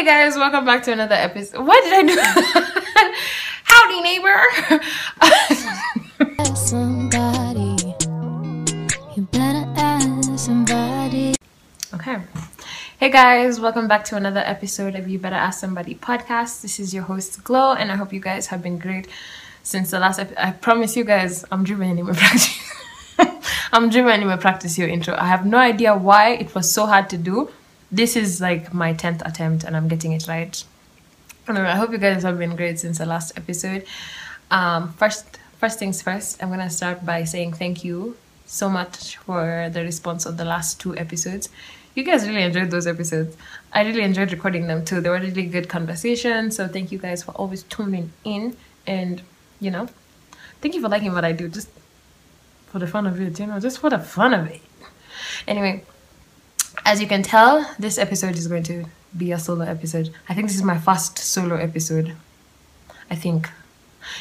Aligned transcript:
Hey 0.00 0.06
guys, 0.06 0.34
welcome 0.34 0.64
back 0.64 0.82
to 0.84 0.92
another 0.92 1.14
episode. 1.14 1.66
What 1.66 1.84
did 1.84 1.92
I 1.92 2.02
do? 2.08 2.16
Howdy, 3.64 4.00
neighbor. 4.00 4.40
somebody. 6.56 7.76
You 9.14 9.28
better 9.30 9.70
ask 9.76 10.38
somebody. 10.38 11.34
okay. 11.92 12.16
Hey 12.98 13.10
guys, 13.10 13.60
welcome 13.60 13.88
back 13.88 14.06
to 14.06 14.16
another 14.16 14.40
episode 14.40 14.94
of 14.94 15.06
You 15.06 15.18
Better 15.18 15.36
Ask 15.36 15.60
Somebody 15.60 15.96
podcast. 15.96 16.62
This 16.62 16.80
is 16.80 16.94
your 16.94 17.02
host 17.02 17.44
Glow, 17.44 17.74
and 17.74 17.92
I 17.92 17.96
hope 17.96 18.10
you 18.10 18.20
guys 18.20 18.46
have 18.46 18.62
been 18.62 18.78
great 18.78 19.06
since 19.62 19.90
the 19.90 19.98
last. 19.98 20.18
Ep- 20.18 20.32
I 20.38 20.52
promise 20.52 20.96
you 20.96 21.04
guys, 21.04 21.44
I'm 21.52 21.62
driven 21.62 21.90
anime 21.90 22.14
practice. 22.14 22.58
I'm 23.70 23.90
driven 23.90 24.10
anime 24.10 24.38
practice 24.38 24.78
your 24.78 24.88
intro. 24.88 25.14
I 25.14 25.26
have 25.26 25.44
no 25.44 25.58
idea 25.58 25.94
why 25.94 26.30
it 26.30 26.54
was 26.54 26.72
so 26.72 26.86
hard 26.86 27.10
to 27.10 27.18
do. 27.18 27.50
This 27.92 28.16
is 28.16 28.40
like 28.40 28.72
my 28.72 28.92
tenth 28.92 29.22
attempt, 29.24 29.64
and 29.64 29.76
I'm 29.76 29.88
getting 29.88 30.12
it 30.12 30.28
right. 30.28 30.62
I 31.48 31.76
hope 31.76 31.90
you 31.90 31.98
guys 31.98 32.22
have 32.22 32.38
been 32.38 32.54
great 32.54 32.78
since 32.78 32.98
the 32.98 33.06
last 33.06 33.36
episode. 33.36 33.84
Um, 34.50 34.92
first, 34.92 35.38
first 35.58 35.78
things 35.78 36.00
first, 36.00 36.42
I'm 36.42 36.50
gonna 36.50 36.70
start 36.70 37.04
by 37.04 37.24
saying 37.24 37.54
thank 37.54 37.84
you 37.84 38.16
so 38.46 38.68
much 38.68 39.16
for 39.16 39.68
the 39.72 39.82
response 39.82 40.26
of 40.26 40.36
the 40.36 40.44
last 40.44 40.80
two 40.80 40.96
episodes. 40.96 41.48
You 41.94 42.04
guys 42.04 42.28
really 42.28 42.42
enjoyed 42.42 42.70
those 42.70 42.86
episodes. 42.86 43.36
I 43.72 43.82
really 43.82 44.02
enjoyed 44.02 44.30
recording 44.32 44.68
them 44.68 44.84
too. 44.84 45.00
They 45.00 45.08
were 45.08 45.18
really 45.18 45.46
good 45.46 45.68
conversations. 45.68 46.56
So 46.56 46.68
thank 46.68 46.92
you 46.92 46.98
guys 46.98 47.22
for 47.22 47.32
always 47.32 47.64
tuning 47.64 48.12
in 48.24 48.56
and 48.86 49.22
you 49.60 49.70
know, 49.70 49.88
thank 50.60 50.74
you 50.74 50.80
for 50.80 50.88
liking 50.88 51.12
what 51.12 51.24
I 51.24 51.32
do. 51.32 51.48
Just 51.48 51.68
for 52.68 52.78
the 52.78 52.86
fun 52.86 53.06
of 53.06 53.20
it, 53.20 53.38
you 53.38 53.46
know, 53.46 53.58
just 53.60 53.78
for 53.78 53.90
the 53.90 53.98
fun 53.98 54.32
of 54.34 54.46
it. 54.46 54.62
Anyway, 55.46 55.84
as 56.84 57.00
you 57.00 57.06
can 57.06 57.22
tell, 57.22 57.68
this 57.78 57.98
episode 57.98 58.36
is 58.36 58.46
going 58.46 58.62
to 58.64 58.84
be 59.16 59.32
a 59.32 59.38
solo 59.38 59.64
episode. 59.64 60.12
I 60.28 60.34
think 60.34 60.48
this 60.48 60.56
is 60.56 60.62
my 60.62 60.78
first 60.78 61.18
solo 61.18 61.56
episode. 61.56 62.14
I 63.10 63.16
think. 63.16 63.50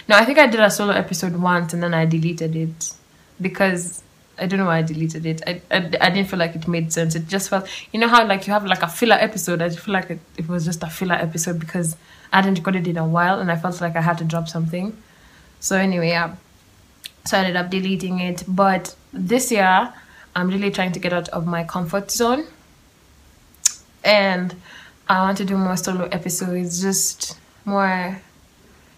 No, 0.07 0.17
I 0.17 0.25
think 0.25 0.37
I 0.39 0.47
did 0.47 0.59
a 0.59 0.69
solo 0.69 0.93
episode 0.93 1.35
once 1.35 1.73
and 1.73 1.81
then 1.81 1.93
I 1.93 2.05
deleted 2.05 2.55
it 2.55 2.93
because 3.39 4.03
I 4.37 4.45
don't 4.45 4.59
know 4.59 4.65
why 4.65 4.79
I 4.79 4.81
deleted 4.81 5.25
it. 5.25 5.41
I, 5.45 5.61
I, 5.71 5.77
I 6.01 6.09
didn't 6.09 6.25
feel 6.25 6.39
like 6.39 6.55
it 6.55 6.67
made 6.67 6.91
sense. 6.91 7.15
It 7.15 7.27
just 7.27 7.49
felt, 7.49 7.67
you 7.91 7.99
know 7.99 8.07
how 8.07 8.25
like 8.25 8.47
you 8.47 8.53
have 8.53 8.65
like 8.65 8.81
a 8.81 8.87
filler 8.87 9.15
episode. 9.15 9.61
I 9.61 9.69
just 9.69 9.79
feel 9.79 9.93
like 9.93 10.09
it, 10.09 10.19
it 10.37 10.47
was 10.47 10.65
just 10.65 10.83
a 10.83 10.89
filler 10.89 11.15
episode 11.15 11.59
because 11.59 11.95
I 12.31 12.37
hadn't 12.37 12.55
recorded 12.55 12.87
it 12.87 12.91
in 12.91 12.97
a 12.97 13.07
while 13.07 13.39
and 13.39 13.51
I 13.51 13.55
felt 13.55 13.79
like 13.81 13.95
I 13.95 14.01
had 14.01 14.17
to 14.19 14.23
drop 14.23 14.47
something. 14.47 14.95
So 15.59 15.75
anyway, 15.75 16.09
yeah. 16.09 16.35
So 17.25 17.37
I 17.37 17.41
ended 17.41 17.55
up 17.57 17.69
deleting 17.69 18.19
it. 18.19 18.43
But 18.47 18.95
this 19.13 19.51
year, 19.51 19.93
I'm 20.39 20.47
really 20.47 20.71
trying 20.71 20.91
to 20.93 20.99
get 20.99 21.13
out 21.13 21.29
of 21.29 21.45
my 21.45 21.63
comfort 21.63 22.11
zone. 22.11 22.45
And 24.03 24.55
I 25.07 25.21
want 25.21 25.37
to 25.39 25.45
do 25.45 25.57
more 25.57 25.75
solo 25.75 26.05
episodes, 26.05 26.81
just 26.81 27.37
more, 27.65 28.21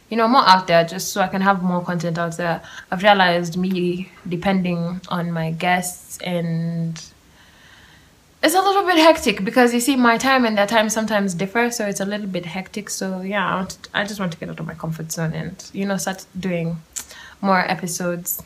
you 0.09 0.17
know, 0.17 0.27
more 0.27 0.47
out 0.47 0.67
there, 0.67 0.83
just 0.83 1.11
so 1.11 1.21
I 1.21 1.27
can 1.27 1.41
have 1.41 1.63
more 1.63 1.83
content 1.83 2.17
out 2.17 2.37
there. 2.37 2.61
I've 2.91 3.01
realized 3.01 3.57
me 3.57 4.11
depending 4.27 5.01
on 5.09 5.31
my 5.31 5.51
guests 5.51 6.17
and 6.19 7.01
it's 8.43 8.55
a 8.55 8.61
little 8.61 8.83
bit 8.83 8.97
hectic 8.97 9.43
because 9.43 9.73
you 9.73 9.79
see 9.79 9.95
my 9.95 10.17
time 10.17 10.45
and 10.45 10.57
their 10.57 10.65
time 10.65 10.89
sometimes 10.89 11.35
differ 11.35 11.69
so 11.69 11.85
it's 11.85 11.99
a 11.99 12.05
little 12.05 12.25
bit 12.25 12.45
hectic 12.45 12.89
so 12.89 13.21
yeah 13.21 13.59
I, 13.61 13.65
to, 13.65 13.77
I 13.93 14.03
just 14.03 14.19
want 14.19 14.31
to 14.31 14.37
get 14.39 14.49
out 14.49 14.59
of 14.59 14.65
my 14.65 14.73
comfort 14.73 15.11
zone 15.11 15.33
and 15.33 15.69
you 15.73 15.85
know 15.85 15.97
start 15.97 16.25
doing 16.39 16.81
more 17.39 17.59
episodes 17.59 18.41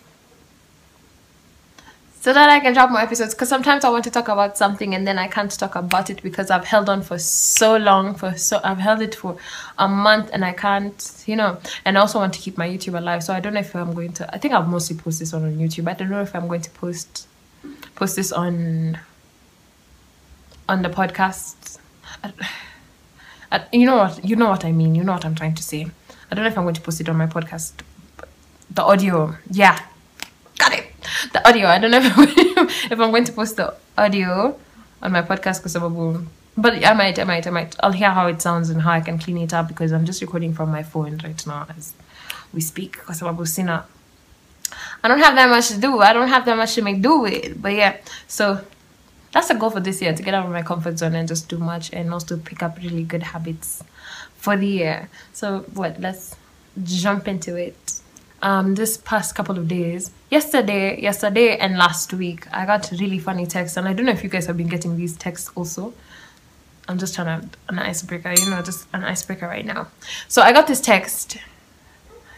so 2.25 2.33
that 2.33 2.49
I 2.49 2.59
can 2.59 2.73
drop 2.73 2.89
more 2.89 3.01
episodes 3.01 3.35
because 3.35 3.49
sometimes 3.49 3.85
I 3.85 3.89
want 3.89 4.03
to 4.05 4.09
talk 4.09 4.29
about 4.29 4.57
something 4.57 4.95
and 4.95 5.05
then 5.05 5.19
I 5.19 5.27
can't 5.27 5.51
talk 5.51 5.75
about 5.75 6.09
it 6.09 6.23
because 6.23 6.49
I've 6.49 6.65
held 6.65 6.89
on 6.89 7.03
for 7.03 7.19
so 7.19 7.77
long 7.77 8.15
for 8.15 8.35
so 8.35 8.59
I've 8.63 8.79
held 8.79 9.03
it 9.03 9.13
for 9.13 9.37
a 9.77 9.87
month 9.87 10.31
and 10.33 10.43
I 10.43 10.51
can't 10.51 11.23
you 11.27 11.35
know 11.35 11.59
and 11.85 11.99
I 11.99 12.01
also 12.01 12.17
want 12.17 12.33
to 12.33 12.39
keep 12.39 12.57
my 12.57 12.67
YouTube 12.67 12.97
alive. 12.97 13.23
So 13.23 13.31
I 13.31 13.39
don't 13.39 13.53
know 13.53 13.59
if 13.59 13.75
I'm 13.75 13.93
going 13.93 14.13
to 14.13 14.33
I 14.33 14.39
think 14.39 14.55
I'll 14.55 14.65
mostly 14.65 14.97
post 14.97 15.19
this 15.19 15.35
on, 15.35 15.43
on 15.43 15.53
YouTube. 15.59 15.87
I 15.87 15.93
don't 15.93 16.09
know 16.09 16.23
if 16.23 16.35
I'm 16.35 16.47
going 16.47 16.61
to 16.61 16.71
post 16.71 17.27
post 17.93 18.15
this 18.15 18.31
on 18.31 18.97
on 20.67 20.81
the 20.81 20.89
podcast. 20.89 21.77
I, 22.23 22.33
I, 23.51 23.65
you 23.71 23.85
know 23.85 23.97
what 23.97 24.25
you 24.25 24.35
know 24.35 24.49
what 24.49 24.65
I 24.65 24.71
mean. 24.71 24.95
You 24.95 25.03
know 25.03 25.13
what 25.13 25.25
I'm 25.25 25.35
trying 25.35 25.53
to 25.53 25.63
say. 25.63 25.85
I 26.31 26.33
don't 26.33 26.43
know 26.43 26.49
if 26.49 26.57
I'm 26.57 26.63
going 26.63 26.73
to 26.73 26.81
post 26.81 26.99
it 27.01 27.07
on 27.07 27.17
my 27.17 27.27
podcast. 27.27 27.73
The 28.71 28.81
audio 28.81 29.35
yeah. 29.51 29.77
Got 30.57 30.73
it 30.73 30.94
the 31.33 31.47
audio 31.47 31.67
i 31.67 31.77
don't 31.77 31.91
know 31.91 31.97
if 32.03 32.57
i'm, 32.57 32.67
if 32.67 32.99
I'm 32.99 33.11
going 33.11 33.25
to 33.25 33.31
post 33.31 33.57
the 33.57 33.73
audio 33.97 34.57
on 35.01 35.11
my 35.11 35.21
podcast 35.21 35.63
because 35.63 35.75
but 36.57 36.85
i 36.85 36.93
might 36.93 37.19
i 37.19 37.23
might 37.23 37.47
i 37.47 37.49
might. 37.49 37.75
I'll 37.81 37.91
hear 37.91 38.11
how 38.11 38.27
it 38.27 38.41
sounds 38.41 38.69
and 38.69 38.81
how 38.81 38.91
i 38.91 39.01
can 39.01 39.19
clean 39.19 39.37
it 39.37 39.53
up 39.53 39.67
because 39.67 39.91
i'm 39.91 40.05
just 40.05 40.21
recording 40.21 40.53
from 40.53 40.71
my 40.71 40.83
phone 40.83 41.17
right 41.23 41.47
now 41.47 41.67
as 41.77 41.93
we 42.53 42.61
speak 42.61 42.93
because 42.93 43.21
i 43.21 45.07
don't 45.07 45.19
have 45.19 45.35
that 45.35 45.49
much 45.49 45.67
to 45.69 45.77
do. 45.77 45.99
I 45.99 46.13
don't 46.13 46.27
have 46.27 46.45
that 46.45 46.57
much 46.57 46.73
to 46.75 46.81
make 46.81 47.01
do 47.01 47.19
with 47.19 47.61
but 47.61 47.73
yeah. 47.73 47.97
So 48.27 48.61
that's 49.31 49.49
the 49.49 49.55
goal 49.55 49.69
for 49.69 49.79
this 49.79 50.01
year 50.01 50.15
to 50.15 50.23
get 50.23 50.33
out 50.33 50.45
of 50.45 50.51
my 50.51 50.61
comfort 50.61 50.97
zone 50.97 51.15
and 51.15 51.27
just 51.27 51.49
do 51.49 51.57
much 51.57 51.91
and 51.93 52.11
also 52.13 52.37
pick 52.37 52.63
up 52.63 52.77
really 52.77 53.03
good 53.03 53.23
habits 53.23 53.83
for 54.37 54.55
the 54.57 54.67
year. 54.67 55.09
So 55.33 55.59
what? 55.73 55.99
Let's 55.99 56.35
jump 56.83 57.27
into 57.27 57.55
it 57.55 57.94
um, 58.45 58.75
this 58.75 58.95
past 58.95 59.33
couple 59.33 59.57
of 59.57 59.67
days, 59.67 60.11
yesterday, 60.29 61.01
yesterday 61.01 61.57
and 61.57 61.79
last 61.79 62.13
week, 62.13 62.45
I 62.53 62.67
got 62.67 62.91
really 62.91 63.17
funny 63.17 63.47
texts, 63.47 63.75
and 63.75 63.87
I 63.87 63.93
don't 63.93 64.05
know 64.05 64.11
if 64.11 64.23
you 64.23 64.29
guys 64.29 64.45
have 64.45 64.55
been 64.55 64.67
getting 64.67 64.95
these 64.95 65.17
texts 65.17 65.49
also. 65.55 65.95
I'm 66.87 66.99
just 66.99 67.15
trying 67.15 67.41
to 67.41 67.49
an 67.69 67.79
icebreaker, 67.79 68.31
you 68.37 68.51
know, 68.51 68.61
just 68.61 68.87
an 68.93 69.03
icebreaker 69.03 69.47
right 69.47 69.65
now. 69.65 69.87
So 70.27 70.43
I 70.43 70.53
got 70.53 70.67
this 70.67 70.79
text. 70.79 71.37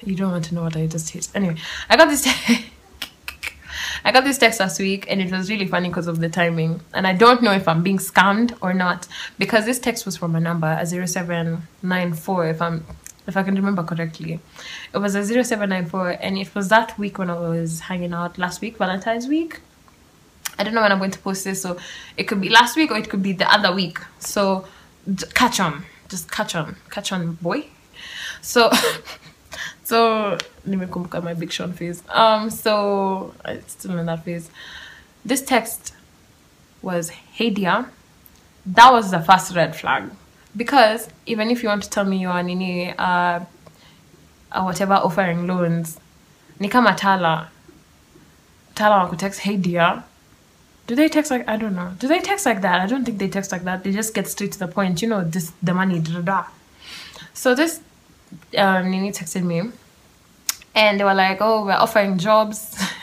You 0.02 0.16
don't 0.16 0.32
want 0.32 0.46
to 0.46 0.56
know 0.56 0.64
what 0.64 0.78
I 0.78 0.88
just 0.88 1.10
hit. 1.10 1.28
Anyway, 1.36 1.58
I 1.90 1.98
got 1.98 2.08
this. 2.08 2.24
Te- 2.24 2.68
I 4.06 4.14
got 4.14 4.24
this 4.24 4.38
text 4.38 4.62
last 4.62 4.80
week, 4.80 5.06
and 5.10 5.22
it 5.22 5.30
was 5.30 5.50
really 5.50 5.68
funny 5.68 5.90
because 5.90 6.08
of 6.08 6.22
the 6.22 6.30
timing. 6.30 6.80
And 6.94 7.06
I 7.06 7.12
don't 7.12 7.44
know 7.44 7.52
if 7.52 7.68
I'm 7.68 7.84
being 7.84 7.98
scammed 7.98 8.58
or 8.62 8.74
not 8.74 9.10
because 9.38 9.66
this 9.66 9.78
text 9.78 10.06
was 10.06 10.16
from 10.16 10.38
a 10.38 10.40
number 10.40 10.78
a 10.80 10.86
zero 10.86 11.06
seven 11.06 11.64
nine 11.84 12.14
four. 12.14 12.48
If 12.48 12.62
I'm 12.62 12.86
if 13.28 13.36
I 13.36 13.44
can 13.44 13.56
remember 13.56 13.84
correctly. 13.84 14.40
It 14.94 14.98
was 14.98 15.16
a 15.16 15.26
0794 15.26 16.18
and 16.22 16.38
it 16.38 16.56
was 16.56 16.70
that 16.70 16.98
week 16.98 17.20
when 17.20 17.30
I 17.30 17.38
was 17.38 17.82
hanging 17.82 18.14
out 18.14 18.38
last 18.38 18.62
week, 18.62 18.78
Valentine's 18.78 19.28
week. 19.28 19.60
I 20.58 20.64
don't 20.64 20.74
know 20.74 20.82
when 20.82 20.92
I'm 20.92 20.98
going 20.98 21.12
to 21.12 21.20
post 21.20 21.44
this, 21.44 21.62
so 21.62 21.78
it 22.16 22.24
could 22.24 22.42
be 22.42 22.50
last 22.50 22.76
week 22.76 22.90
or 22.90 22.98
it 22.98 23.10
could 23.10 23.22
be 23.22 23.34
the 23.34 23.52
other 23.52 23.74
week. 23.76 24.00
So 24.20 24.66
catch 25.34 25.60
on, 25.60 25.84
just 26.10 26.32
catch 26.32 26.56
on, 26.56 26.78
catch 26.90 27.12
on, 27.12 27.34
boy. 27.34 27.68
So, 28.42 28.72
so 29.84 30.38
let 30.66 30.80
me 30.80 30.88
come 30.88 31.10
at 31.14 31.24
my 31.24 31.34
big 31.34 31.52
Sean 31.52 31.74
face. 31.74 32.02
Um, 32.10 32.50
so 32.50 33.34
it's 33.46 33.74
still 33.74 33.98
in 34.00 34.06
that 34.08 34.24
phase. 34.24 34.50
This 35.24 35.42
text 35.42 35.94
was, 36.82 37.10
"Hey 37.10 37.50
dear," 37.50 37.92
that 38.66 38.92
was 38.92 39.12
the 39.12 39.20
first 39.20 39.56
red 39.56 39.76
flag 39.76 40.10
because 40.58 41.08
even 41.28 41.52
if 41.52 41.62
you 41.62 41.70
want 41.70 41.84
to 41.84 41.90
tell 41.90 42.04
me 42.04 42.18
you 42.18 42.30
are 42.30 42.42
nini 42.42 42.92
uh, 42.98 43.40
uh 44.52 44.62
whatever 44.64 44.96
offering 44.96 45.46
loans 45.48 46.00
ni 46.60 46.68
kama 46.68 46.96
tala 46.96 47.50
tala 48.76 49.16
text 49.18 49.42
hey 49.42 49.56
dear. 49.56 50.04
Do 50.88 50.96
they 50.96 51.10
text 51.10 51.32
like 51.32 51.48
i 51.48 51.58
don't 51.58 51.76
know. 51.76 51.94
Do 52.00 52.08
they 52.08 52.20
text 52.20 52.46
like 52.46 52.62
that? 52.62 52.82
I 52.82 52.88
don't 52.88 53.04
think 53.06 53.20
they 53.20 53.28
text 53.28 53.52
like 53.52 53.64
that. 53.66 53.84
They 53.84 53.92
just 53.92 54.14
get 54.14 54.28
straight 54.28 54.54
to 54.54 54.60
the 54.60 54.68
point 54.68 55.02
you 55.02 55.10
know 55.10 55.24
this 55.24 55.52
the 55.62 55.74
money 55.74 56.00
da, 56.00 56.22
da, 56.22 56.46
so 57.34 57.54
this 57.54 57.82
uh, 58.58 58.82
nini 58.82 59.12
texted 59.12 59.44
me 59.44 59.70
and 60.74 61.00
they 61.00 61.04
were 61.04 61.14
like 61.14 61.38
oh 61.42 61.66
we're 61.66 61.74
offering 61.74 62.18
jobs. 62.18 62.76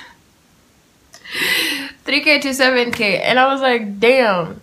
3k 2.05 2.41
to 2.43 2.51
7k 2.51 3.21
and 3.23 3.39
i 3.39 3.47
was 3.53 3.61
like 3.61 3.99
damn. 4.01 4.61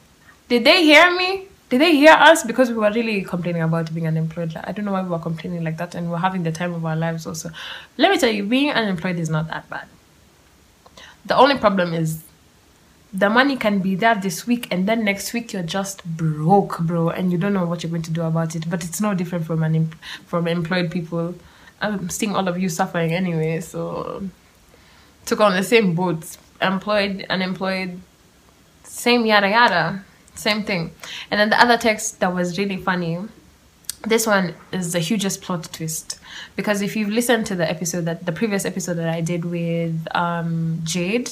Did 0.48 0.64
they 0.64 0.84
hear 0.84 1.16
me 1.16 1.48
did 1.72 1.80
they 1.80 1.96
hear 1.96 2.12
us? 2.12 2.44
Because 2.44 2.70
we 2.70 2.76
were 2.76 2.92
really 2.92 3.22
complaining 3.22 3.62
about 3.62 3.94
being 3.94 4.06
unemployed. 4.06 4.54
Like, 4.54 4.68
i 4.68 4.74
don't 4.74 4.84
know 4.84 4.92
why 4.92 5.04
we 5.04 5.10
were 5.10 5.20
complaining 5.20 5.64
like 5.64 5.78
that 5.78 5.96
and 5.96 6.08
we 6.08 6.12
we're 6.12 6.18
having 6.18 6.44
the 6.44 6.52
time 6.52 6.74
of 6.74 6.86
our 6.86 6.98
lives 6.98 7.26
also. 7.26 7.50
Let 7.96 8.12
me 8.12 8.18
tell 8.18 8.30
you 8.30 8.44
being 8.44 8.72
unemployed 8.72 9.18
is 9.18 9.30
not 9.30 9.48
that 9.48 9.70
bad. 9.70 9.88
The 11.26 11.38
only 11.38 11.58
problem 11.58 11.94
is 11.94 12.24
the 13.14 13.30
money 13.30 13.56
can 13.56 13.80
be 13.80 13.96
there 13.96 14.16
this 14.16 14.46
week 14.46 14.68
and 14.70 14.86
then 14.86 15.06
next 15.06 15.32
week 15.32 15.54
you're 15.54 15.64
just 15.64 16.04
broke 16.04 16.80
bro 16.80 17.10
and 17.10 17.32
you 17.32 17.38
don't 17.38 17.54
know 17.54 17.66
what 17.66 17.84
you're 17.84 17.90
going 17.90 18.02
to 18.02 18.12
do 18.12 18.24
about 18.24 18.54
it. 18.54 18.70
But 18.70 18.84
it's 18.84 19.00
no 19.00 19.14
different 19.14 19.46
from 19.46 19.64
an 19.64 19.94
from 20.26 20.50
employed 20.50 20.92
people. 20.92 21.36
I'm 21.82 22.10
seeing 22.10 22.36
all 22.36 22.50
of 22.50 22.60
you 22.60 22.68
suffering 22.68 23.14
anyway 23.14 23.62
so 23.62 24.28
took 25.26 25.40
on 25.40 25.54
the 25.54 25.64
same 25.64 25.96
boat 25.96 26.38
employed 26.62 27.26
unemployed 27.30 28.02
same 28.84 29.26
yada 29.26 29.50
yada 29.50 30.04
same 30.36 30.64
thing. 30.64 30.92
And 31.30 31.40
then 31.40 31.50
the 31.50 31.60
other 31.62 31.78
text 31.78 32.20
that 32.20 32.34
was 32.34 32.58
really 32.58 32.78
funny. 32.78 33.20
This 34.04 34.26
one 34.26 34.56
is 34.72 34.94
the 34.94 35.00
hugest 35.00 35.42
plot 35.42 35.70
twist 35.72 36.20
because 36.56 36.82
if 36.82 36.96
you've 36.96 37.10
listened 37.10 37.46
to 37.48 37.56
the 37.56 37.70
episode 37.70 38.06
that 38.06 38.26
the 38.26 38.32
previous 38.32 38.66
episode 38.66 38.96
that 38.96 39.10
I 39.10 39.22
did 39.22 39.46
with 39.46 40.08
um, 40.16 40.80
Jade, 40.84 41.30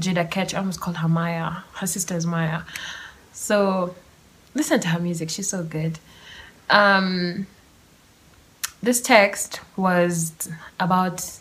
Jada 0.00 0.30
Ketch, 0.30 0.54
I 0.54 0.58
almost 0.58 0.80
called 0.80 0.98
her 0.98 1.08
Maya. 1.08 1.62
Her 1.74 1.86
sister 1.86 2.14
is 2.14 2.26
Maya. 2.26 2.62
So 3.32 3.94
listen 4.54 4.80
to 4.80 4.88
her 4.88 5.00
music; 5.00 5.30
she's 5.30 5.48
so 5.48 5.62
good. 5.62 5.98
um, 6.70 7.46
this 8.82 9.00
text 9.00 9.60
was 9.76 10.32
about 10.78 11.40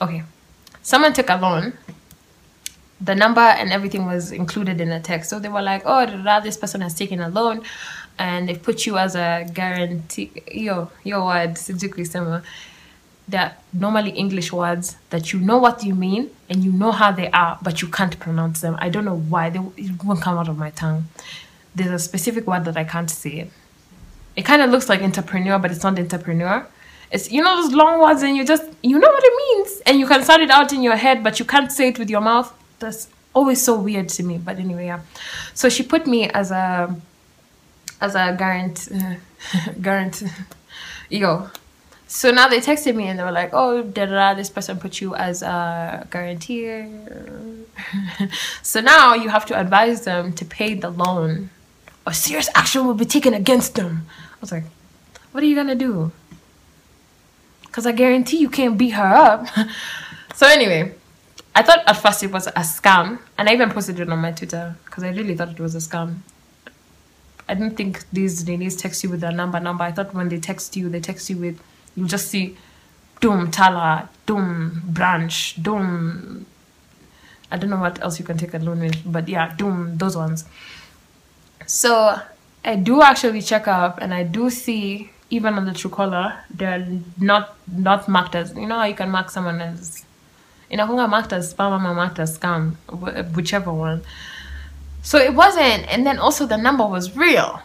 okay, 0.00 0.24
someone 0.82 1.12
took 1.12 1.30
a 1.30 1.36
loan. 1.36 1.74
The 3.04 3.14
number 3.14 3.40
and 3.40 3.72
everything 3.72 4.06
was 4.06 4.30
included 4.30 4.80
in 4.80 4.88
the 4.88 5.00
text. 5.00 5.30
So 5.30 5.38
they 5.40 5.48
were 5.48 5.62
like, 5.62 5.82
oh, 5.84 6.06
this 6.40 6.56
person 6.56 6.80
has 6.82 6.94
taken 6.94 7.20
a 7.20 7.28
loan 7.28 7.62
and 8.18 8.48
they 8.48 8.54
put 8.54 8.86
you 8.86 8.96
as 8.98 9.16
a 9.16 9.46
guarantee. 9.52 10.30
Yo, 10.52 10.90
your 11.02 11.24
word, 11.24 11.54
sijui 11.54 12.06
sema. 12.06 12.42
They're 13.28 13.56
normally 13.72 14.10
English 14.10 14.52
words 14.52 14.96
that 15.10 15.32
you 15.32 15.40
know 15.40 15.58
what 15.58 15.82
you 15.84 15.94
mean 15.94 16.30
and 16.50 16.62
you 16.62 16.72
know 16.72 16.92
how 16.92 17.12
they 17.12 17.30
are, 17.30 17.58
but 17.62 17.80
you 17.80 17.88
can't 17.88 18.18
pronounce 18.18 18.60
them. 18.60 18.76
I 18.78 18.88
don't 18.88 19.04
know 19.04 19.16
why. 19.16 19.50
They 19.50 19.60
it 19.76 20.04
won't 20.04 20.20
come 20.20 20.38
out 20.38 20.48
of 20.48 20.58
my 20.58 20.70
tongue. 20.70 21.08
There's 21.74 21.90
a 21.90 21.98
specific 21.98 22.46
word 22.46 22.64
that 22.66 22.76
I 22.76 22.84
can't 22.84 23.10
say. 23.10 23.48
It 24.36 24.44
kind 24.44 24.60
of 24.62 24.70
looks 24.70 24.88
like 24.88 25.02
entrepreneur, 25.02 25.58
but 25.58 25.70
it's 25.70 25.82
not 25.82 25.98
entrepreneur. 25.98 26.66
It's 27.10 27.30
you 27.30 27.42
know 27.42 27.62
those 27.62 27.72
long 27.72 28.00
words, 28.00 28.22
and 28.22 28.36
you 28.36 28.44
just 28.44 28.64
you 28.82 28.98
know 28.98 29.08
what 29.08 29.22
it 29.24 29.34
means, 29.44 29.80
and 29.86 29.98
you 29.98 30.06
can 30.06 30.22
sound 30.24 30.42
it 30.42 30.50
out 30.50 30.72
in 30.72 30.82
your 30.82 30.96
head, 30.96 31.22
but 31.22 31.38
you 31.38 31.44
can't 31.44 31.70
say 31.70 31.88
it 31.88 31.98
with 31.98 32.10
your 32.10 32.20
mouth. 32.20 32.52
That's 32.82 33.08
always 33.32 33.62
so 33.62 33.78
weird 33.78 34.08
to 34.10 34.22
me. 34.22 34.38
But 34.38 34.58
anyway, 34.58 34.86
yeah. 34.86 35.00
So 35.54 35.68
she 35.68 35.82
put 35.82 36.06
me 36.06 36.28
as 36.28 36.50
a 36.50 36.94
as 38.00 38.14
a 38.14 38.34
guarant 38.36 38.88
guarant 39.80 40.22
yo. 41.08 41.48
So 42.12 42.30
now 42.30 42.46
they 42.46 42.60
texted 42.60 42.94
me 42.94 43.08
and 43.08 43.18
they 43.18 43.24
were 43.24 43.32
like, 43.32 43.54
"Oh, 43.54 43.80
da 43.80 44.04
da 44.04 44.12
da, 44.12 44.34
this 44.34 44.50
person 44.50 44.78
put 44.78 45.00
you 45.00 45.14
as 45.14 45.40
a 45.40 46.06
guarantor." 46.10 46.86
so 48.62 48.82
now 48.82 49.14
you 49.14 49.30
have 49.30 49.46
to 49.46 49.58
advise 49.58 50.04
them 50.04 50.34
to 50.34 50.44
pay 50.44 50.74
the 50.74 50.90
loan, 50.90 51.48
or 52.06 52.12
serious 52.12 52.50
action 52.54 52.86
will 52.86 52.92
be 52.92 53.06
taken 53.06 53.32
against 53.32 53.76
them. 53.76 54.04
I 54.28 54.38
was 54.42 54.52
like, 54.52 54.64
"What 55.32 55.42
are 55.42 55.46
you 55.46 55.56
gonna 55.56 55.74
do?" 55.74 56.12
Because 57.62 57.86
I 57.86 57.92
guarantee 57.92 58.36
you 58.44 58.50
can't 58.50 58.76
beat 58.76 58.90
her 58.90 59.08
up. 59.08 59.48
so 60.34 60.46
anyway, 60.46 60.92
I 61.54 61.62
thought 61.62 61.80
at 61.86 61.94
first 61.94 62.22
it 62.22 62.32
was 62.32 62.46
a 62.46 62.52
scam, 62.52 63.18
and 63.36 63.48
I 63.48 63.52
even 63.52 63.70
posted 63.70 64.00
it 64.00 64.08
on 64.08 64.18
my 64.18 64.32
Twitter 64.32 64.76
because 64.84 65.04
I 65.04 65.10
really 65.10 65.36
thought 65.36 65.50
it 65.50 65.60
was 65.60 65.74
a 65.74 65.78
scam. 65.78 66.18
I 67.48 67.54
didn't 67.54 67.76
think 67.76 68.04
these 68.10 68.48
ladies 68.48 68.76
text 68.76 69.02
you 69.04 69.10
with 69.10 69.20
their 69.20 69.32
number 69.32 69.60
number. 69.60 69.84
I 69.84 69.92
thought 69.92 70.14
when 70.14 70.28
they 70.28 70.38
text 70.38 70.76
you, 70.76 70.88
they 70.88 71.00
text 71.00 71.28
you 71.28 71.36
with 71.36 71.60
you 71.94 72.06
just 72.06 72.28
see 72.28 72.56
Doom 73.20 73.50
Tala, 73.50 74.08
Doom 74.26 74.82
Branch, 74.86 75.62
Doom 75.62 76.46
I 77.52 77.58
don't 77.58 77.68
know 77.68 77.76
what 77.76 78.00
else 78.02 78.18
you 78.18 78.24
can 78.24 78.38
take 78.38 78.54
a 78.54 78.58
loan 78.58 78.80
with, 78.80 79.02
but 79.04 79.28
yeah, 79.28 79.54
Doom, 79.54 79.98
those 79.98 80.16
ones. 80.16 80.46
So 81.66 82.18
I 82.64 82.76
do 82.76 83.02
actually 83.02 83.42
check 83.42 83.68
up 83.68 83.98
and 84.00 84.14
I 84.14 84.22
do 84.22 84.48
see 84.48 85.10
even 85.28 85.54
on 85.54 85.66
the 85.66 85.72
Truecaller, 85.72 86.38
they're 86.50 86.86
not 87.18 87.56
not 87.70 88.08
marked 88.08 88.34
as 88.34 88.54
you 88.54 88.66
know 88.66 88.82
you 88.84 88.94
can 88.94 89.10
mark 89.10 89.30
someone 89.30 89.60
as 89.60 90.04
inakunga 90.72 91.08
marked 91.08 91.32
as 91.32 91.52
spam 91.52 91.84
or 91.84 91.94
marked 91.94 92.18
as 92.18 92.38
scam, 92.38 92.76
whichever 93.34 93.72
one. 93.72 94.02
So 95.02 95.18
it 95.18 95.34
wasn't, 95.34 95.86
and 95.92 96.06
then 96.06 96.18
also 96.18 96.46
the 96.46 96.56
number 96.56 96.86
was 96.86 97.16
real. 97.16 97.60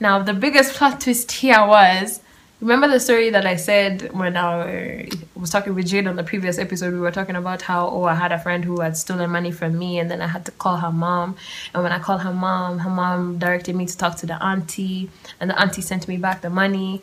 Now 0.00 0.22
the 0.22 0.34
biggest 0.34 0.74
plot 0.74 1.00
twist 1.00 1.30
here 1.32 1.64
was 1.66 2.20
remember 2.60 2.88
the 2.88 2.98
story 2.98 3.30
that 3.30 3.44
I 3.44 3.56
said 3.56 4.12
when 4.12 4.36
I 4.36 5.08
was 5.34 5.50
talking 5.50 5.74
with 5.74 5.86
Jade 5.86 6.06
on 6.06 6.16
the 6.16 6.24
previous 6.24 6.58
episode. 6.58 6.92
We 6.92 7.00
were 7.00 7.10
talking 7.10 7.36
about 7.36 7.62
how 7.62 7.88
oh 7.88 8.04
I 8.04 8.14
had 8.14 8.32
a 8.32 8.38
friend 8.38 8.64
who 8.64 8.80
had 8.80 8.96
stolen 8.96 9.30
money 9.30 9.52
from 9.52 9.78
me, 9.78 9.98
and 9.98 10.10
then 10.10 10.20
I 10.20 10.26
had 10.26 10.44
to 10.46 10.52
call 10.52 10.76
her 10.78 10.90
mom. 10.90 11.36
And 11.72 11.82
when 11.82 11.92
I 11.92 11.98
called 11.98 12.22
her 12.22 12.32
mom, 12.32 12.80
her 12.80 12.90
mom 12.90 13.38
directed 13.38 13.76
me 13.76 13.86
to 13.86 13.96
talk 13.96 14.16
to 14.16 14.26
the 14.26 14.42
auntie, 14.42 15.10
and 15.38 15.50
the 15.50 15.60
auntie 15.60 15.82
sent 15.82 16.08
me 16.08 16.16
back 16.16 16.40
the 16.40 16.50
money. 16.50 17.02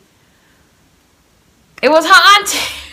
It 1.82 1.90
was 1.90 2.06
her 2.06 2.38
auntie. 2.38 2.88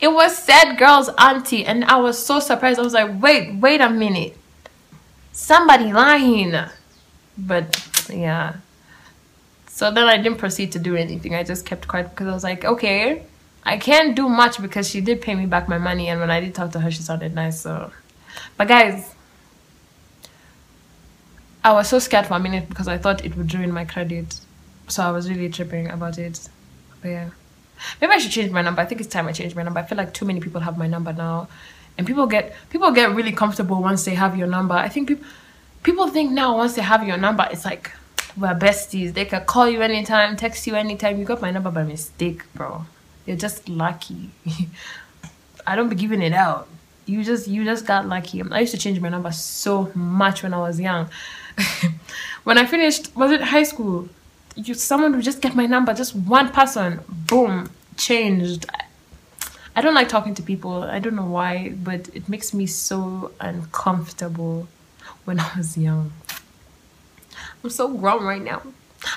It 0.00 0.08
was 0.08 0.36
said 0.36 0.74
girl's 0.76 1.08
auntie, 1.18 1.64
and 1.64 1.84
I 1.84 1.96
was 1.96 2.24
so 2.24 2.38
surprised. 2.38 2.78
I 2.78 2.82
was 2.82 2.92
like, 2.92 3.20
wait, 3.20 3.54
wait 3.56 3.80
a 3.80 3.88
minute. 3.88 4.36
Somebody 5.32 5.92
lying. 5.92 6.54
But 7.38 7.88
yeah. 8.10 8.56
So 9.68 9.90
then 9.90 10.04
I 10.04 10.16
didn't 10.16 10.38
proceed 10.38 10.72
to 10.72 10.78
do 10.78 10.96
anything. 10.96 11.34
I 11.34 11.42
just 11.42 11.66
kept 11.66 11.86
quiet 11.88 12.10
because 12.10 12.28
I 12.28 12.32
was 12.32 12.44
like, 12.44 12.64
okay, 12.64 13.22
I 13.64 13.78
can't 13.78 14.14
do 14.14 14.28
much 14.28 14.60
because 14.60 14.88
she 14.88 15.00
did 15.00 15.20
pay 15.20 15.34
me 15.34 15.46
back 15.46 15.68
my 15.68 15.78
money, 15.78 16.08
and 16.08 16.20
when 16.20 16.30
I 16.30 16.40
did 16.40 16.54
talk 16.54 16.72
to 16.72 16.80
her, 16.80 16.90
she 16.90 17.02
sounded 17.02 17.34
nice. 17.34 17.60
So, 17.60 17.90
but 18.56 18.68
guys, 18.68 19.14
I 21.64 21.72
was 21.72 21.88
so 21.88 21.98
scared 21.98 22.26
for 22.26 22.34
a 22.34 22.38
minute 22.38 22.68
because 22.68 22.86
I 22.86 22.96
thought 22.96 23.24
it 23.24 23.36
would 23.36 23.52
ruin 23.52 23.72
my 23.72 23.84
credit. 23.84 24.40
So 24.88 25.02
I 25.02 25.10
was 25.10 25.28
really 25.28 25.48
tripping 25.48 25.90
about 25.90 26.16
it. 26.16 26.48
But 27.02 27.08
yeah. 27.08 27.30
Maybe 28.00 28.12
I 28.12 28.18
should 28.18 28.30
change 28.30 28.52
my 28.52 28.62
number. 28.62 28.80
I 28.80 28.84
think 28.84 29.00
it's 29.00 29.10
time 29.10 29.26
I 29.28 29.32
change 29.32 29.54
my 29.54 29.62
number. 29.62 29.80
I 29.80 29.84
feel 29.84 29.98
like 29.98 30.12
too 30.14 30.24
many 30.24 30.40
people 30.40 30.60
have 30.60 30.78
my 30.78 30.86
number 30.86 31.12
now. 31.12 31.48
And 31.98 32.06
people 32.06 32.26
get 32.26 32.54
people 32.70 32.90
get 32.90 33.14
really 33.14 33.32
comfortable 33.32 33.82
once 33.82 34.04
they 34.04 34.14
have 34.14 34.36
your 34.36 34.46
number. 34.46 34.74
I 34.74 34.88
think 34.88 35.08
people 35.08 35.26
people 35.82 36.08
think 36.08 36.32
now 36.32 36.56
once 36.56 36.74
they 36.74 36.82
have 36.82 37.06
your 37.06 37.16
number, 37.16 37.46
it's 37.50 37.64
like 37.64 37.92
we're 38.36 38.54
besties. 38.54 39.14
They 39.14 39.24
can 39.24 39.44
call 39.44 39.68
you 39.68 39.80
anytime, 39.82 40.36
text 40.36 40.66
you 40.66 40.74
anytime. 40.74 41.18
You 41.18 41.24
got 41.24 41.40
my 41.40 41.50
number 41.50 41.70
by 41.70 41.84
mistake, 41.84 42.42
bro. 42.54 42.86
You're 43.24 43.36
just 43.36 43.68
lucky. 43.68 44.30
I 45.66 45.74
don't 45.74 45.88
be 45.88 45.96
giving 45.96 46.22
it 46.22 46.32
out. 46.32 46.68
You 47.06 47.24
just 47.24 47.48
you 47.48 47.64
just 47.64 47.86
got 47.86 48.06
lucky. 48.06 48.42
I 48.42 48.60
used 48.60 48.72
to 48.72 48.78
change 48.78 49.00
my 49.00 49.08
number 49.08 49.32
so 49.32 49.90
much 49.94 50.42
when 50.42 50.52
I 50.52 50.58
was 50.58 50.78
young. 50.80 51.08
when 52.44 52.58
I 52.58 52.66
finished, 52.66 53.14
was 53.16 53.30
it 53.30 53.40
high 53.40 53.62
school? 53.62 54.08
You 54.56 54.74
someone 54.74 55.12
would 55.14 55.24
just 55.24 55.40
get 55.40 55.54
my 55.54 55.66
number, 55.66 55.92
just 55.94 56.16
one 56.16 56.50
person, 56.50 57.00
boom, 57.08 57.70
changed. 57.96 58.66
I 59.74 59.82
don't 59.82 59.94
like 59.94 60.08
talking 60.08 60.34
to 60.34 60.42
people. 60.42 60.82
I 60.82 60.98
don't 60.98 61.14
know 61.14 61.26
why, 61.26 61.74
but 61.76 62.08
it 62.14 62.28
makes 62.28 62.54
me 62.54 62.66
so 62.66 63.32
uncomfortable 63.40 64.68
when 65.26 65.38
I 65.46 65.50
was 65.56 65.76
young. 65.76 66.12
I'm 67.62 67.70
so 67.70 67.88
grown 67.88 68.24
right 68.24 68.42
now. 68.42 68.62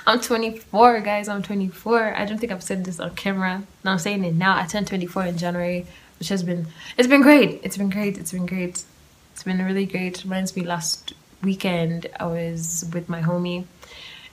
I'm 0.06 0.20
24, 0.20 1.00
guys. 1.02 1.30
I'm 1.30 1.42
24. 1.42 2.16
I 2.16 2.26
don't 2.26 2.38
think 2.38 2.52
I've 2.52 2.64
said 2.64 2.84
this 2.84 3.00
on 3.00 3.16
camera. 3.16 3.64
Now 3.84 3.94
I'm 3.94 4.00
saying 4.00 4.24
it 4.26 4.36
now. 4.36 4.58
I 4.58 4.66
turned 4.66 4.88
24 4.88 5.26
in 5.28 5.38
January, 5.38 5.86
which 6.20 6.30
has 6.30 6.44
been 6.44 6.68
it's 6.98 7.08
been 7.08 7.22
great. 7.22 7.62
It's 7.64 7.78
been 7.78 7.90
great. 7.90 8.18
It's 8.18 8.32
been 8.32 8.46
great. 8.46 8.84
It's 9.32 9.44
been 9.44 9.64
really 9.64 9.86
great. 9.86 10.24
Reminds 10.24 10.56
me 10.56 10.64
last 10.64 11.14
weekend 11.42 12.08
I 12.20 12.26
was 12.26 12.90
with 12.94 13.08
my 13.08 13.22
homie 13.22 13.66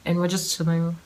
and 0.07 0.19
we're 0.19 0.29
just 0.29 0.57
chilling. 0.57 0.97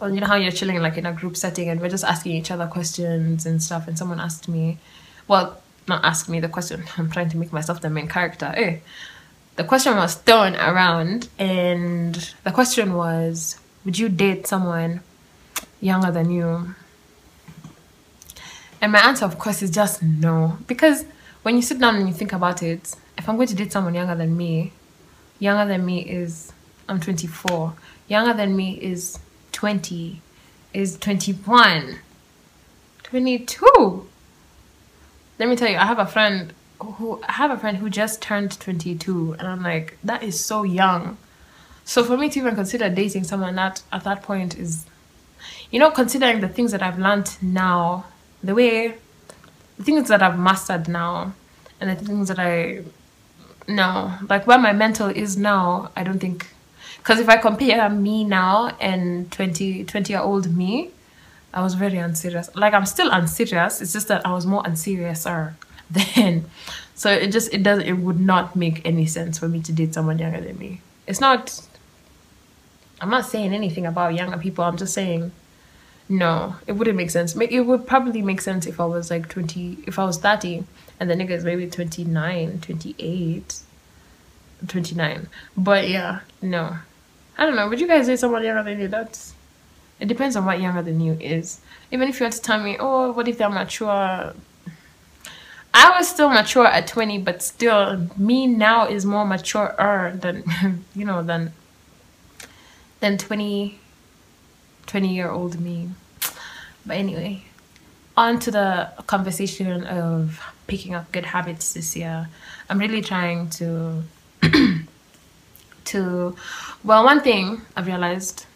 Well, 0.00 0.12
you 0.12 0.20
know 0.20 0.26
how 0.26 0.36
you're 0.36 0.52
chilling 0.52 0.80
like 0.80 0.96
in 0.96 1.06
a 1.06 1.12
group 1.12 1.36
setting 1.36 1.68
and 1.68 1.80
we're 1.80 1.88
just 1.88 2.04
asking 2.04 2.32
each 2.32 2.50
other 2.50 2.66
questions 2.66 3.46
and 3.46 3.62
stuff. 3.62 3.88
And 3.88 3.98
someone 3.98 4.20
asked 4.20 4.48
me, 4.48 4.78
well, 5.26 5.60
not 5.86 6.04
ask 6.04 6.28
me 6.28 6.40
the 6.40 6.48
question. 6.48 6.84
I'm 6.96 7.10
trying 7.10 7.28
to 7.30 7.36
make 7.36 7.52
myself 7.52 7.80
the 7.80 7.90
main 7.90 8.08
character. 8.08 8.52
Eh 8.56 8.78
the 9.58 9.64
question 9.64 9.96
was 9.96 10.14
thrown 10.14 10.54
around 10.54 11.28
and 11.36 12.32
the 12.44 12.52
question 12.52 12.94
was 12.94 13.58
would 13.84 13.98
you 13.98 14.08
date 14.08 14.46
someone 14.46 15.00
younger 15.80 16.12
than 16.12 16.30
you 16.30 16.76
and 18.80 18.92
my 18.92 19.00
answer 19.00 19.24
of 19.24 19.36
course 19.36 19.60
is 19.60 19.72
just 19.72 20.00
no 20.00 20.56
because 20.68 21.04
when 21.42 21.56
you 21.56 21.62
sit 21.62 21.80
down 21.80 21.96
and 21.96 22.06
you 22.06 22.14
think 22.14 22.32
about 22.32 22.62
it 22.62 22.94
if 23.18 23.28
i'm 23.28 23.34
going 23.34 23.48
to 23.48 23.56
date 23.56 23.72
someone 23.72 23.94
younger 23.94 24.14
than 24.14 24.36
me 24.36 24.72
younger 25.40 25.66
than 25.66 25.84
me 25.84 26.02
is 26.02 26.52
i'm 26.88 27.00
24 27.00 27.74
younger 28.08 28.34
than 28.34 28.56
me 28.56 28.72
is 28.80 29.18
20 29.52 30.20
is 30.72 30.98
21 30.98 31.98
22 33.02 34.06
let 35.38 35.48
me 35.48 35.56
tell 35.56 35.68
you 35.68 35.76
i 35.76 35.86
have 35.86 35.98
a 35.98 36.06
friend 36.06 36.52
who 36.80 37.20
I 37.28 37.32
have 37.32 37.50
a 37.50 37.58
friend 37.58 37.78
who 37.78 37.90
just 37.90 38.22
turned 38.22 38.58
22 38.58 39.36
and 39.38 39.48
I'm 39.48 39.62
like 39.62 39.98
that 40.04 40.22
is 40.22 40.42
so 40.42 40.62
young. 40.62 41.18
So 41.84 42.04
for 42.04 42.16
me 42.16 42.28
to 42.30 42.38
even 42.38 42.54
consider 42.54 42.88
dating 42.88 43.24
someone 43.24 43.54
that 43.56 43.82
at 43.90 44.04
that 44.04 44.22
point 44.22 44.58
is 44.58 44.86
you 45.70 45.78
know 45.78 45.90
considering 45.90 46.40
the 46.40 46.48
things 46.48 46.72
that 46.72 46.82
I've 46.82 46.98
learned 46.98 47.36
now, 47.42 48.06
the 48.42 48.54
way 48.54 48.94
the 49.76 49.84
things 49.84 50.08
that 50.08 50.22
I've 50.22 50.38
mastered 50.38 50.88
now 50.88 51.32
and 51.80 51.90
the 51.90 51.96
things 51.96 52.28
that 52.28 52.38
I 52.38 52.82
no, 53.66 54.14
like 54.28 54.46
where 54.46 54.58
my 54.58 54.72
mental 54.72 55.08
is 55.08 55.36
now, 55.36 55.90
I 55.94 56.02
don't 56.02 56.18
think 56.18 56.48
because 57.08 57.22
if 57.22 57.28
I 57.30 57.38
compare 57.38 57.88
me 57.88 58.22
now 58.22 58.76
and 58.78 59.32
20 59.32 59.84
20 59.84 60.12
year 60.12 60.20
old 60.20 60.54
me, 60.54 60.90
I 61.54 61.62
was 61.62 61.72
very 61.72 61.96
unserious. 61.96 62.54
Like 62.54 62.74
I'm 62.74 62.84
still 62.84 63.10
unserious. 63.10 63.80
It's 63.80 63.94
just 63.94 64.08
that 64.08 64.26
I 64.26 64.34
was 64.34 64.44
more 64.44 64.62
unseriouser 64.64 65.54
then 65.90 66.44
so 66.94 67.10
it 67.10 67.28
just 67.28 67.54
it 67.54 67.62
does 67.62 67.78
it 67.78 67.94
would 67.94 68.20
not 68.20 68.54
make 68.54 68.84
any 68.84 69.06
sense 69.06 69.38
for 69.38 69.48
me 69.48 69.62
to 69.62 69.72
date 69.72 69.94
someone 69.94 70.18
younger 70.18 70.40
than 70.40 70.58
me 70.58 70.82
it's 71.06 71.20
not 71.20 71.66
i'm 73.00 73.08
not 73.08 73.24
saying 73.24 73.54
anything 73.54 73.86
about 73.86 74.14
younger 74.14 74.36
people 74.36 74.64
i'm 74.64 74.76
just 74.76 74.92
saying 74.92 75.32
no 76.08 76.56
it 76.66 76.72
wouldn't 76.72 76.96
make 76.96 77.10
sense 77.10 77.34
it 77.36 77.60
would 77.60 77.86
probably 77.86 78.20
make 78.20 78.40
sense 78.40 78.66
if 78.66 78.80
i 78.80 78.84
was 78.84 79.10
like 79.10 79.28
20 79.28 79.78
if 79.86 79.98
i 79.98 80.04
was 80.04 80.18
30 80.18 80.64
and 81.00 81.08
the 81.08 81.14
nigga 81.14 81.30
is 81.30 81.44
maybe 81.44 81.66
29 81.70 82.60
28 82.60 83.60
29 84.66 85.28
but 85.56 85.88
yeah 85.88 86.20
no 86.42 86.76
I 87.38 87.46
don't 87.46 87.56
know. 87.56 87.68
Would 87.68 87.80
you 87.80 87.86
guys 87.86 88.06
say 88.06 88.16
someone 88.16 88.44
younger 88.44 88.64
than 88.64 88.80
you? 88.80 88.88
That's 88.88 89.34
it 90.00 90.06
depends 90.06 90.36
on 90.36 90.44
what 90.44 90.60
younger 90.60 90.82
than 90.82 91.00
you 91.00 91.16
is. 91.20 91.60
Even 91.90 92.08
if 92.08 92.20
you 92.20 92.24
want 92.24 92.34
to 92.34 92.42
tell 92.42 92.62
me, 92.62 92.76
oh, 92.78 93.12
what 93.12 93.26
if 93.26 93.38
they're 93.38 93.48
mature? 93.48 94.34
I 95.74 95.94
was 95.96 96.08
still 96.08 96.30
mature 96.30 96.66
at 96.66 96.86
20, 96.86 97.18
but 97.18 97.42
still, 97.42 98.08
me 98.16 98.46
now 98.46 98.86
is 98.88 99.04
more 99.04 99.24
mature 99.26 99.74
than, 100.20 100.44
you 100.94 101.04
know, 101.04 101.22
than, 101.22 101.52
than 103.00 103.18
20, 103.18 103.78
20 104.86 105.14
year 105.14 105.30
old 105.30 105.60
me. 105.60 105.90
But 106.86 106.96
anyway, 106.96 107.44
on 108.16 108.38
to 108.40 108.50
the 108.50 108.90
conversation 109.06 109.84
of 109.84 110.40
picking 110.66 110.94
up 110.94 111.10
good 111.12 111.26
habits 111.26 111.72
this 111.72 111.96
year. 111.96 112.28
I'm 112.70 112.78
really 112.78 113.02
trying 113.02 113.50
to, 113.50 114.04
to, 115.88 116.36
well, 116.84 117.04
one 117.04 117.20
thing 117.20 117.62
I've 117.76 117.86
realized 117.86 118.46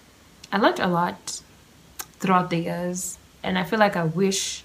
I 0.53 0.59
learned 0.59 0.81
a 0.81 0.89
lot 0.89 1.41
throughout 2.21 2.51
the 2.51 2.59
years, 2.59 3.19
and 3.43 3.59
I 3.59 3.65
feel 3.65 3.79
like 3.79 3.97
I 3.97 4.05
wish. 4.05 4.65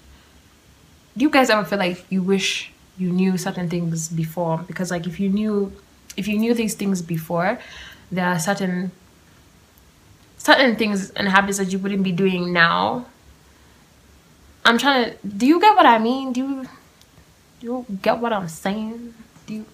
Do 1.16 1.24
you 1.24 1.30
guys 1.30 1.50
ever 1.50 1.64
feel 1.64 1.78
like 1.78 2.04
you 2.10 2.22
wish 2.22 2.70
you 2.96 3.10
knew 3.10 3.36
certain 3.36 3.68
things 3.68 4.08
before? 4.08 4.58
Because 4.66 4.90
like 4.90 5.06
if 5.06 5.18
you 5.18 5.28
knew, 5.28 5.72
if 6.16 6.28
you 6.28 6.38
knew 6.38 6.54
these 6.54 6.74
things 6.74 7.02
before, 7.02 7.58
there 8.12 8.26
are 8.26 8.38
certain 8.38 8.92
certain 10.36 10.76
things 10.76 11.10
and 11.10 11.28
habits 11.28 11.58
that 11.58 11.72
you 11.72 11.78
wouldn't 11.78 12.02
be 12.02 12.12
doing 12.12 12.52
now. 12.52 13.06
I'm 14.64 14.78
trying 14.78 15.10
to. 15.10 15.16
Do 15.26 15.46
you 15.46 15.60
get 15.60 15.74
what 15.74 15.86
I 15.86 15.98
mean? 15.98 16.32
Do 16.32 16.40
you? 16.40 16.62
Do 17.60 17.66
you 17.66 17.86
get 18.02 18.18
what 18.18 18.32
I'm 18.32 18.48
saying? 18.48 19.14
Do 19.46 19.54
you 19.54 19.64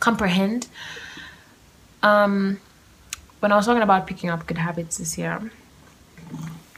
comprehend? 0.00 0.68
Um, 2.04 2.60
when 3.40 3.50
I 3.50 3.56
was 3.56 3.64
talking 3.64 3.82
about 3.82 4.06
picking 4.06 4.28
up 4.28 4.46
good 4.46 4.58
habits 4.58 4.98
this 4.98 5.16
year, 5.16 5.50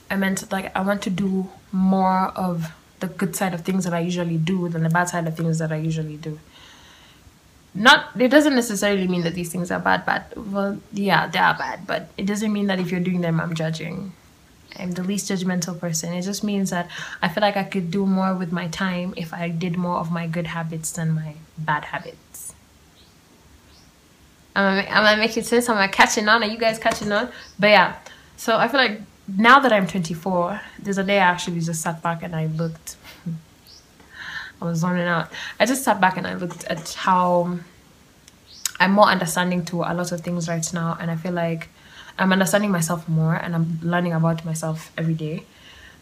I 0.08 0.14
meant 0.14 0.50
like 0.52 0.74
I 0.76 0.82
want 0.82 1.02
to 1.02 1.10
do 1.10 1.50
more 1.72 2.28
of 2.36 2.72
the 3.00 3.08
good 3.08 3.34
side 3.34 3.52
of 3.52 3.62
things 3.62 3.84
that 3.84 3.92
I 3.92 3.98
usually 3.98 4.38
do 4.38 4.68
than 4.68 4.84
the 4.84 4.88
bad 4.88 5.08
side 5.08 5.26
of 5.26 5.36
things 5.36 5.58
that 5.58 5.72
I 5.72 5.76
usually 5.76 6.16
do. 6.16 6.38
Not 7.74 8.18
it 8.18 8.28
doesn't 8.28 8.54
necessarily 8.54 9.08
mean 9.08 9.22
that 9.22 9.34
these 9.34 9.50
things 9.50 9.72
are 9.72 9.80
bad, 9.80 10.06
but 10.06 10.32
well, 10.36 10.78
yeah, 10.92 11.26
they 11.26 11.40
are 11.40 11.54
bad, 11.54 11.88
but 11.88 12.08
it 12.16 12.26
doesn't 12.26 12.52
mean 12.52 12.68
that 12.68 12.78
if 12.78 12.92
you're 12.92 13.00
doing 13.00 13.20
them, 13.20 13.40
I'm 13.40 13.54
judging. 13.54 14.12
I'm 14.78 14.92
the 14.92 15.02
least 15.02 15.28
judgmental 15.28 15.78
person. 15.78 16.12
It 16.12 16.22
just 16.22 16.44
means 16.44 16.70
that 16.70 16.88
I 17.20 17.28
feel 17.28 17.40
like 17.40 17.56
I 17.56 17.64
could 17.64 17.90
do 17.90 18.06
more 18.06 18.34
with 18.34 18.52
my 18.52 18.68
time 18.68 19.12
if 19.16 19.34
I 19.34 19.48
did 19.48 19.76
more 19.76 19.96
of 19.96 20.12
my 20.12 20.28
good 20.28 20.46
habits 20.46 20.92
than 20.92 21.12
my 21.12 21.34
bad 21.58 21.86
habits. 21.86 22.54
I'm 24.56 24.78
I'm 24.78 25.04
gonna 25.04 25.18
make 25.18 25.36
it 25.36 25.44
sense. 25.44 25.68
I'm 25.68 25.76
gonna 25.76 25.88
catching 25.88 26.28
on. 26.28 26.42
Are 26.42 26.46
you 26.46 26.58
guys 26.58 26.78
catching 26.78 27.12
on? 27.12 27.30
But 27.58 27.68
yeah, 27.68 27.96
so 28.36 28.56
I 28.56 28.68
feel 28.68 28.80
like 28.80 29.00
now 29.28 29.58
that 29.58 29.72
I'm 29.72 29.86
24, 29.86 30.60
there's 30.78 30.98
a 30.98 31.04
day 31.04 31.18
I 31.18 31.26
actually 31.26 31.60
just 31.60 31.82
sat 31.82 32.02
back 32.02 32.22
and 32.22 32.34
I 32.34 32.46
looked. 32.46 32.96
I 34.60 34.64
was 34.64 34.78
zoning 34.78 35.06
out. 35.06 35.30
I 35.60 35.66
just 35.66 35.84
sat 35.84 36.00
back 36.00 36.16
and 36.16 36.26
I 36.26 36.34
looked 36.34 36.64
at 36.64 36.94
how 36.94 37.58
I'm 38.80 38.92
more 38.92 39.06
understanding 39.06 39.64
to 39.66 39.82
a 39.82 39.92
lot 39.92 40.10
of 40.10 40.22
things 40.22 40.48
right 40.48 40.66
now, 40.72 40.96
and 40.98 41.10
I 41.10 41.16
feel 41.16 41.32
like 41.32 41.68
I'm 42.18 42.32
understanding 42.32 42.70
myself 42.70 43.06
more 43.08 43.34
and 43.34 43.54
I'm 43.54 43.78
learning 43.82 44.14
about 44.14 44.44
myself 44.46 44.90
every 44.96 45.14
day. 45.14 45.44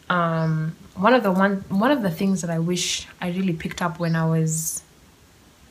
Um, 0.08 0.76
one 0.94 1.12
of 1.12 1.24
the 1.24 1.32
one 1.32 1.64
one 1.70 1.90
of 1.90 2.02
the 2.02 2.10
things 2.10 2.42
that 2.42 2.50
I 2.50 2.60
wish 2.60 3.08
I 3.20 3.30
really 3.30 3.54
picked 3.54 3.82
up 3.82 3.98
when 3.98 4.14
I 4.14 4.26
was 4.26 4.82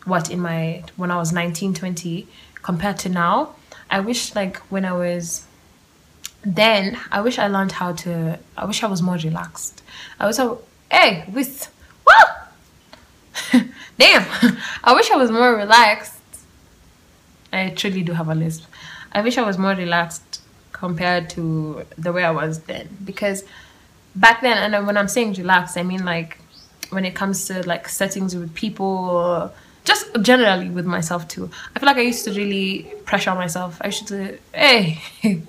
what 0.04 0.30
in 0.30 0.42
my 0.42 0.84
when 0.98 1.12
I 1.12 1.16
was 1.16 1.32
19, 1.32 1.76
20 1.76 2.28
compared 2.64 2.98
to 3.00 3.10
now. 3.10 3.56
I 3.90 4.00
wish 4.00 4.34
like 4.34 4.58
when 4.72 4.86
I 4.86 4.94
was 4.94 5.46
then 6.44 7.00
I 7.12 7.22
wish 7.22 7.38
I 7.38 7.48
learned 7.48 7.74
how 7.74 7.94
to 7.94 8.40
I 8.58 8.66
wish 8.66 8.84
I 8.84 8.88
was 8.88 9.02
more 9.02 9.16
relaxed. 9.16 9.84
I 10.20 10.26
was 10.26 10.38
so 10.38 10.62
hey 10.92 11.26
with 11.32 11.72
woo 12.08 13.62
damn 14.00 14.26
I 14.84 14.94
wish 14.94 15.12
I 15.12 15.16
was 15.16 15.32
more 15.32 15.56
relaxed. 15.56 16.20
I 17.52 17.70
truly 17.70 18.02
do 18.02 18.14
have 18.14 18.30
a 18.30 18.36
list. 18.36 18.66
I 19.12 19.22
wish 19.22 19.38
I 19.38 19.44
was 19.44 19.58
more 19.58 19.76
relaxed 19.76 20.42
compared 20.72 21.30
to 21.32 21.86
the 21.98 22.12
way 22.12 22.24
I 22.24 22.32
was 22.32 22.62
then 22.62 22.90
because 23.06 23.44
back 24.16 24.42
then 24.42 24.74
and 24.74 24.88
when 24.88 24.98
I'm 24.98 25.08
saying 25.08 25.34
relaxed 25.34 25.78
I 25.78 25.84
mean 25.84 26.04
like 26.04 26.40
when 26.90 27.06
it 27.06 27.16
comes 27.16 27.46
to 27.46 27.66
like 27.68 27.88
settings 27.88 28.36
with 28.36 28.54
people 28.54 29.52
just 29.84 30.22
generally 30.22 30.70
with 30.70 30.86
myself 30.86 31.28
too. 31.28 31.50
I 31.76 31.80
feel 31.80 31.88
like 31.88 31.98
I 31.98 32.02
used 32.02 32.26
to 32.26 32.32
really 32.32 32.84
pressure 33.06 33.36
myself. 33.36 33.78
I 33.82 33.88
used 33.88 34.08
to, 34.08 34.38
hey, 34.54 35.02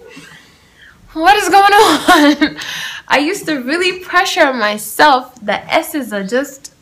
what 1.13 1.37
is 1.37 1.49
going 1.49 1.73
on? 1.73 2.57
I 3.09 3.19
used 3.19 3.47
to 3.47 3.57
really 3.61 4.01
pressure 4.01 4.53
myself. 4.53 5.35
The 5.41 5.61
S's 5.73 6.13
are 6.13 6.25
just, 6.25 6.75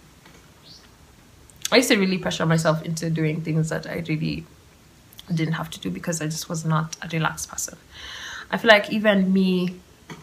I 1.71 1.76
used 1.76 1.90
to 1.90 1.99
really 1.99 2.18
pressure 2.18 2.47
myself 2.47 2.82
into 2.82 3.11
doing 3.11 3.42
things 3.42 3.68
that 3.68 3.87
I 3.87 4.04
really 4.09 4.47
didn't 5.32 5.54
have 5.54 5.71
to 5.71 5.80
do 5.80 5.90
because 5.90 6.21
I 6.21 6.26
just 6.26 6.49
was 6.49 6.64
not 6.64 6.97
a 7.02 7.09
relaxed 7.09 7.50
person. 7.50 7.76
I 8.50 8.59
feel 8.59 8.68
like 8.68 8.90
even 8.92 9.32
me 9.32 9.76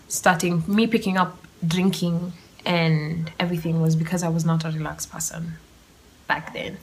starting, 0.08 0.64
me 0.68 0.88
picking 0.88 1.18
up 1.18 1.38
drinking 1.66 2.34
and 2.66 3.32
everything 3.40 3.82
was 3.82 3.96
because 3.96 4.24
I 4.24 4.30
was 4.30 4.46
not 4.46 4.66
a 4.66 4.72
relaxed 4.72 5.12
person 5.12 5.54
back 6.28 6.54
then 6.54 6.78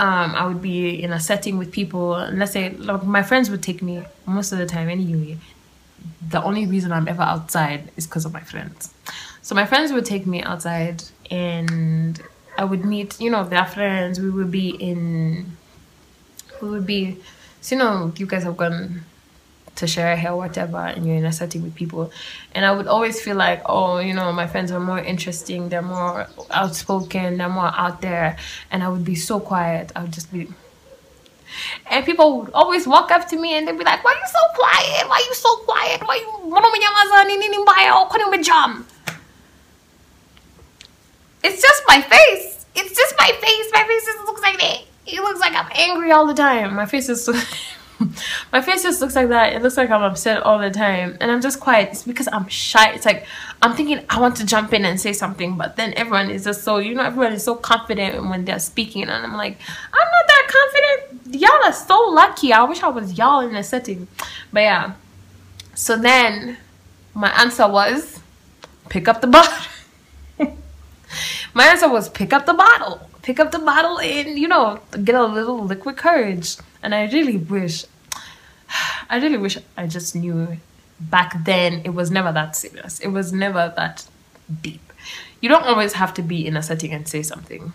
um, 0.00 0.34
I 0.34 0.46
would 0.46 0.62
be 0.62 1.02
in 1.02 1.12
a 1.12 1.20
setting 1.20 1.58
with 1.58 1.70
people. 1.70 2.26
Let's 2.32 2.52
say, 2.52 2.70
like, 2.70 3.04
my 3.04 3.22
friends 3.22 3.50
would 3.50 3.62
take 3.62 3.82
me 3.82 4.02
most 4.24 4.50
of 4.50 4.58
the 4.58 4.66
time 4.66 4.88
anyway. 4.88 5.36
The 6.26 6.42
only 6.42 6.66
reason 6.66 6.90
I'm 6.90 7.06
ever 7.06 7.22
outside 7.22 7.90
is 7.98 8.06
because 8.06 8.24
of 8.24 8.32
my 8.32 8.40
friends. 8.40 8.94
So 9.42 9.54
my 9.54 9.66
friends 9.66 9.92
would 9.92 10.06
take 10.06 10.26
me 10.26 10.42
outside, 10.42 11.04
and 11.30 12.20
I 12.56 12.64
would 12.64 12.84
meet, 12.84 13.20
you 13.20 13.30
know, 13.30 13.44
their 13.44 13.66
friends. 13.66 14.18
We 14.18 14.30
would 14.30 14.50
be 14.50 14.70
in, 14.70 15.56
we 16.62 16.70
would 16.70 16.86
be, 16.86 17.18
so, 17.60 17.74
you 17.74 17.82
know, 17.82 18.12
you 18.16 18.24
guys 18.24 18.44
have 18.44 18.56
gone 18.56 19.02
to 19.80 19.86
share 19.86 20.14
hair, 20.16 20.36
whatever, 20.36 20.78
and 20.78 21.06
you're 21.06 21.16
in 21.16 21.24
a 21.24 21.32
setting 21.32 21.62
with 21.62 21.74
people. 21.74 22.12
And 22.54 22.64
I 22.64 22.70
would 22.72 22.86
always 22.86 23.20
feel 23.20 23.36
like, 23.36 23.62
oh, 23.66 23.98
you 23.98 24.14
know, 24.14 24.30
my 24.32 24.46
friends 24.46 24.70
are 24.70 24.80
more 24.80 24.98
interesting, 24.98 25.68
they're 25.68 25.82
more 25.82 26.26
outspoken, 26.50 27.38
they're 27.38 27.48
more 27.48 27.72
out 27.74 28.00
there. 28.00 28.36
And 28.70 28.82
I 28.84 28.88
would 28.88 29.04
be 29.04 29.16
so 29.16 29.40
quiet. 29.40 29.90
I 29.96 30.02
would 30.02 30.12
just 30.12 30.32
be. 30.32 30.48
And 31.90 32.04
people 32.06 32.40
would 32.40 32.52
always 32.52 32.86
walk 32.86 33.10
up 33.10 33.26
to 33.28 33.36
me 33.36 33.56
and 33.56 33.66
they'd 33.66 33.76
be 33.76 33.84
like, 33.84 34.04
why 34.04 34.12
are 34.12 34.20
you 34.24 34.30
so 34.30 34.44
quiet? 34.54 35.08
Why 35.08 35.16
are 35.16 35.28
you 35.28 35.34
so 35.34 35.56
quiet? 35.64 36.00
Why 36.06 36.16
you. 36.16 36.30
It's 41.42 41.60
just 41.62 41.82
my 41.88 42.00
face. 42.02 42.66
It's 42.74 42.94
just 42.94 43.14
my 43.18 43.32
face. 43.32 43.70
My 43.72 43.84
face 43.84 44.04
just 44.04 44.18
looks 44.26 44.42
like. 44.42 44.60
It 45.06 45.20
looks 45.20 45.40
like 45.40 45.54
I'm 45.54 45.70
angry 45.74 46.12
all 46.12 46.26
the 46.26 46.34
time. 46.34 46.74
My 46.74 46.86
face 46.86 47.08
is 47.08 47.24
so. 47.24 47.32
my 48.52 48.60
face 48.60 48.82
just 48.82 49.00
looks 49.00 49.14
like 49.14 49.28
that. 49.28 49.52
It 49.52 49.62
looks 49.62 49.76
like 49.76 49.90
i'm 49.90 50.02
upset 50.02 50.42
all 50.42 50.58
the 50.58 50.70
time. 50.70 51.16
And 51.20 51.30
i'm 51.30 51.40
just 51.40 51.60
quiet. 51.60 51.90
It's 51.90 52.02
because 52.02 52.28
i'm 52.32 52.48
shy. 52.48 52.92
It's 52.92 53.04
like 53.04 53.26
i'm 53.62 53.74
thinking 53.74 54.04
i 54.08 54.20
want 54.20 54.36
to 54.36 54.46
jump 54.46 54.72
in 54.72 54.84
and 54.84 55.00
say 55.00 55.12
something 55.12 55.56
but 55.56 55.76
then 55.76 55.92
everyone 55.96 56.30
is 56.30 56.44
just 56.44 56.64
so 56.64 56.78
you 56.78 56.94
know 56.94 57.02
everyone 57.02 57.32
is 57.32 57.44
so 57.44 57.54
confident 57.54 58.28
when 58.28 58.44
they're 58.44 58.58
speaking. 58.58 59.02
And 59.02 59.12
i'm 59.12 59.36
like 59.36 59.58
i'm 59.92 60.08
not 60.16 60.26
that 60.28 60.46
confident. 60.48 61.36
Y'all 61.40 61.64
are 61.64 61.72
so 61.72 62.00
lucky. 62.10 62.52
I 62.52 62.62
wish 62.64 62.82
i 62.82 62.88
was 62.88 63.16
y'all 63.18 63.40
in 63.40 63.54
a 63.54 63.62
setting. 63.62 64.08
But 64.52 64.60
yeah. 64.60 64.92
So 65.74 65.96
then 65.96 66.56
my 67.14 67.30
answer 67.40 67.68
was 67.68 68.20
pick 68.88 69.08
up 69.08 69.20
the 69.20 69.26
bottle. 69.26 69.66
My 71.52 71.66
answer 71.66 71.88
was 71.88 72.08
pick 72.08 72.32
up 72.32 72.46
the 72.46 72.54
bottle. 72.54 73.08
Pick 73.22 73.40
up 73.40 73.50
the 73.50 73.58
bottle 73.58 73.98
and 73.98 74.38
you 74.38 74.48
know 74.48 74.80
get 75.04 75.14
a 75.14 75.24
little 75.24 75.64
liquid 75.64 75.96
courage 75.96 76.56
and 76.82 76.94
i 76.94 77.04
really 77.06 77.36
wish 77.36 77.84
i 79.10 79.18
really 79.18 79.38
wish 79.38 79.58
i 79.76 79.86
just 79.86 80.14
knew 80.14 80.56
back 81.00 81.44
then 81.44 81.80
it 81.84 81.94
was 81.94 82.10
never 82.10 82.30
that 82.32 82.54
serious. 82.54 83.00
It 83.00 83.08
was 83.08 83.32
never 83.32 83.72
that 83.76 84.06
deep. 84.62 84.92
You 85.40 85.48
don't 85.48 85.64
always 85.64 85.94
have 85.94 86.12
to 86.14 86.22
be 86.22 86.46
in 86.46 86.56
a 86.56 86.62
setting 86.62 86.92
and 86.92 87.08
say 87.08 87.22
something 87.22 87.72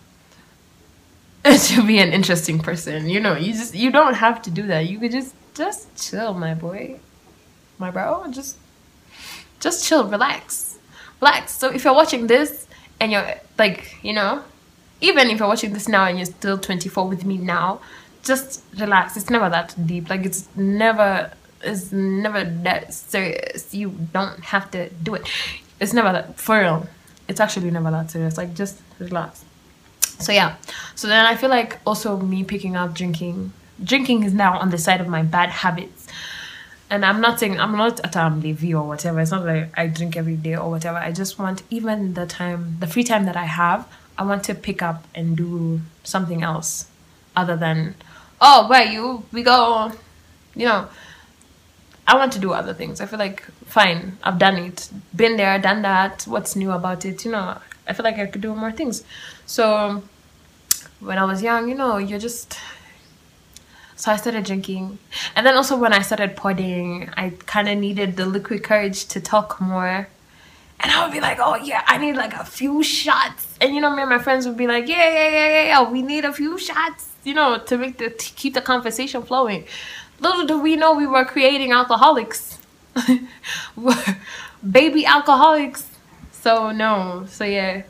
to 1.44 1.88
be 1.88 1.98
an 1.98 2.14
interesting 2.14 2.60
person 2.60 3.10
you 3.10 3.20
know? 3.20 3.36
You 3.36 3.54
just 3.54 3.74
you 3.74 3.92
don't 3.92 4.14
have 4.14 4.42
to 4.44 4.52
do 4.52 4.68
that. 4.68 4.88
You 4.88 5.00
could 5.00 5.12
just 5.12 5.34
just 5.56 5.96
chill 5.98 6.34
my 6.34 6.54
boy 6.54 7.00
my 7.80 7.90
bro. 7.90 8.26
Just 8.30 8.58
just 9.60 9.86
chill 9.86 10.08
relax 10.08 10.78
relax. 11.20 11.54
So 11.54 11.72
if 11.72 11.84
you're 11.84 11.96
watching 11.96 12.28
this 12.28 12.68
and 13.00 13.12
you're 13.12 13.36
like 13.58 13.96
you 14.04 14.14
know 14.14 14.44
even 15.02 15.30
if 15.30 15.40
you're 15.40 15.48
watching 15.48 15.74
this 15.74 15.88
now 15.88 16.06
and 16.06 16.18
you're 16.18 16.26
still 16.26 16.58
24 16.58 17.08
with 17.08 17.26
me 17.26 17.38
now 17.38 17.82
just 18.26 18.64
relax. 18.78 19.16
It's 19.16 19.30
never 19.30 19.50
that 19.50 19.76
deep. 19.86 20.10
Like 20.10 20.26
it's 20.26 20.48
never 20.56 21.32
it's 21.64 21.92
never 21.92 22.44
that 22.44 22.94
serious. 22.94 23.74
You 23.74 23.92
don't 24.14 24.44
have 24.46 24.70
to 24.72 24.90
do 24.90 25.16
it. 25.16 25.30
It's 25.80 25.94
never 25.94 26.12
that 26.12 26.40
for 26.40 26.60
real. 26.60 26.88
It's 27.28 27.40
actually 27.40 27.72
never 27.72 27.92
that 27.92 28.12
serious. 28.12 28.38
Like 28.38 28.54
just 28.54 28.82
relax. 29.00 29.46
So 30.20 30.32
yeah. 30.32 30.56
So 30.96 31.08
then 31.08 31.26
i 31.26 31.36
feel 31.36 31.50
like 31.50 31.80
also 31.86 32.18
me 32.18 32.44
picking 32.44 32.76
up 32.76 32.94
drinking 32.94 33.52
drinking 33.84 34.24
is 34.24 34.34
now 34.34 34.58
on 34.60 34.70
the 34.70 34.78
side 34.78 35.02
of 35.02 35.08
my 35.08 35.22
bad 35.24 35.50
habits. 35.50 36.08
And 36.90 37.04
I'm 37.04 37.20
not 37.20 37.40
saying 37.40 37.60
I'm 37.60 37.76
not 37.76 38.00
at 38.02 38.16
um 38.16 38.42
Levi 38.42 38.74
or 38.74 38.88
whatever. 38.88 39.20
It's 39.20 39.32
not 39.32 39.46
like 39.46 39.70
I 39.78 39.88
drink 39.88 40.16
every 40.16 40.36
day 40.36 40.56
or 40.56 40.70
whatever. 40.70 40.98
I 40.98 41.12
just 41.12 41.40
want 41.40 41.64
even 41.70 42.14
the 42.14 42.26
time, 42.26 42.78
the 42.80 42.88
free 42.88 43.04
time 43.04 43.26
that 43.26 43.36
I 43.36 43.46
have, 43.46 43.88
I 44.18 44.24
want 44.24 44.44
to 44.46 44.56
pick 44.56 44.82
up 44.82 45.06
and 45.14 45.36
do 45.36 45.82
something 46.04 46.44
else, 46.44 46.88
other 47.36 47.58
than, 47.58 47.96
oh, 48.42 48.68
where 48.68 48.84
you 48.84 49.24
we 49.32 49.44
go, 49.44 49.92
you 50.56 50.66
know. 50.66 50.88
I 52.08 52.16
want 52.18 52.34
to 52.34 52.40
do 52.40 52.54
other 52.54 52.74
things. 52.74 53.02
I 53.02 53.08
feel 53.08 53.18
like 53.18 53.44
fine, 53.66 54.20
I've 54.24 54.38
done 54.38 54.58
it, 54.58 54.90
been 55.16 55.38
there, 55.38 55.58
done 55.58 55.82
that. 55.82 56.24
What's 56.28 56.56
new 56.56 56.72
about 56.72 57.04
it? 57.04 57.26
You 57.26 57.32
know, 57.32 57.58
I 57.88 57.94
feel 57.94 58.04
like 58.04 58.20
I 58.20 58.28
could 58.28 58.42
do 58.42 58.54
more 58.54 58.72
things. 58.72 59.04
So 59.48 60.04
when 61.00 61.18
I 61.18 61.26
was 61.26 61.42
young, 61.42 61.68
you 61.68 61.74
know, 61.74 61.98
you're 61.98 62.20
just 62.20 62.60
so 63.96 64.12
I 64.12 64.18
started 64.18 64.46
drinking. 64.46 65.00
And 65.36 65.46
then 65.46 65.56
also 65.56 65.78
when 65.78 65.94
I 65.94 66.02
started 66.02 66.36
podding, 66.36 67.10
I 67.16 67.34
kind 67.46 67.70
of 67.70 67.78
needed 67.78 68.18
the 68.18 68.26
liquid 68.26 68.64
courage 68.64 69.06
to 69.08 69.22
talk 69.22 69.60
more. 69.62 70.10
And 70.80 70.92
I 70.92 71.04
would 71.04 71.14
be 71.14 71.20
like, 71.22 71.40
oh 71.40 71.56
yeah, 71.56 71.84
I 71.88 71.98
need 71.98 72.16
like 72.16 72.34
a 72.34 72.46
few 72.46 72.84
shots. 72.84 73.58
And 73.62 73.74
you 73.74 73.82
know, 73.82 73.96
me 73.96 74.02
and 74.02 74.10
my 74.10 74.20
friends 74.20 74.46
would 74.46 74.58
be 74.58 74.68
like, 74.68 74.88
yeah, 74.88 74.98
yeah, 75.10 75.30
yeah, 75.30 75.48
yeah, 75.48 75.64
yeah, 75.68 75.90
we 75.90 76.02
need 76.02 76.26
a 76.26 76.34
few 76.34 76.58
shots, 76.58 77.10
you 77.24 77.34
know, 77.34 77.58
to 77.60 77.78
make 77.78 77.98
the 77.98 78.10
to 78.10 78.34
keep 78.34 78.54
the 78.54 78.62
conversation 78.62 79.24
flowing. 79.24 79.66
Little 80.20 80.46
do 80.46 80.62
we 80.62 80.76
know 80.76 80.94
we 80.94 81.08
were 81.08 81.26
creating 81.26 81.72
alcoholics. 81.72 82.60
Baby 84.72 85.06
alcoholics. 85.06 85.88
So 86.32 86.72
no. 86.72 87.26
So 87.28 87.46
yeah. 87.46 87.84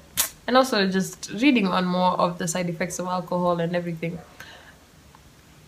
And 0.48 0.56
also 0.58 0.88
just 0.88 1.32
reading 1.42 1.68
on 1.68 1.86
more 1.86 2.12
of 2.20 2.38
the 2.38 2.48
side 2.48 2.70
effects 2.70 3.00
of 3.00 3.08
alcohol 3.08 3.60
and 3.60 3.76
everything. 3.76 4.20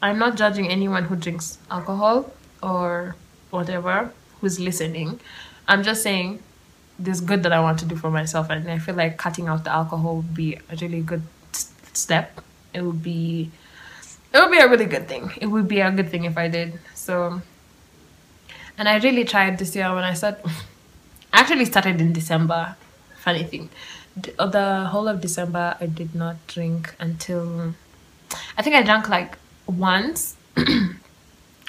I'm 0.02 0.20
not 0.20 0.38
judging 0.38 0.68
anyone 0.70 1.06
who 1.06 1.16
drinks 1.16 1.58
alcohol 1.72 2.32
or 2.62 3.16
whatever 3.50 4.12
who's 4.42 4.60
listening. 4.60 5.20
I'm 5.68 5.84
just 5.84 6.04
saying 6.04 6.40
this 7.00 7.20
good 7.20 7.44
that 7.44 7.54
I 7.54 7.60
want 7.60 7.80
to 7.80 7.86
do 7.86 7.96
for 7.96 8.10
myself, 8.10 8.50
and 8.50 8.70
I 8.70 8.80
feel 8.80 8.96
like 8.96 9.18
cutting 9.18 9.48
out 9.48 9.64
the 9.64 9.72
alcohol 9.72 10.18
would 10.18 10.34
be 10.34 10.56
a 10.70 10.76
really 10.82 11.02
good 11.02 11.24
step. 11.94 12.42
It 12.74 12.82
would 12.82 13.04
be, 13.04 13.52
it 14.34 14.40
would 14.40 14.52
be 14.52 14.60
a 14.60 14.68
really 14.68 14.86
good 14.86 15.08
thing. 15.08 15.32
It 15.40 15.48
would 15.48 15.68
be 15.68 15.80
a 15.80 15.92
good 15.92 16.10
thing 16.10 16.26
if 16.26 16.38
I 16.38 16.48
did. 16.48 16.80
So, 16.94 17.42
and 18.78 18.90
I 18.90 18.98
really 19.00 19.24
tried 19.24 19.58
this 19.58 19.76
year 19.76 19.94
when 19.94 20.04
I 20.04 20.14
started. 20.14 20.44
I 21.34 21.42
actually 21.42 21.66
started 21.66 22.02
in 22.02 22.14
December. 22.14 22.76
Funny 23.20 23.44
thing, 23.44 23.70
uh, 24.40 24.48
the 24.48 24.86
whole 24.86 25.08
of 25.08 25.22
December 25.22 25.76
I 25.80 25.86
did 25.86 26.16
not 26.16 26.36
drink 26.48 26.96
until 27.00 27.74
I 28.58 28.62
think 28.62 28.76
I 28.76 28.82
drank 28.84 29.10
like 29.10 29.38
once 29.68 30.36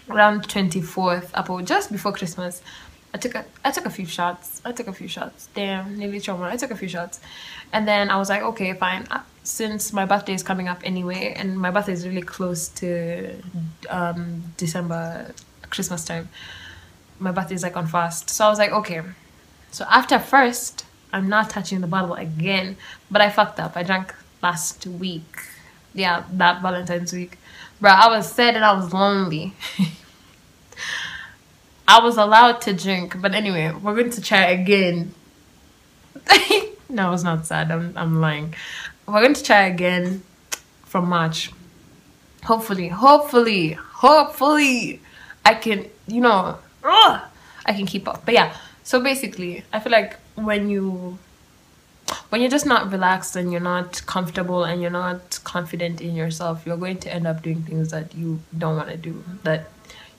around 0.08 0.48
24th 0.48 1.30
April, 1.36 1.60
just 1.62 1.92
before 1.92 2.12
Christmas. 2.12 2.62
I 3.14 3.18
took 3.18 3.34
a 3.34 3.44
I 3.64 3.70
took 3.70 3.86
a 3.86 3.90
few 3.90 4.06
shots. 4.06 4.60
I 4.64 4.72
took 4.72 4.86
a 4.86 4.92
few 4.92 5.08
shots. 5.08 5.48
Damn, 5.54 5.96
nearly 5.98 6.20
trauma. 6.20 6.44
I 6.44 6.56
took 6.56 6.70
a 6.70 6.76
few 6.76 6.88
shots, 6.88 7.20
and 7.72 7.88
then 7.88 8.10
I 8.10 8.16
was 8.18 8.28
like, 8.28 8.42
okay, 8.42 8.72
fine. 8.74 9.06
Uh, 9.10 9.22
Since 9.44 9.92
my 9.94 10.04
birthday 10.04 10.34
is 10.34 10.42
coming 10.42 10.68
up 10.68 10.80
anyway, 10.84 11.32
and 11.36 11.58
my 11.58 11.70
birthday 11.70 11.92
is 11.94 12.06
really 12.06 12.22
close 12.22 12.68
to 12.80 13.34
um, 13.88 14.52
December, 14.58 15.32
Christmas 15.70 16.04
time. 16.04 16.28
My 17.18 17.32
birthday 17.32 17.54
is 17.54 17.62
like 17.62 17.76
on 17.76 17.86
fast, 17.86 18.28
so 18.30 18.44
I 18.44 18.48
was 18.50 18.58
like, 18.58 18.72
okay. 18.72 19.00
So 19.70 19.84
after 19.90 20.18
first, 20.18 20.84
I'm 21.12 21.28
not 21.28 21.50
touching 21.50 21.80
the 21.80 21.86
bottle 21.86 22.14
again. 22.14 22.76
But 23.10 23.20
I 23.22 23.30
fucked 23.30 23.58
up. 23.60 23.72
I 23.76 23.82
drank 23.82 24.14
last 24.42 24.86
week. 24.86 25.40
Yeah, 25.94 26.24
that 26.32 26.62
Valentine's 26.62 27.12
week. 27.12 27.38
Bro, 27.80 27.90
I 27.90 28.08
was 28.08 28.30
sad 28.30 28.54
and 28.56 28.64
I 28.64 28.72
was 28.74 28.92
lonely. 28.92 29.54
I 31.88 32.04
was 32.04 32.18
allowed 32.18 32.60
to 32.62 32.74
drink, 32.74 33.18
but 33.18 33.34
anyway, 33.34 33.72
we're 33.72 33.94
going 33.94 34.10
to 34.10 34.20
try 34.20 34.44
again. 34.50 35.14
no, 36.90 37.08
I 37.08 37.10
was 37.10 37.24
not 37.24 37.46
sad. 37.46 37.70
I'm 37.70 37.94
I'm 37.96 38.20
lying. 38.20 38.54
We're 39.06 39.22
going 39.22 39.32
to 39.32 39.42
try 39.42 39.62
again 39.62 40.22
from 40.84 41.08
March. 41.08 41.50
Hopefully, 42.44 42.88
hopefully, 42.88 43.72
hopefully, 43.72 45.00
I 45.46 45.54
can, 45.54 45.86
you 46.06 46.20
know, 46.20 46.58
ugh, 46.84 47.20
I 47.64 47.72
can 47.72 47.86
keep 47.86 48.06
up. 48.06 48.22
But 48.26 48.34
yeah, 48.34 48.54
so 48.84 49.00
basically, 49.00 49.64
I 49.72 49.80
feel 49.80 49.90
like 49.90 50.18
when 50.34 50.68
you 50.68 51.18
when 52.28 52.42
you're 52.42 52.50
just 52.50 52.66
not 52.66 52.92
relaxed 52.92 53.34
and 53.34 53.50
you're 53.50 53.62
not 53.62 54.04
comfortable 54.04 54.64
and 54.64 54.82
you're 54.82 54.90
not 54.90 55.40
confident 55.44 56.02
in 56.02 56.14
yourself, 56.14 56.66
you're 56.66 56.76
going 56.76 56.98
to 56.98 57.14
end 57.14 57.26
up 57.26 57.42
doing 57.42 57.62
things 57.62 57.90
that 57.92 58.14
you 58.14 58.40
don't 58.58 58.76
want 58.76 58.90
to 58.90 58.98
do 58.98 59.24
that 59.44 59.70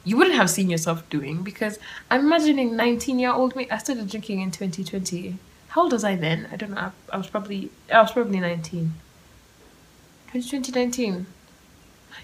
you 0.09 0.17
wouldn't 0.17 0.35
have 0.35 0.49
seen 0.49 0.71
yourself 0.71 1.07
doing 1.09 1.43
because 1.43 1.77
I'm 2.09 2.21
imagining 2.21 2.75
19 2.75 3.19
year 3.19 3.31
old 3.31 3.55
me. 3.55 3.69
I 3.69 3.77
started 3.77 4.09
drinking 4.09 4.41
in 4.41 4.49
2020. 4.49 5.37
How 5.69 5.83
old 5.83 5.91
was 5.93 6.03
I 6.03 6.15
then? 6.15 6.47
I 6.51 6.55
don't 6.55 6.71
know. 6.71 6.77
I, 6.77 6.91
I 7.13 7.17
was 7.17 7.27
probably 7.27 7.69
I 7.93 8.01
was 8.01 8.11
probably 8.11 8.39
19. 8.39 8.93
2019. 10.33 11.27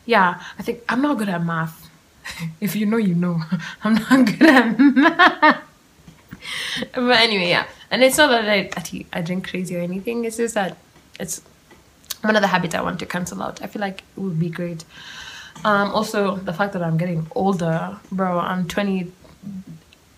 Yeah, 0.05 0.41
I 0.57 0.63
think 0.63 0.81
I'm 0.89 1.01
not 1.03 1.19
good 1.19 1.29
at 1.29 1.43
math. 1.43 1.89
if 2.59 2.75
you 2.75 2.87
know, 2.87 2.97
you 2.97 3.13
know. 3.13 3.41
I'm 3.83 3.93
not 3.93 4.25
good 4.25 4.49
at 4.49 4.79
math. 4.79 5.63
but 6.93 7.19
anyway, 7.19 7.49
yeah. 7.49 7.67
And 7.91 8.03
it's 8.03 8.17
not 8.17 8.29
that 8.29 8.49
I, 8.49 8.69
I, 8.75 9.05
I 9.13 9.21
drink 9.21 9.47
crazy 9.47 9.75
or 9.77 9.81
anything. 9.81 10.25
It's 10.25 10.37
just 10.37 10.55
that 10.55 10.77
it's 11.19 11.43
one 12.21 12.35
of 12.35 12.41
the 12.41 12.47
habits 12.47 12.73
I 12.73 12.81
want 12.81 12.97
to 12.99 13.05
cancel 13.05 13.43
out. 13.43 13.61
I 13.61 13.67
feel 13.67 13.81
like 13.81 14.03
it 14.17 14.19
would 14.19 14.39
be 14.39 14.49
great. 14.49 14.85
Um, 15.63 15.91
also, 15.91 16.35
the 16.35 16.53
fact 16.53 16.73
that 16.73 16.83
I'm 16.83 16.97
getting 16.97 17.27
older, 17.35 17.97
bro. 18.11 18.39
I'm 18.39 18.67
20. 18.67 19.11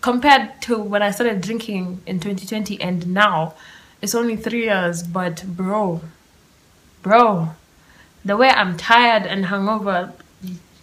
Compared 0.00 0.62
to 0.62 0.78
when 0.78 1.02
I 1.02 1.10
started 1.10 1.40
drinking 1.40 2.00
in 2.06 2.20
2020 2.20 2.80
and 2.80 3.06
now, 3.08 3.54
it's 4.00 4.14
only 4.14 4.36
three 4.36 4.64
years. 4.64 5.02
But 5.02 5.44
bro, 5.46 6.00
bro, 7.02 7.50
the 8.24 8.36
way 8.36 8.50
I'm 8.50 8.76
tired 8.76 9.26
and 9.26 9.46
hungover. 9.46 10.12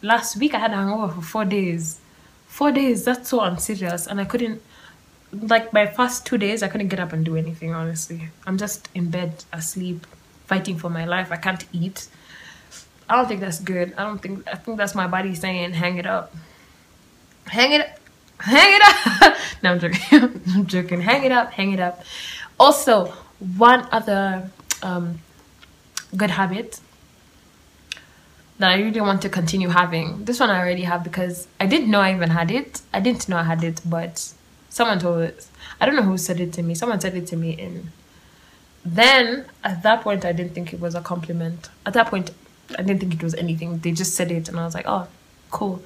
Last 0.02 0.38
week 0.38 0.54
I 0.54 0.60
had 0.60 0.72
a 0.72 0.76
hangover 0.76 1.14
for 1.14 1.22
four 1.22 1.46
days. 1.46 2.00
Four 2.48 2.72
days. 2.72 3.06
That's 3.06 3.30
so 3.30 3.42
unserious, 3.42 4.08
and 4.08 4.20
I 4.20 4.26
couldn't 4.26 4.62
like 5.42 5.74
my 5.74 5.86
first 5.86 6.26
two 6.26 6.38
days 6.38 6.64
i 6.64 6.68
couldn't 6.68 6.88
get 6.88 7.00
up 7.00 7.14
and 7.14 7.26
do 7.26 7.36
anything 7.36 7.74
honestly 7.74 8.30
i'm 8.46 8.58
just 8.58 8.90
in 8.96 9.10
bed 9.10 9.44
asleep 9.52 10.06
fighting 10.46 10.78
for 10.78 10.90
my 10.90 11.06
life 11.06 11.32
i 11.32 11.36
can't 11.36 11.66
eat 11.74 12.08
i 13.10 13.16
don't 13.16 13.28
think 13.28 13.42
that's 13.42 13.60
good 13.60 13.94
i 13.98 14.04
don't 14.04 14.20
think 14.20 14.48
i 14.48 14.56
think 14.56 14.78
that's 14.78 14.96
my 14.96 15.08
body 15.08 15.36
saying 15.36 15.74
hang 15.74 15.98
it 15.98 16.06
up 16.06 16.34
hang 17.48 17.72
it 17.72 18.00
hang 18.40 18.72
it 18.76 18.82
up 18.86 19.38
no 19.64 19.72
i'm 19.72 19.80
joking 19.80 20.42
i'm 20.54 20.66
joking 20.66 21.02
hang 21.02 21.24
it 21.24 21.32
up 21.32 21.52
hang 21.52 21.72
it 21.72 21.80
up 21.80 22.04
also 22.60 23.14
one 23.58 23.88
other 23.92 24.50
um, 24.82 25.20
good 26.16 26.32
habit 26.32 26.80
that 28.60 28.70
I 28.72 28.78
really 28.82 29.02
want 29.02 29.22
to 29.24 29.30
continue 29.30 29.70
having. 29.70 30.24
This 30.26 30.40
one 30.40 30.50
I 30.50 30.60
already 30.60 30.84
have 30.84 31.04
because 31.04 31.48
I 31.60 31.66
didn't 31.66 31.92
know 31.92 32.00
I 32.00 32.14
even 32.16 32.30
had 32.30 32.52
it. 32.52 32.82
I 32.94 33.02
didn't 33.02 33.28
know 33.28 33.38
I 33.38 33.44
had 33.44 33.64
it, 33.64 33.82
but 33.86 34.32
someone 34.70 35.00
told. 35.00 35.34
I 35.82 35.86
don't 35.86 35.96
know 35.96 36.04
who 36.04 36.18
said 36.18 36.40
it 36.40 36.54
to 36.54 36.64
me. 36.64 36.74
Someone 36.74 37.02
said 37.02 37.16
it 37.16 37.28
to 37.28 37.36
me 37.36 37.60
and 37.60 37.92
then 38.86 39.46
at 39.64 39.82
that 39.84 40.02
point 40.02 40.24
I 40.24 40.32
didn't 40.32 40.54
think 40.54 40.72
it 40.72 40.80
was 40.80 40.96
a 40.96 41.02
compliment. 41.02 41.70
At 41.86 41.94
that 41.94 42.08
point 42.08 42.32
I 42.78 42.82
didn't 42.82 43.00
think 43.00 43.14
it 43.14 43.24
was 43.24 43.36
anything. 43.36 43.80
They 43.80 43.92
just 43.92 44.16
said 44.16 44.32
it 44.32 44.50
and 44.50 44.60
I 44.60 44.66
was 44.66 44.74
like, 44.74 44.86
"Oh, 44.88 45.08
cool." 45.52 45.82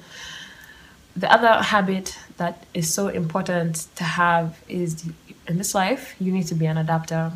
The 1.16 1.30
other 1.30 1.62
habit 1.62 2.18
that 2.36 2.64
is 2.72 2.92
so 2.92 3.08
important 3.08 3.86
to 3.96 4.04
have 4.04 4.62
is 4.68 5.04
in 5.46 5.58
this 5.58 5.74
life, 5.74 6.14
you 6.20 6.32
need 6.32 6.46
to 6.46 6.54
be 6.54 6.66
an 6.66 6.78
adapter. 6.78 7.32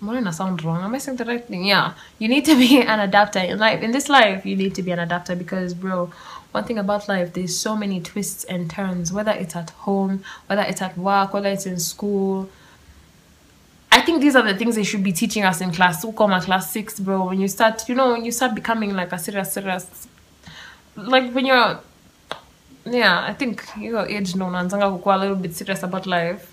Am 0.00 0.10
I 0.10 0.14
gonna 0.14 0.32
sound 0.32 0.62
wrong? 0.62 0.82
Am 0.84 0.94
I 0.94 0.98
saying 0.98 1.16
the 1.16 1.24
right 1.24 1.44
thing? 1.44 1.64
Yeah. 1.64 1.94
You 2.18 2.28
need 2.28 2.44
to 2.44 2.54
be 2.54 2.80
an 2.92 3.00
adapter 3.00 3.40
in 3.40 3.58
life. 3.58 3.82
In 3.82 3.90
this 3.90 4.08
life, 4.08 4.46
you 4.46 4.54
need 4.54 4.74
to 4.76 4.82
be 4.82 4.90
an 4.90 4.98
adapter 4.98 5.34
because 5.34 5.74
bro, 5.74 6.10
one 6.52 6.64
thing 6.64 6.78
about 6.78 7.08
life, 7.08 7.32
there's 7.32 7.56
so 7.56 7.76
many 7.76 8.00
twists 8.00 8.44
and 8.44 8.70
turns, 8.70 9.12
whether 9.12 9.32
it's 9.32 9.56
at 9.56 9.70
home, 9.70 10.22
whether 10.46 10.62
it's 10.62 10.80
at 10.82 10.96
work, 10.96 11.34
whether 11.34 11.48
it's 11.48 11.66
in 11.66 11.78
school. 11.78 12.48
I 13.96 14.02
think 14.02 14.20
these 14.20 14.36
are 14.36 14.42
the 14.42 14.54
things 14.54 14.74
they 14.74 14.84
should 14.84 15.02
be 15.02 15.10
teaching 15.10 15.42
us 15.42 15.62
in 15.62 15.72
class. 15.72 16.02
So 16.02 16.12
come 16.12 16.30
at 16.32 16.42
class 16.42 16.70
six, 16.70 17.00
bro. 17.00 17.28
When 17.28 17.40
you 17.40 17.48
start, 17.48 17.88
you 17.88 17.94
know, 17.94 18.12
when 18.12 18.26
you 18.26 18.30
start 18.30 18.54
becoming 18.54 18.94
like 18.94 19.10
a 19.10 19.18
serious, 19.18 19.54
serious, 19.54 20.06
like 20.96 21.32
when 21.32 21.46
you're, 21.46 21.80
yeah, 22.84 23.24
I 23.26 23.32
think 23.32 23.64
your 23.78 24.06
age 24.06 24.36
no, 24.36 24.44
unaanzanga 24.44 24.90
kukua 24.92 25.14
a 25.14 25.18
little 25.20 25.36
bit 25.36 25.54
serious 25.54 25.82
about 25.82 26.06
life. 26.06 26.52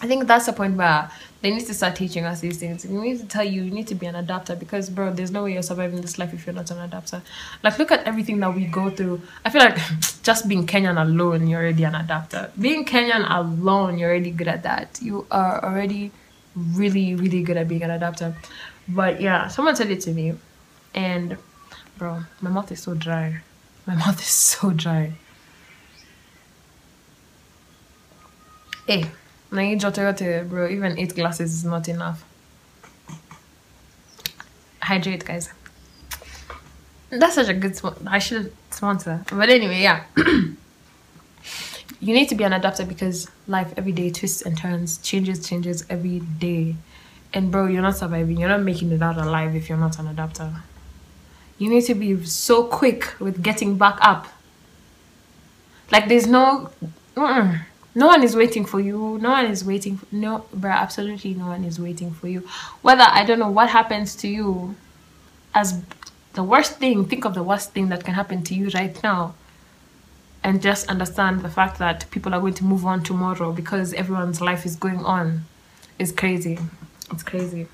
I 0.00 0.06
think 0.06 0.28
that's 0.28 0.46
the 0.46 0.52
point 0.52 0.76
where 0.76 1.10
they 1.42 1.50
need 1.50 1.66
to 1.66 1.74
start 1.74 1.96
teaching 1.96 2.24
us 2.24 2.38
these 2.42 2.58
things. 2.58 2.86
We 2.86 2.96
need 2.96 3.18
to 3.18 3.26
tell 3.26 3.42
you 3.42 3.64
you 3.64 3.72
need 3.72 3.88
to 3.88 3.96
be 3.96 4.06
an 4.06 4.14
adapter 4.14 4.54
because, 4.54 4.88
bro, 4.88 5.12
there's 5.12 5.32
no 5.32 5.42
way 5.42 5.54
you're 5.54 5.62
surviving 5.64 6.00
this 6.00 6.16
life 6.16 6.32
if 6.32 6.46
you're 6.46 6.54
not 6.54 6.70
an 6.70 6.78
adapter. 6.78 7.22
Like, 7.64 7.76
look 7.80 7.90
at 7.90 8.04
everything 8.04 8.38
that 8.38 8.54
we 8.54 8.66
go 8.66 8.88
through. 8.90 9.20
I 9.44 9.50
feel 9.50 9.62
like 9.62 9.78
just 10.22 10.46
being 10.46 10.64
Kenyan 10.64 11.02
alone, 11.02 11.48
you're 11.48 11.62
already 11.62 11.82
an 11.82 11.96
adapter. 11.96 12.52
Being 12.56 12.84
Kenyan 12.84 13.26
alone, 13.28 13.98
you're 13.98 14.10
already 14.10 14.30
good 14.30 14.46
at 14.46 14.62
that. 14.62 15.00
You 15.02 15.26
are 15.32 15.64
already 15.64 16.12
really, 16.56 17.14
really 17.14 17.42
good 17.42 17.56
at 17.56 17.68
being 17.68 17.82
an 17.82 17.90
adapter. 17.90 18.34
But 18.88 19.20
yeah, 19.20 19.48
someone 19.48 19.76
said 19.76 19.90
it 19.90 20.00
to 20.02 20.10
me, 20.12 20.34
and 20.94 21.36
bro, 21.98 22.20
my 22.40 22.50
mouth 22.50 22.70
is 22.72 22.82
so 22.82 22.94
dry. 22.94 23.40
My 23.86 23.94
mouth 24.02 24.20
is 24.20 24.26
so 24.26 24.70
dry. 24.70 25.12
Hey, 28.86 29.04
na 29.50 29.62
hii 29.62 30.48
bro, 30.48 30.68
even 30.68 30.98
eight 30.98 31.14
glasses 31.14 31.52
is 31.52 31.64
not 31.64 31.88
enough. 31.88 32.24
Hydrate, 34.80 35.24
guys. 35.24 35.52
That's 37.10 37.34
such 37.34 37.48
a 37.48 37.54
good 37.54 37.76
spot. 37.76 37.98
I 38.06 38.18
should 38.20 38.52
sponsor. 38.70 39.24
But 39.30 39.48
anyway, 39.48 39.82
yeah. 39.82 40.04
you 42.00 42.14
need 42.14 42.28
to 42.28 42.34
be 42.34 42.44
an 42.44 42.52
adapter 42.52 42.84
because 42.84 43.30
life 43.46 43.72
every 43.76 43.92
day 43.92 44.10
twists 44.10 44.42
and 44.42 44.56
turns, 44.56 44.98
changes, 44.98 45.46
changes 45.46 45.84
every 45.88 46.20
day. 46.20 46.76
And 47.32 47.50
bro, 47.50 47.66
you're 47.66 47.82
not 47.82 47.96
surviving. 47.96 48.38
You're 48.38 48.48
not 48.48 48.62
making 48.62 48.92
it 48.92 49.02
out 49.02 49.16
alive 49.16 49.54
if 49.54 49.68
you're 49.68 49.78
not 49.78 49.98
an 49.98 50.06
adapter. 50.06 50.62
You 51.58 51.70
need 51.70 51.82
to 51.82 51.94
be 51.94 52.24
so 52.24 52.64
quick 52.64 53.14
with 53.18 53.42
getting 53.42 53.76
back 53.78 53.98
up. 54.00 54.26
Like 55.90 56.08
there's 56.08 56.26
no, 56.26 56.70
mm-mm. 57.16 57.60
no 57.94 58.06
one 58.06 58.22
is 58.22 58.36
waiting 58.36 58.64
for 58.64 58.80
you. 58.80 59.18
No 59.20 59.30
one 59.30 59.46
is 59.46 59.64
waiting. 59.64 59.98
For, 59.98 60.06
no, 60.12 60.44
bro, 60.52 60.70
absolutely 60.70 61.34
no 61.34 61.46
one 61.46 61.64
is 61.64 61.80
waiting 61.80 62.12
for 62.12 62.28
you. 62.28 62.46
Whether 62.82 63.04
I 63.06 63.24
don't 63.24 63.38
know 63.38 63.50
what 63.50 63.70
happens 63.70 64.14
to 64.16 64.28
you, 64.28 64.74
as 65.54 65.82
the 66.36 66.44
worst 66.44 66.78
thing. 66.78 67.06
Think 67.06 67.24
of 67.24 67.34
the 67.34 67.42
worst 67.42 67.72
thing 67.72 67.88
that 67.88 68.04
can 68.04 68.14
happen 68.14 68.44
to 68.44 68.54
you 68.54 68.68
right 68.68 69.02
now, 69.02 69.34
and 70.46 70.62
just 70.62 70.88
understand 70.88 71.42
the 71.42 71.48
fact 71.48 71.80
that 71.80 72.08
people 72.12 72.32
are 72.32 72.38
going 72.40 72.54
to 72.54 72.64
move 72.64 72.86
on 72.86 73.02
tomorrow 73.02 73.50
because 73.50 73.92
everyone's 73.94 74.40
life 74.40 74.64
is 74.64 74.76
going 74.76 75.04
on. 75.04 75.44
Is 75.98 76.12
crazy. 76.12 76.56
It's 77.10 77.24
crazy. 77.24 77.66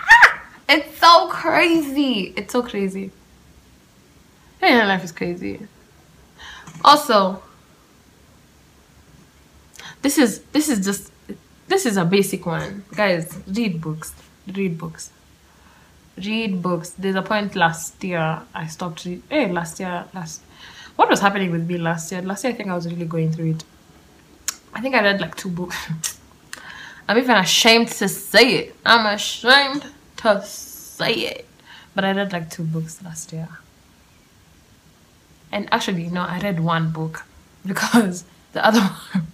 Ah! 0.00 0.44
It's 0.66 0.98
so 0.98 1.28
crazy. 1.28 2.32
It's 2.38 2.54
so 2.54 2.62
crazy. 2.62 3.10
Yeah, 4.62 4.86
life 4.86 5.04
is 5.04 5.12
crazy. 5.12 5.60
Also, 6.82 7.42
this 10.00 10.16
is 10.16 10.40
this 10.52 10.70
is 10.70 10.82
just 10.82 11.12
this 11.66 11.84
is 11.84 11.98
a 11.98 12.04
basic 12.06 12.46
one. 12.46 12.82
Guys, 12.94 13.38
read 13.46 13.82
books. 13.82 14.14
Read 14.46 14.78
books. 14.78 15.10
Read 16.16 16.62
books. 16.62 16.90
There's 16.90 17.16
a 17.16 17.22
point 17.22 17.54
last 17.54 18.02
year 18.02 18.40
I 18.54 18.66
stopped 18.68 19.04
read 19.04 19.22
hey 19.28 19.52
last 19.52 19.78
year 19.80 20.06
last 20.14 20.40
what 20.98 21.08
was 21.08 21.20
happening 21.20 21.52
with 21.52 21.64
me 21.68 21.78
last 21.78 22.10
year? 22.10 22.20
Last 22.22 22.42
year 22.42 22.52
I 22.52 22.56
think 22.56 22.68
I 22.70 22.74
was 22.74 22.88
really 22.92 23.06
going 23.06 23.30
through 23.30 23.50
it. 23.50 23.64
I 24.74 24.80
think 24.80 24.96
I 24.96 25.02
read 25.04 25.20
like 25.20 25.36
two 25.36 25.48
books. 25.48 25.76
I'm 27.08 27.16
even 27.18 27.36
ashamed 27.36 27.86
to 27.86 28.08
say 28.08 28.54
it. 28.54 28.76
I'm 28.84 29.06
ashamed 29.06 29.86
to 30.16 30.42
say 30.44 31.12
it. 31.12 31.46
But 31.94 32.04
I 32.04 32.10
read 32.10 32.32
like 32.32 32.50
two 32.50 32.64
books 32.64 33.00
last 33.04 33.32
year. 33.32 33.48
And 35.52 35.72
actually, 35.72 36.08
no, 36.08 36.22
I 36.22 36.40
read 36.40 36.58
one 36.58 36.90
book 36.90 37.24
because 37.64 38.24
the 38.52 38.66
other 38.66 38.80
one, 39.12 39.28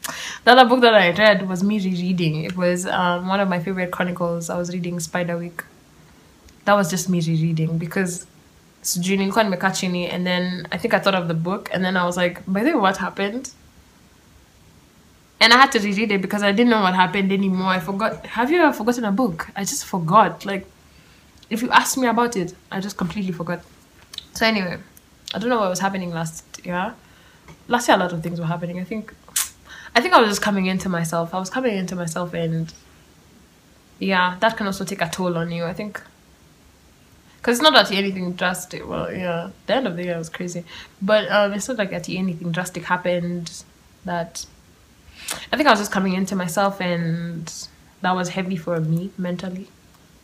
the 0.45 0.51
other 0.51 0.69
book 0.69 0.83
that 0.83 0.95
I 0.95 1.13
read 1.13 1.49
was 1.49 1.65
me 1.65 1.79
rereading. 1.79 2.45
It 2.45 2.59
was 2.59 2.85
um, 2.85 3.27
one 3.27 3.41
of 3.41 3.49
my 3.49 3.59
favorite 3.59 3.91
chronicles. 3.91 4.51
I 4.51 4.59
was 4.59 4.71
reading 4.71 5.01
Spider 5.01 5.39
Week. 5.39 5.65
That 6.67 6.75
was 6.75 6.91
just 6.91 7.09
me 7.09 7.23
rereading 7.23 7.79
because 7.79 8.27
sijui 8.85 9.17
nilikuwa 9.17 9.45
nimekaa 9.45 9.73
and 10.13 10.27
then 10.27 10.69
I 10.71 10.79
think 10.79 10.95
I 10.95 11.01
thought 11.01 11.15
of 11.15 11.27
the 11.27 11.35
book 11.35 11.71
and 11.73 11.83
then 11.85 11.97
I 11.97 12.05
was 12.05 12.17
like, 12.17 12.43
by 12.47 12.61
the 12.61 12.73
way, 12.73 12.81
what 12.81 12.99
happened? 12.99 13.51
And 15.41 15.53
I 15.53 15.57
had 15.57 15.73
to 15.73 15.79
reread 15.79 16.13
it 16.13 16.21
because 16.23 16.43
I 16.43 16.53
didn't 16.53 16.71
know 16.71 16.83
what 16.83 16.95
happened 16.95 17.33
anymore. 17.33 17.69
I 17.69 17.81
forgot. 17.81 18.27
Have 18.27 18.51
you 18.51 18.61
ever 18.61 18.73
forgotten 18.73 19.05
a 19.05 19.13
book? 19.13 19.49
I 19.57 19.61
just 19.65 19.85
forgot. 19.85 20.47
Like, 20.47 20.67
if 21.51 21.63
you 21.63 21.71
ask 21.71 21.99
me 21.99 22.07
about 22.07 22.37
it, 22.37 22.55
I 22.71 22.81
just 22.81 22.97
completely 22.97 23.33
forgot. 23.33 23.61
So 24.35 24.47
anyway, 24.47 24.79
I 25.35 25.39
don't 25.39 25.49
know 25.49 25.61
what 25.61 25.71
was 25.71 25.81
happening 25.81 26.13
last 26.13 26.45
year. 26.65 26.95
Last 27.69 27.89
year, 27.89 27.97
a 27.97 28.01
lot 28.01 28.13
of 28.13 28.23
things 28.23 28.39
were 28.39 28.47
happening. 28.47 28.81
I 28.81 28.85
think, 28.85 29.15
I 29.95 30.01
think 30.01 30.15
I 30.15 30.21
was 30.21 30.29
just 30.29 30.43
coming 30.43 30.67
into 30.67 30.89
myself. 30.89 31.35
I 31.35 31.39
was 31.39 31.51
coming 31.51 31.77
into 31.77 31.97
myself, 31.97 32.35
and 32.35 32.73
yeah, 33.99 34.37
that 34.41 34.57
can 34.57 34.67
also 34.67 34.85
take 34.85 35.01
a 35.01 35.09
toll 35.09 35.37
on 35.37 35.51
you. 35.51 35.65
I 35.65 35.73
think, 35.73 36.03
because 37.45 37.59
it's 37.59 37.63
not 37.63 37.75
that 37.75 37.95
anything 37.95 38.33
drastic. 38.33 38.89
Well, 38.89 39.13
yeah, 39.13 39.51
the 39.67 39.75
end 39.75 39.87
of 39.87 39.97
the 39.97 40.05
year 40.05 40.17
was 40.17 40.31
crazy, 40.31 40.65
but 41.03 41.31
um, 41.31 41.53
it's 41.53 41.69
not 41.69 41.77
like 41.77 41.91
that 41.91 42.09
anything 42.09 42.53
drastic 42.53 42.85
happened 42.85 43.63
that 44.07 44.47
I 45.53 45.57
think 45.59 45.67
I 45.69 45.73
was 45.73 45.79
just 45.79 45.93
coming 45.93 46.15
into 46.15 46.35
myself, 46.37 46.81
and 46.81 47.53
that 48.01 48.13
was 48.13 48.31
heavy 48.31 48.57
for 48.57 48.81
me 48.81 49.11
mentally, 49.19 49.69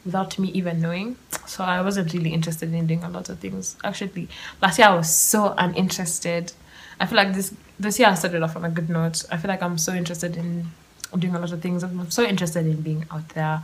without 0.02 0.38
me 0.38 0.48
even 0.52 0.80
knowing. 0.80 1.16
So 1.44 1.62
I 1.62 1.83
wasn't 1.83 2.11
really 2.14 2.33
interested 2.33 2.72
in 2.72 2.87
doing 2.87 3.04
a 3.04 3.11
lot 3.11 3.28
of 3.28 3.38
things. 3.38 3.76
Actually, 3.85 4.28
last 4.62 4.78
year 4.78 4.88
I 4.88 4.94
was 4.94 5.14
so 5.14 5.54
uninterested. 5.59 6.54
I 6.98 7.04
feel 7.04 7.18
like 7.18 7.35
this 7.35 7.52
this 7.78 7.98
year 7.98 8.09
I 8.09 8.14
started 8.14 8.42
off 8.42 8.56
on 8.56 8.64
a 8.64 8.70
good 8.70 8.88
note. 8.88 9.26
I 9.30 9.37
feel 9.37 9.50
like 9.50 9.62
I'm 9.62 9.76
so 9.76 9.92
interested 9.92 10.38
in 10.38 10.70
doing 11.18 11.35
a 11.35 11.38
lot 11.38 11.52
of 11.52 11.61
things. 11.61 11.83
I'm 11.83 12.11
so 12.11 12.22
interested 12.22 12.64
in 12.64 12.80
being 12.80 13.04
out 13.11 13.28
there. 13.30 13.62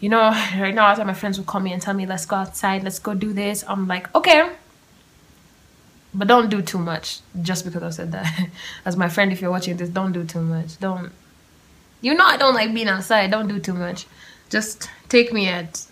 You 0.00 0.08
know, 0.08 0.30
right 0.58 0.74
now, 0.74 0.86
after 0.86 1.04
my 1.04 1.14
friends 1.14 1.38
will 1.38 1.44
call 1.44 1.60
me 1.60 1.72
and 1.72 1.80
tell 1.80 1.94
me, 1.94 2.06
"Let's 2.06 2.26
go 2.26 2.36
outside, 2.36 2.82
let's 2.84 2.98
go 2.98 3.14
do 3.14 3.32
this," 3.32 3.64
I'm 3.66 3.86
like, 3.86 4.14
okay, 4.14 4.50
but 6.16 6.28
don't 6.28 6.48
do 6.48 6.62
too 6.62 6.78
much 6.78 7.20
just 7.42 7.64
because 7.64 7.82
I 7.82 7.90
said 7.90 8.12
that. 8.12 8.48
As 8.86 8.96
my 8.96 9.08
friend, 9.08 9.32
if 9.32 9.40
you're 9.40 9.50
watching 9.50 9.76
this, 9.76 9.90
don't 9.90 10.12
do 10.12 10.24
too 10.24 10.40
much. 10.40 10.78
Don't. 10.80 11.12
You 12.00 12.14
know 12.14 12.24
I 12.24 12.36
don't 12.36 12.54
like 12.54 12.72
being 12.72 12.88
outside. 12.88 13.30
Don't 13.30 13.48
do 13.48 13.58
too 13.58 13.74
much. 13.74 14.06
Just 14.48 14.88
take 15.08 15.32
me 15.32 15.48
at 15.48 15.86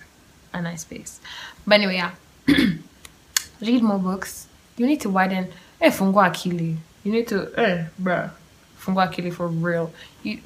a 0.54 0.62
nice 0.62 0.84
pace. 0.84 1.20
But 1.66 1.74
anyway, 1.74 1.96
yeah. 1.96 2.12
Read 3.60 3.82
more 3.82 3.98
books. 3.98 4.46
You 4.76 4.86
need 4.86 5.00
to 5.02 5.10
widen. 5.10 5.48
Eh, 5.80 5.90
fungua 5.90 6.30
akili. 6.30 6.76
You 7.02 7.12
need 7.12 7.28
to. 7.28 7.52
Eh, 7.58 7.86
bruh. 8.00 8.30
Fungua 8.78 9.08
akili 9.08 9.32
for 9.32 9.48
real. 9.48 9.92
You. 10.22 10.40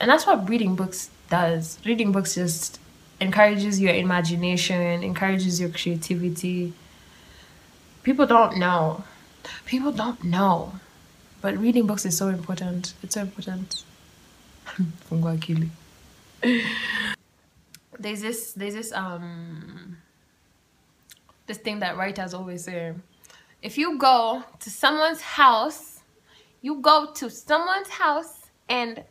And 0.00 0.10
that's 0.10 0.26
what 0.26 0.48
reading 0.48 0.76
books 0.76 1.10
does. 1.32 1.78
Reading 1.84 2.12
books 2.12 2.34
just 2.34 2.78
encourages 3.20 3.80
your 3.80 3.94
imagination, 3.94 5.02
encourages 5.02 5.60
your 5.60 5.70
creativity 5.70 6.72
people 8.02 8.26
don't 8.26 8.58
know. 8.58 9.04
People 9.66 9.92
don't 9.92 10.22
know. 10.24 10.72
But 11.40 11.56
reading 11.58 11.86
books 11.86 12.04
is 12.04 12.16
so 12.16 12.28
important. 12.28 12.94
It's 13.02 13.14
so 13.14 13.22
important. 13.22 13.82
Fungua 15.10 15.38
akili. 15.38 15.68
There's 17.98 18.22
this 18.22 18.52
there's 18.54 18.74
this 18.74 18.92
um 18.92 19.98
this 21.46 21.58
thing 21.58 21.80
that 21.80 21.96
writers 21.96 22.34
always 22.34 22.64
say. 22.64 22.94
If 23.60 23.78
you 23.78 23.98
go 23.98 24.42
to 24.58 24.70
someone's 24.70 25.20
house, 25.20 26.00
you 26.62 26.80
go 26.80 27.12
to 27.14 27.30
someone's 27.30 27.88
house 27.88 28.50
and 28.68 29.04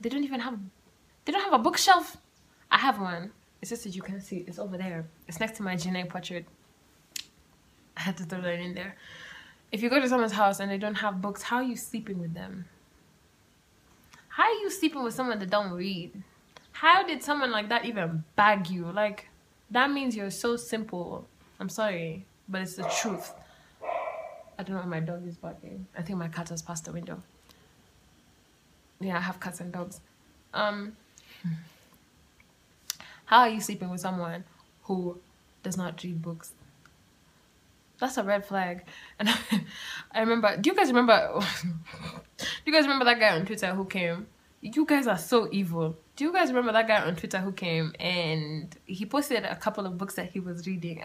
they 0.00 0.08
don't 0.08 0.24
even 0.24 0.40
have 0.40 0.58
they 1.24 1.32
don't 1.32 1.42
have 1.42 1.52
a 1.52 1.58
bookshelf. 1.58 2.16
I 2.70 2.78
have 2.78 3.00
one. 3.00 3.32
It's 3.60 3.70
just 3.70 3.84
that 3.84 3.94
you 3.94 4.02
can't 4.02 4.22
see 4.22 4.44
it's 4.46 4.58
over 4.58 4.78
there. 4.78 5.06
It's 5.28 5.40
next 5.40 5.56
to 5.58 5.62
my 5.62 5.76
Janae 5.76 6.08
portrait. 6.08 6.46
I 7.96 8.00
had 8.00 8.16
to 8.16 8.24
throw 8.24 8.40
that 8.40 8.58
in 8.58 8.74
there. 8.74 8.96
If 9.70 9.82
you 9.82 9.90
go 9.90 10.00
to 10.00 10.08
someone's 10.08 10.32
house 10.32 10.58
and 10.58 10.70
they 10.70 10.78
don't 10.78 10.96
have 10.96 11.20
books, 11.20 11.42
how 11.42 11.56
are 11.56 11.62
you 11.62 11.76
sleeping 11.76 12.18
with 12.18 12.34
them? 12.34 12.64
How 14.28 14.44
are 14.44 14.54
you 14.62 14.70
sleeping 14.70 15.04
with 15.04 15.14
someone 15.14 15.38
that 15.38 15.50
don't 15.50 15.72
read? 15.72 16.22
How 16.72 17.06
did 17.06 17.22
someone 17.22 17.50
like 17.50 17.68
that 17.68 17.84
even 17.84 18.24
bag 18.36 18.70
you? 18.70 18.90
Like, 18.90 19.28
that 19.70 19.90
means 19.90 20.16
you're 20.16 20.30
so 20.30 20.56
simple. 20.56 21.28
I'm 21.60 21.68
sorry, 21.68 22.24
but 22.48 22.62
it's 22.62 22.76
the 22.76 22.84
truth. 23.00 23.32
I 24.58 24.62
don't 24.62 24.76
know 24.76 24.82
why 24.82 24.86
my 24.86 25.00
dog 25.00 25.26
is 25.26 25.36
barking. 25.36 25.86
I 25.96 26.02
think 26.02 26.18
my 26.18 26.28
cat 26.28 26.48
has 26.48 26.62
passed 26.62 26.86
the 26.86 26.92
window. 26.92 27.22
Yeah, 29.00 29.16
I 29.16 29.20
have 29.20 29.40
cats 29.40 29.60
and 29.60 29.72
dogs. 29.72 30.00
Um, 30.52 30.96
how 33.24 33.40
are 33.40 33.48
you 33.48 33.60
sleeping 33.60 33.90
with 33.90 34.00
someone 34.00 34.44
who 34.82 35.18
does 35.62 35.76
not 35.76 36.02
read 36.02 36.20
books? 36.20 36.52
that's 38.00 38.16
a 38.16 38.24
red 38.24 38.44
flag. 38.44 38.82
And 39.18 39.28
I 40.12 40.20
remember, 40.20 40.56
do 40.56 40.70
you 40.70 40.76
guys 40.76 40.88
remember, 40.88 41.38
do 41.62 42.46
you 42.64 42.72
guys 42.72 42.82
remember 42.82 43.04
that 43.04 43.20
guy 43.20 43.36
on 43.36 43.46
Twitter 43.46 43.68
who 43.68 43.84
came? 43.84 44.26
You 44.62 44.84
guys 44.84 45.06
are 45.06 45.18
so 45.18 45.48
evil. 45.52 45.96
Do 46.16 46.24
you 46.24 46.32
guys 46.32 46.48
remember 46.48 46.72
that 46.72 46.88
guy 46.88 47.00
on 47.00 47.16
Twitter 47.16 47.38
who 47.38 47.52
came 47.52 47.94
and 47.98 48.74
he 48.84 49.06
posted 49.06 49.44
a 49.44 49.56
couple 49.56 49.86
of 49.86 49.96
books 49.96 50.14
that 50.14 50.30
he 50.32 50.40
was 50.40 50.66
reading? 50.66 51.00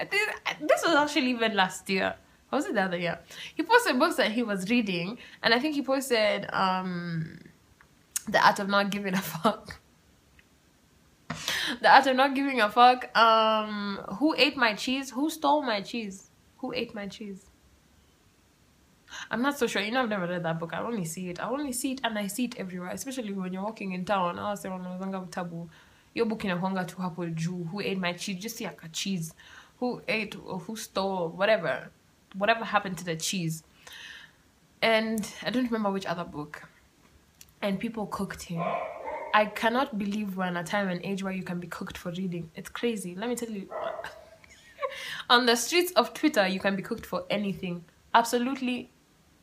This 0.62 0.84
was 0.84 0.96
actually 0.96 1.30
even 1.30 1.56
last 1.56 1.90
year. 1.90 2.16
Or 2.52 2.58
was 2.58 2.66
it 2.66 2.74
the 2.74 2.82
other 2.82 2.98
year? 2.98 3.20
He 3.56 3.64
posted 3.64 3.98
books 3.98 4.16
that 4.18 4.32
he 4.32 4.44
was 4.44 4.70
reading, 4.70 5.18
and 5.42 5.54
I 5.54 5.60
think 5.60 5.74
he 5.74 5.82
posted 5.82 6.46
um, 6.54 7.40
The 8.28 8.46
Art 8.46 8.60
of 8.60 8.70
Not 8.70 8.90
Giving 8.90 9.14
a 9.14 9.22
Fuck. 9.22 9.80
The 11.82 11.90
Art 11.92 12.08
of 12.08 12.16
Not 12.16 12.34
Giving 12.36 12.62
a 12.62 12.70
Fuck. 12.70 13.16
Um, 13.18 13.98
who 14.20 14.36
ate 14.38 14.58
my 14.58 14.74
cheese? 14.74 15.12
Who 15.12 15.30
stole 15.30 15.62
my 15.62 15.82
cheese? 15.82 16.30
Who 16.58 16.74
ate 16.74 16.94
my 16.94 17.08
cheese? 17.08 17.46
I'm 19.32 19.42
not 19.42 19.58
so 19.58 19.68
sure. 19.68 19.82
You 19.82 19.92
know, 19.92 20.04
I've 20.04 20.10
never 20.10 20.28
read 20.28 20.44
that 20.44 20.60
book. 20.60 20.74
I 20.74 20.82
only 20.82 21.06
see 21.06 21.30
it. 21.30 21.40
I 21.42 21.50
only 21.50 21.72
see 21.72 21.94
it 21.94 22.02
and 22.04 22.18
I 22.18 22.28
see 22.28 22.46
it 22.46 22.58
everywhere, 22.58 22.90
especially 22.90 23.32
when 23.32 23.54
you're 23.54 23.64
walking 23.64 23.94
in 23.94 24.04
town. 24.04 24.40
I 24.40 24.56
say, 24.56 24.70
"Wanazanga 24.70 25.28
vitabu." 25.28 25.70
Your 26.14 26.26
book 26.26 26.44
in 26.46 26.52
a 26.52 26.58
inakwanga 26.58 26.88
tu 26.88 26.98
hapo 26.98 27.26
juu. 27.34 27.70
Who 27.70 27.80
ate 27.80 27.98
my 27.98 28.14
cheese? 28.14 28.42
Just 28.42 28.58
see 28.58 28.66
like 28.66 28.84
a 28.84 28.90
cheese. 28.90 29.34
who 29.80 30.02
ate 30.08 30.36
or 30.46 30.60
who 30.60 30.76
stole 30.76 31.30
whatever, 31.30 31.90
whatever 32.36 32.66
happened 32.66 32.98
to 32.98 33.06
the 33.06 33.16
cheese. 33.16 33.64
And 34.82 35.30
I 35.44 35.50
don't 35.50 35.66
remember 35.66 35.92
which 35.92 36.06
other 36.06 36.24
book. 36.24 36.64
And 37.66 37.80
people 37.80 38.06
cooked 38.06 38.44
him. 38.44 38.64
I 39.34 39.46
cannot 39.46 39.98
believe 39.98 40.38
we're 40.38 40.46
in 40.46 40.56
a 40.56 40.64
time 40.64 40.88
and 40.88 41.04
age 41.04 41.24
where 41.24 41.34
you 41.34 41.42
can 41.42 41.60
be 41.60 41.66
cooked 41.66 41.98
for 41.98 42.12
reading. 42.12 42.52
It's 42.54 42.70
crazy. 42.70 43.16
Let 43.16 43.28
me 43.28 43.36
tell 43.36 43.50
you. 43.50 43.68
On 45.32 45.48
the 45.48 45.56
streets 45.56 45.92
of 45.94 46.14
Twitter, 46.14 46.48
you 46.48 46.60
can 46.60 46.76
be 46.76 46.84
cooked 46.84 47.08
for 47.08 47.26
anything. 47.28 47.84
Absolutely 48.14 48.92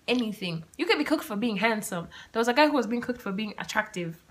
anything. 0.07 0.63
You 0.79 0.87
can 0.87 0.99
be 0.99 1.05
cooked 1.05 1.25
for 1.25 1.35
being 1.35 1.57
handsome. 1.57 2.07
There 2.31 2.39
was 2.39 2.47
a 2.47 2.55
guy 2.55 2.69
who 2.69 2.75
was 2.75 2.87
being 2.87 3.03
cooked 3.03 3.21
for 3.21 3.33
being 3.33 3.55
attractive. 3.59 4.23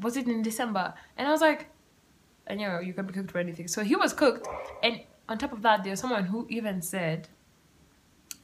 Was 0.00 0.18
it 0.18 0.28
in 0.28 0.42
December? 0.42 0.92
And 1.16 1.26
I 1.26 1.30
was 1.30 1.40
like, 1.40 1.68
and 2.46 2.60
you 2.60 2.68
know, 2.68 2.78
you 2.78 2.92
can 2.92 3.06
be 3.06 3.14
cooked 3.14 3.30
for 3.30 3.38
anything. 3.38 3.68
So 3.68 3.82
he 3.82 3.96
was 3.96 4.12
cooked. 4.12 4.46
And 4.82 5.00
on 5.30 5.38
top 5.38 5.54
of 5.54 5.62
that, 5.62 5.82
there's 5.82 6.00
someone 6.00 6.26
who 6.26 6.46
even 6.50 6.82
said, 6.82 7.28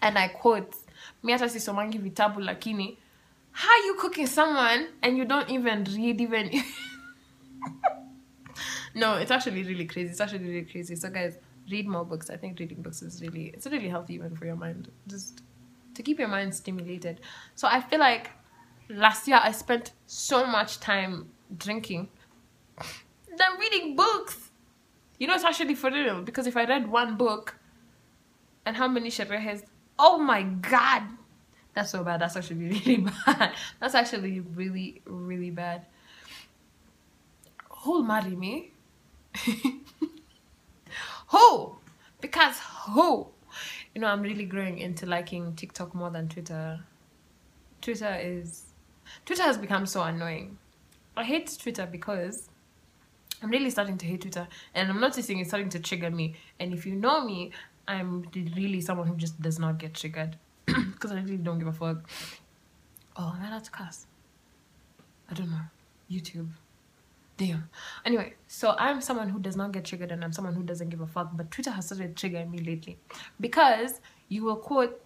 and 0.01 0.17
I 0.17 0.29
quote, 0.29 0.75
Miata 1.23 1.51
sisomangi 1.51 2.01
vitabu 2.01 2.39
lakini, 2.39 2.97
how 3.57 3.71
are 3.71 3.85
you 3.87 3.95
cooking 3.95 4.27
someone 4.27 4.89
and 5.01 5.17
you 5.17 5.25
don't 5.25 5.49
even 5.49 5.85
read 5.85 6.21
even 6.21 6.51
no 8.97 9.15
it's 9.15 9.31
actually 9.31 9.63
really 9.63 9.87
crazy. 9.87 10.11
It's 10.11 10.21
actually 10.21 10.45
really 10.45 10.65
crazy. 10.65 10.97
So 10.97 11.09
guys 11.09 11.39
read 11.71 11.87
more 11.87 12.05
books. 12.05 12.31
I 12.31 12.37
think 12.37 12.59
reading 12.59 12.83
books 12.83 13.01
is 13.01 13.23
really 13.23 13.47
it's 13.55 13.67
really 13.67 13.89
healthy 13.89 14.15
even 14.15 14.35
for 14.35 14.45
your 14.45 14.57
mind. 14.57 14.91
Just 15.07 15.43
to 15.95 16.03
keep 16.03 16.19
your 16.19 16.27
mind 16.27 16.53
stimulated. 16.53 17.21
So 17.55 17.69
i 17.69 17.81
feel 17.81 18.01
like 18.01 18.33
last 18.89 19.29
year 19.29 19.39
i 19.41 19.53
spent 19.53 19.93
so 20.07 20.45
much 20.45 20.81
time 20.81 21.31
drinking 21.57 22.09
than 23.39 23.59
reading 23.61 23.95
books. 23.95 24.51
You 25.19 25.29
know 25.29 25.35
it's 25.37 25.45
actually 25.45 25.77
for 25.77 25.93
real. 25.93 26.23
Because 26.23 26.49
if 26.49 26.57
i 26.57 26.65
read 26.65 26.91
one 26.91 27.17
book 27.17 27.57
and 28.67 28.77
how 28.77 28.89
many 28.89 29.11
sherehes 29.11 29.63
oh 29.97 30.19
my 30.19 30.43
god 30.43 31.05
that's 31.75 31.91
so 31.91 32.05
bad. 32.05 32.21
That's 32.21 32.37
actually 32.37 32.69
really 32.69 32.97
bad. 33.27 33.53
That's 33.81 33.95
actually 33.95 34.41
really, 34.41 35.03
really 35.05 35.51
bad. 35.51 35.87
Who'll 37.69 38.03
marry 38.03 38.37
me? 38.37 38.71
who? 41.29 41.77
Because 42.21 42.61
who? 42.87 43.27
You 43.95 44.01
know, 44.01 44.07
I'm 44.07 44.23
really 44.23 44.45
growing 44.45 44.79
into 44.79 45.05
liking 45.07 45.55
TikTok 45.55 45.95
more 45.95 46.11
than 46.11 46.29
Twitter. 46.29 46.81
Twitter 47.83 48.17
is... 48.21 48.63
Twitter 49.27 49.43
has 49.43 49.59
become 49.59 49.85
so 49.87 50.03
annoying. 50.03 50.59
I 51.17 51.25
hate 51.25 51.57
Twitter 51.61 51.87
because 51.87 52.49
I'm 53.43 53.51
really 53.51 53.71
starting 53.71 53.99
to 53.99 54.07
hate 54.07 54.23
Twitter 54.23 54.49
and 54.75 54.91
I'm 54.91 55.01
noticing 55.01 55.39
it's 55.39 55.51
starting 55.51 55.69
to 55.71 55.81
trigger 55.81 56.11
me. 56.11 56.35
And 56.59 56.73
if 56.73 56.87
you 56.87 56.95
know 56.95 57.25
me, 57.25 57.51
I'm 57.87 58.27
really 58.35 58.81
someone 58.81 59.07
who 59.07 59.17
just 59.17 59.41
does 59.43 59.59
not 59.59 59.79
get 59.79 59.95
triggered 59.95 60.39
because 60.93 61.13
I 61.13 61.21
really 61.21 61.37
don't 61.37 61.59
give 61.59 61.69
a 61.69 61.73
fuck. 61.73 62.09
Oh, 63.17 63.35
am 63.37 63.43
I 63.43 63.49
allowed 63.49 63.65
to 63.65 63.71
cuss? 63.71 64.07
I 65.31 65.35
don't 65.35 65.51
know. 65.51 65.61
YouTube. 66.11 66.49
Damn. 67.37 67.69
Anyway, 68.05 68.35
so 68.47 68.75
I'm 68.79 69.01
someone 69.01 69.29
who 69.29 69.41
does 69.41 69.57
not 69.57 69.73
get 69.73 69.85
triggered 69.85 70.13
and 70.13 70.23
I'm 70.23 70.33
someone 70.33 70.55
who 70.55 70.63
doesn't 70.63 70.89
give 70.91 71.01
a 71.01 71.07
fuck. 71.07 71.31
But 71.37 71.51
Twitter 71.51 71.71
has 71.71 71.87
started 71.87 72.15
triggering 72.17 72.51
me 72.51 72.59
lately. 72.59 72.99
Because 73.41 74.01
you 74.29 74.45
will 74.45 74.57
quote, 74.57 75.03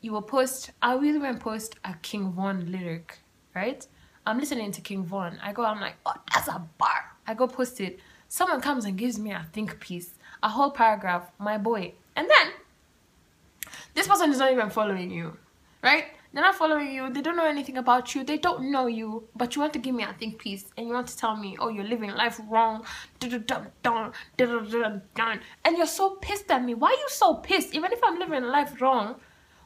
you 0.00 0.12
will 0.12 0.22
post, 0.22 0.70
I 0.82 0.94
will 0.94 1.04
even 1.04 1.38
post 1.38 1.76
a 1.84 1.94
King 2.02 2.32
Von 2.32 2.70
lyric, 2.70 3.18
right? 3.54 3.86
I'm 4.26 4.38
listening 4.38 4.72
to 4.72 4.80
King 4.80 5.04
Von. 5.04 5.38
I 5.42 5.52
go, 5.52 5.64
I'm 5.64 5.80
like, 5.80 5.94
oh, 6.04 6.14
that's 6.32 6.48
a 6.48 6.62
bar. 6.78 7.16
I 7.26 7.34
go 7.34 7.46
post 7.46 7.80
it. 7.80 7.98
Someone 8.28 8.60
comes 8.60 8.84
and 8.84 8.98
gives 8.98 9.18
me 9.18 9.32
a 9.32 9.46
think 9.52 9.80
piece, 9.80 10.14
a 10.42 10.48
whole 10.48 10.70
paragraph, 10.70 11.30
my 11.38 11.58
boy. 11.58 11.94
And 12.14 12.28
then 12.28 12.52
this 13.98 14.06
person 14.06 14.30
is 14.30 14.38
not 14.38 14.52
even 14.52 14.70
following 14.70 15.10
you, 15.10 15.36
right? 15.82 16.04
They're 16.32 16.44
not 16.44 16.54
following 16.54 16.92
you. 16.92 17.12
They 17.12 17.20
don't 17.20 17.36
know 17.36 17.46
anything 17.46 17.78
about 17.78 18.14
you. 18.14 18.22
They 18.22 18.38
don't 18.38 18.70
know 18.70 18.86
you. 18.86 19.26
But 19.34 19.56
you 19.56 19.60
want 19.60 19.72
to 19.72 19.80
give 19.80 19.92
me 19.92 20.04
a 20.04 20.12
think 20.12 20.38
piece 20.38 20.66
and 20.76 20.86
you 20.86 20.92
want 20.94 21.08
to 21.08 21.16
tell 21.16 21.34
me, 21.34 21.56
oh, 21.58 21.68
you're 21.68 21.82
living 21.82 22.10
life 22.10 22.40
wrong. 22.48 22.84
And 23.20 23.32
you're 25.76 25.86
so 25.86 26.10
pissed 26.22 26.48
at 26.48 26.62
me. 26.64 26.74
Why 26.74 26.90
are 26.90 27.00
you 27.04 27.08
so 27.08 27.34
pissed? 27.34 27.74
Even 27.74 27.90
if 27.92 27.98
I'm 28.04 28.20
living 28.20 28.44
life 28.44 28.80
wrong, 28.80 29.16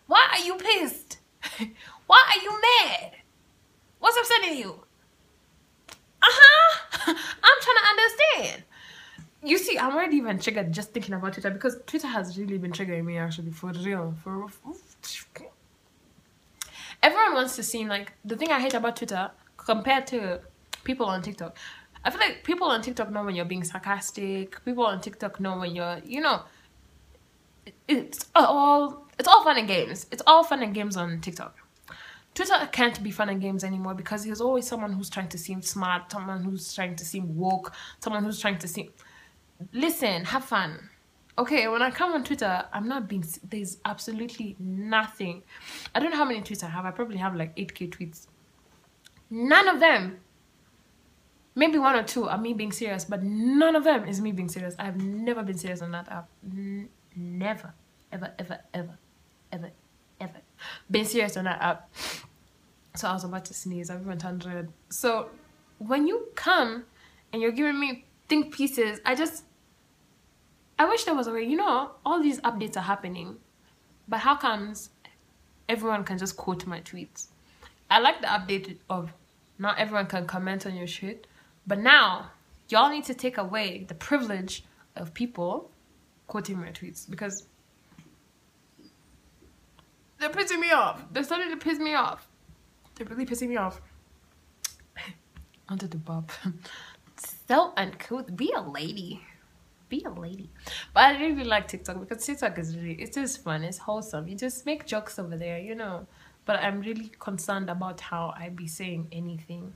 why 0.07 0.27
are 0.33 0.38
you 0.38 0.55
pissed? 0.55 1.18
why 2.07 2.23
are 2.31 2.42
you 2.42 2.53
mad? 2.87 3.12
What's 3.99 4.16
upsetting 4.16 4.57
you? 4.57 4.83
Uh-huh. 6.23 6.79
I'm 7.07 7.59
trying 7.61 7.81
to 7.83 7.87
understand 7.90 8.64
you 9.44 9.59
see, 9.59 9.78
I'm 9.78 9.94
already 9.94 10.16
even 10.16 10.38
triggered 10.38 10.72
just 10.72 10.92
thinking 10.92 11.14
about 11.14 11.33
Twitter 11.33 11.50
because 11.50 11.78
Twitter 11.87 12.07
has 12.07 12.38
really 12.38 12.59
been 12.59 12.72
triggering 12.72 13.05
me 13.05 13.18
actually 13.18 13.50
for 13.50 13.72
real. 13.72 14.14
For 14.22 14.46
everyone 17.02 17.35
wants 17.35 17.57
to 17.57 17.62
seem 17.62 17.88
like 17.88 18.12
the 18.24 18.37
thing 18.37 18.50
I 18.50 18.61
hate 18.61 18.74
about 18.74 18.96
Twitter 18.96 19.31
compared 19.57 20.07
to 20.09 20.40
people 20.85 21.07
on 21.07 21.22
TikTok. 21.22 21.57
I 22.05 22.11
feel 22.11 22.20
like 22.20 22.44
people 22.44 22.68
on 22.68 22.83
TikTok 22.83 23.11
know 23.11 23.24
when 23.24 23.35
you're 23.35 23.44
being 23.44 23.64
sarcastic. 23.64 24.64
People 24.64 24.87
on 24.87 25.00
TikTok 25.00 25.40
know 25.40 25.59
when 25.59 25.74
you're, 25.74 26.00
you 26.05 26.20
know, 26.20 26.42
it's 27.88 28.26
all 28.35 29.07
it's 29.18 29.28
all 29.28 29.44
fun 29.44 29.59
and 29.59 29.68
games. 29.68 30.07
It's 30.11 30.22
all 30.26 30.44
fun 30.44 30.62
and 30.62 30.74
games 30.74 30.96
on 30.96 31.20
TikTok. 31.20 31.57
Twitter 32.35 32.68
can't 32.72 33.02
be 33.02 33.11
fun 33.11 33.28
and 33.28 33.40
games 33.40 33.62
anymore 33.62 33.94
because 33.94 34.24
there's 34.24 34.40
always 34.40 34.66
someone 34.66 34.92
who's 34.92 35.11
trying 35.11 35.28
to 35.28 35.38
seem 35.38 35.61
smart, 35.62 36.11
someone 36.11 36.42
who's 36.42 36.74
trying 36.74 36.96
to 36.96 37.05
seem 37.05 37.37
woke, 37.37 37.72
someone 38.00 38.24
who's 38.24 38.40
trying 38.40 38.59
to 38.59 38.66
seem 38.66 38.90
listen, 39.72 40.25
have 40.25 40.44
fun. 40.44 40.90
Okay, 41.38 41.66
when 41.68 41.81
I 41.81 41.90
come 41.90 42.12
on 42.12 42.25
Twitter, 42.25 42.64
I'm 42.72 42.87
not 42.88 43.09
being, 43.09 43.25
there's 43.42 43.79
absolutely 43.85 44.55
nothing. 44.59 45.42
I 45.94 46.01
don't 46.01 46.11
know 46.11 46.16
how 46.16 46.27
many 46.27 46.40
tweets 46.42 46.62
I 46.62 46.68
have. 46.68 46.85
I 46.85 46.90
probably 46.90 47.16
have 47.16 47.35
like 47.35 47.57
8k 47.57 47.90
tweets. 47.90 48.27
None 49.31 49.66
of 49.66 49.81
them, 49.81 50.20
maybe 51.55 51.79
one 51.79 51.96
or 51.96 52.03
two 52.03 52.29
are 52.29 52.37
me 52.37 52.53
being 52.53 52.72
serious, 52.72 53.07
but 53.07 53.22
none 53.22 53.75
of 53.75 53.85
them 53.85 54.07
is 54.07 54.20
me 54.20 54.33
being 54.33 54.51
serious. 54.51 54.75
I've 54.79 55.01
never 55.01 55.42
been 55.42 55.57
serious 55.57 55.81
on 55.81 55.92
that 55.92 56.09
app. 56.11 56.29
N 56.44 56.88
never, 57.16 57.72
ever, 58.11 58.33
ever, 58.38 58.61
ever, 58.75 58.98
ever, 59.51 59.70
ever 60.20 60.40
been 60.90 61.05
serious 61.07 61.37
on 61.37 61.44
that 61.44 61.62
app. 61.62 61.90
So 62.94 63.09
I 63.09 63.14
was 63.14 63.25
about 63.25 63.46
to 63.46 63.55
sneeze. 63.55 63.88
I 63.88 63.96
went 63.96 64.22
100. 64.22 64.70
So 64.90 65.31
when 65.79 66.07
you 66.07 66.29
come 66.35 66.85
and 67.33 67.40
you're 67.40 67.53
giving 67.53 67.81
me 67.81 68.05
think 68.29 68.55
pieces, 68.55 69.01
I 69.05 69.14
just 69.14 69.44
I 70.83 70.85
wish 70.85 71.05
there 71.05 71.14
was 71.14 71.29
a 71.29 71.33
way, 71.33 71.45
you 71.45 71.57
know, 71.57 71.92
all 72.05 72.21
these 72.21 72.40
updates 72.40 72.77
are 72.77 72.81
happening, 72.81 73.37
but 74.09 74.18
how 74.18 74.35
comes 74.35 74.90
everyone 75.68 76.03
can 76.03 76.18
just 76.18 76.37
quote 76.37 76.66
my 76.66 76.81
tweets? 76.81 77.29
I 77.88 78.01
like 78.01 78.21
the 78.21 78.27
update 78.27 78.79
of 78.90 79.12
not 79.61 79.79
everyone 79.79 80.07
can 80.07 80.27
comment 80.27 80.66
on 80.66 80.75
your 80.75 80.88
shit, 80.88 81.29
but 81.68 81.79
now 81.79 82.33
y'all 82.68 82.90
need 82.90 83.05
to 83.05 83.14
take 83.14 83.38
away 83.38 83.85
the 83.87 83.95
privilege 83.95 84.64
of 84.97 85.14
people 85.14 85.71
quoting 86.27 86.59
my 86.59 86.71
tweets 86.71 87.09
because 87.09 87.47
they're 90.18 90.31
pissing 90.31 90.59
me 90.59 90.73
off. 90.73 91.01
They're 91.12 91.23
starting 91.23 91.51
to 91.51 91.57
piss 91.59 91.79
me 91.79 91.95
off. 91.95 92.27
They're 92.97 93.07
really 93.07 93.25
pissing 93.25 93.51
me 93.51 93.57
off. 93.57 93.81
Under 95.68 95.87
the 95.87 95.99
bob. 95.99 96.33
so 97.47 97.73
uncouth. 97.77 98.35
Be 98.35 98.53
a 98.57 98.62
lady 98.62 99.23
be 99.92 100.02
a 100.05 100.11
lady. 100.11 100.48
But 100.94 101.02
I 101.05 101.11
really 101.20 101.44
like 101.44 101.68
TikTok 101.68 102.00
because 102.00 102.24
TikTok 102.24 102.59
is 102.59 102.74
really, 102.76 102.94
it's 102.94 103.14
just 103.14 103.44
fun, 103.44 103.62
it's 103.62 103.78
wholesome. 103.78 104.26
You 104.26 104.37
just 104.37 104.64
make 104.64 104.87
jokes 104.87 105.18
over 105.18 105.37
there, 105.37 105.59
you 105.59 105.74
know. 105.74 106.07
But 106.46 106.57
I'm 106.64 106.81
really 106.81 107.11
concerned 107.18 107.68
about 107.68 108.00
how 108.00 108.33
I 108.37 108.48
be 108.48 108.66
saying 108.66 109.09
anything. 109.12 109.74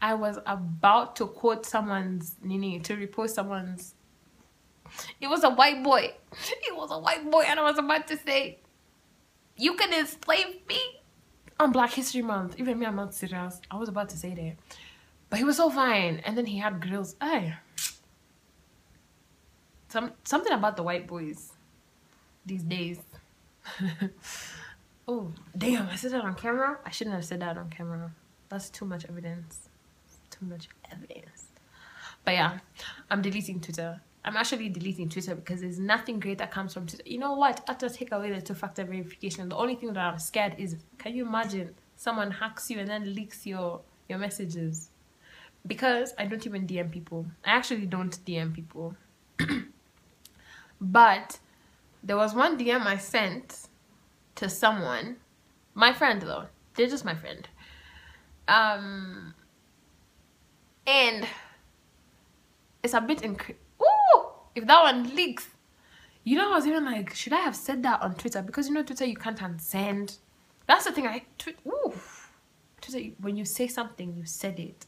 I 0.00 0.14
was 0.14 0.38
about 0.46 1.16
to 1.16 1.26
quote 1.26 1.66
someone's 1.66 2.36
Nini 2.42 2.78
to 2.80 2.96
repost 2.96 3.30
someone's. 3.30 3.94
It 5.20 5.26
was 5.26 5.42
a 5.42 5.50
white 5.50 5.82
boy. 5.82 6.14
It 6.68 6.74
was 6.74 6.90
a 6.92 6.98
white 6.98 7.28
boy, 7.30 7.42
and 7.42 7.58
I 7.60 7.64
was 7.70 7.78
about 7.78 8.06
to 8.12 8.16
say, 8.16 8.60
"You 9.56 9.74
can 9.74 9.92
enslave 9.92 10.52
me." 10.68 10.80
On 11.58 11.72
Black 11.72 11.92
History 12.00 12.22
Month, 12.22 12.54
even 12.60 12.78
me, 12.78 12.86
I'm 12.86 12.96
not 12.96 13.14
serious. 13.14 13.60
I 13.70 13.76
was 13.82 13.88
about 13.88 14.08
to 14.10 14.16
say 14.16 14.32
that, 14.40 14.54
but 15.28 15.38
he 15.40 15.44
was 15.44 15.56
so 15.56 15.68
fine, 15.68 16.14
and 16.24 16.32
then 16.38 16.46
he 16.46 16.58
had 16.58 16.80
grills. 16.80 17.16
Hey, 17.20 17.54
some 19.96 20.12
something 20.24 20.52
about 20.52 20.76
the 20.76 20.82
white 20.82 21.06
boys 21.06 21.54
these 22.44 22.62
days. 22.62 22.98
oh 25.08 25.32
damn! 25.56 25.88
I 25.88 25.96
said 25.96 26.10
that 26.12 26.22
on 26.22 26.34
camera. 26.34 26.78
I 26.84 26.90
shouldn't 26.90 27.16
have 27.16 27.24
said 27.24 27.40
that 27.40 27.56
on 27.56 27.70
camera. 27.70 28.12
That's 28.50 28.68
too 28.68 28.84
much 28.84 29.06
evidence. 29.08 29.70
Too 30.28 30.44
much 30.44 30.68
evidence. 30.92 31.44
But 32.26 32.34
yeah, 32.34 32.58
I'm 33.10 33.22
deleting 33.22 33.58
Twitter. 33.60 33.98
I'm 34.22 34.36
actually 34.36 34.68
deleting 34.68 35.08
Twitter 35.08 35.34
because 35.34 35.62
there's 35.62 35.78
nothing 35.78 36.20
great 36.20 36.36
that 36.38 36.50
comes 36.50 36.74
from 36.74 36.86
Twitter. 36.86 37.04
You 37.06 37.18
know 37.18 37.32
what? 37.32 37.64
After 37.66 37.88
take 37.88 38.12
away 38.12 38.30
the 38.32 38.42
two-factor 38.42 38.84
verification, 38.84 39.48
the 39.48 39.56
only 39.56 39.76
thing 39.76 39.94
that 39.94 40.04
I'm 40.12 40.18
scared 40.18 40.56
is, 40.58 40.76
can 40.98 41.14
you 41.14 41.26
imagine 41.26 41.74
someone 41.96 42.30
hacks 42.32 42.70
you 42.70 42.80
and 42.80 42.88
then 42.88 43.14
leaks 43.14 43.46
your 43.46 43.80
your 44.10 44.18
messages? 44.18 44.90
Because 45.66 46.12
I 46.18 46.26
don't 46.26 46.46
even 46.46 46.66
DM 46.66 46.90
people. 46.90 47.24
I 47.46 47.52
actually 47.52 47.86
don't 47.86 48.14
DM 48.26 48.52
people. 48.52 48.94
But 50.80 51.38
there 52.02 52.16
was 52.16 52.34
one 52.34 52.58
DM 52.58 52.86
I 52.86 52.96
sent 52.96 53.68
to 54.36 54.48
someone, 54.48 55.16
my 55.74 55.92
friend 55.92 56.22
though. 56.22 56.46
They're 56.74 56.88
just 56.88 57.04
my 57.04 57.14
friend. 57.14 57.48
Um, 58.48 59.34
and 60.86 61.26
it's 62.82 62.94
a 62.94 63.00
bit 63.00 63.22
inc. 63.22 63.54
Ooh, 63.80 64.22
if 64.54 64.66
that 64.66 64.82
one 64.82 65.14
leaks, 65.14 65.48
you 66.22 66.36
know, 66.36 66.52
I 66.52 66.56
was 66.56 66.66
even 66.66 66.84
like, 66.84 67.14
should 67.14 67.32
I 67.32 67.40
have 67.40 67.56
said 67.56 67.82
that 67.82 68.02
on 68.02 68.14
Twitter? 68.14 68.42
Because 68.42 68.68
you 68.68 68.74
know, 68.74 68.82
Twitter 68.82 69.04
you 69.04 69.16
can't 69.16 69.38
unsend. 69.38 70.18
That's 70.66 70.84
the 70.84 70.92
thing. 70.92 71.06
I 71.06 71.22
ooh, 71.66 71.94
Twitter 72.80 73.10
when 73.20 73.36
you 73.36 73.44
say 73.44 73.68
something, 73.68 74.14
you 74.14 74.24
said 74.24 74.58
it. 74.58 74.86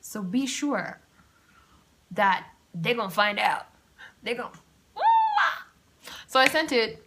So 0.00 0.22
be 0.22 0.46
sure 0.46 1.00
that 2.10 2.46
they're 2.74 2.94
gonna 2.94 3.10
find 3.10 3.38
out. 3.38 3.66
They're 4.22 4.34
gonna. 4.34 4.52
So 6.26 6.40
I 6.40 6.48
sent 6.48 6.72
it, 6.72 7.04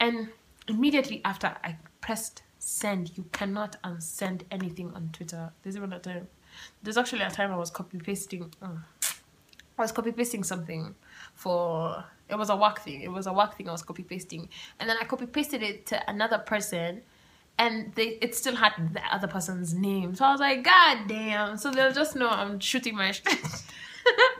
and 0.00 0.28
immediately 0.68 1.20
after 1.24 1.54
I 1.62 1.76
pressed 2.00 2.42
send, 2.58 3.16
you 3.16 3.24
cannot 3.32 3.76
unsend 3.82 4.42
anything 4.50 4.92
on 4.94 5.10
Twitter. 5.12 5.52
There's 5.62 5.76
even 5.76 5.92
a 5.92 5.98
time. 5.98 6.28
There's 6.82 6.96
actually 6.96 7.22
a 7.22 7.30
time 7.30 7.52
I 7.52 7.56
was 7.56 7.70
copy 7.70 7.98
pasting. 7.98 8.52
Oh, 8.62 8.66
uh, 8.66 8.78
I 9.78 9.82
was 9.82 9.92
copy 9.92 10.10
pasting 10.10 10.42
something 10.42 10.94
for 11.34 12.04
it 12.28 12.36
was 12.36 12.48
a 12.50 12.56
work 12.56 12.80
thing. 12.80 13.02
It 13.02 13.12
was 13.12 13.26
a 13.26 13.32
work 13.32 13.56
thing 13.56 13.68
I 13.68 13.72
was 13.72 13.82
copy 13.82 14.02
pasting, 14.02 14.48
and 14.80 14.88
then 14.88 14.96
I 15.00 15.04
copy 15.04 15.26
pasted 15.26 15.62
it 15.62 15.86
to 15.86 16.10
another 16.10 16.38
person, 16.38 17.02
and 17.58 17.94
they 17.94 18.18
it 18.20 18.34
still 18.34 18.56
had 18.56 18.72
the 18.94 19.02
other 19.14 19.28
person's 19.28 19.74
name. 19.74 20.14
So 20.14 20.24
I 20.24 20.32
was 20.32 20.40
like, 20.40 20.64
God 20.64 21.06
damn! 21.08 21.56
So 21.58 21.70
they'll 21.70 21.92
just 21.92 22.16
know 22.16 22.28
I'm 22.30 22.58
shooting 22.58 22.96
my. 22.96 23.12
I 24.06 24.35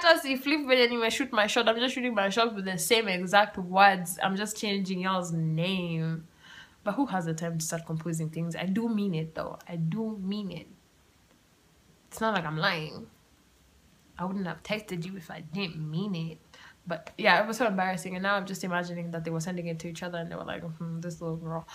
just 0.00 0.22
see 0.22 0.36
flip 0.36 0.68
it 0.70 0.78
anyway, 0.78 1.10
shoot 1.10 1.32
my 1.32 1.46
shot. 1.46 1.68
I'm 1.68 1.78
just 1.78 1.94
shooting 1.94 2.14
my 2.14 2.28
shot 2.28 2.54
with 2.54 2.64
the 2.64 2.78
same 2.78 3.08
exact 3.08 3.58
words. 3.58 4.18
I'm 4.22 4.36
just 4.36 4.56
changing 4.56 5.00
y'all's 5.00 5.32
name. 5.32 6.26
But 6.84 6.92
who 6.92 7.06
has 7.06 7.26
the 7.26 7.34
time 7.34 7.58
to 7.58 7.64
start 7.64 7.86
composing 7.86 8.30
things? 8.30 8.56
I 8.56 8.66
do 8.66 8.88
mean 8.88 9.14
it 9.14 9.34
though. 9.34 9.58
I 9.68 9.76
do 9.76 10.18
mean 10.20 10.50
it. 10.50 10.66
It's 12.10 12.20
not 12.20 12.34
like 12.34 12.44
I'm 12.44 12.58
lying. 12.58 13.06
I 14.18 14.24
wouldn't 14.24 14.46
have 14.46 14.62
texted 14.62 15.04
you 15.04 15.16
if 15.16 15.30
I 15.30 15.40
didn't 15.40 15.90
mean 15.90 16.14
it. 16.14 16.38
But 16.86 17.12
yeah, 17.16 17.42
it 17.42 17.46
was 17.46 17.58
so 17.58 17.66
embarrassing. 17.66 18.16
And 18.16 18.24
now 18.24 18.34
I'm 18.34 18.46
just 18.46 18.64
imagining 18.64 19.12
that 19.12 19.24
they 19.24 19.30
were 19.30 19.40
sending 19.40 19.68
it 19.68 19.78
to 19.80 19.88
each 19.88 20.02
other 20.02 20.18
and 20.18 20.30
they 20.30 20.34
were 20.34 20.44
like, 20.44 20.62
hmm, 20.62 21.00
this 21.00 21.20
little 21.20 21.36
girl. 21.36 21.66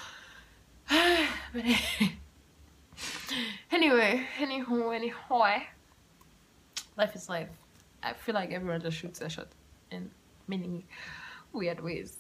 but 0.90 1.64
anyway, 3.72 4.26
anywho, 4.38 4.96
anyhow, 4.96 5.62
life 6.98 7.16
is 7.16 7.30
life. 7.30 7.50
I 8.08 8.14
feel 8.14 8.36
like 8.36 8.52
everyone 8.52 8.82
just 8.82 8.98
shoots 8.98 9.20
their 9.20 9.30
shot 9.30 9.48
in 9.92 10.10
many 10.48 10.86
weird 11.52 11.82
ways. 11.82 12.18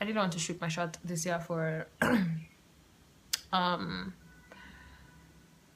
I 0.00 0.04
didn't 0.04 0.18
want 0.18 0.32
to 0.32 0.38
shoot 0.38 0.60
my 0.60 0.68
shot 0.68 0.98
this 1.04 1.24
year 1.24 1.38
for 1.38 1.86
um 3.52 4.12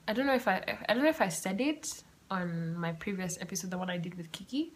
I 0.06 0.12
don't 0.12 0.26
know 0.26 0.34
if 0.34 0.48
I 0.48 0.78
I 0.88 0.94
don't 0.94 1.02
know 1.04 1.08
if 1.08 1.20
I 1.20 1.28
said 1.28 1.60
it 1.60 2.02
on 2.30 2.76
my 2.76 2.92
previous 2.92 3.38
episode, 3.40 3.70
the 3.70 3.78
one 3.78 3.88
I 3.88 3.98
did 3.98 4.16
with 4.16 4.30
Kiki, 4.32 4.72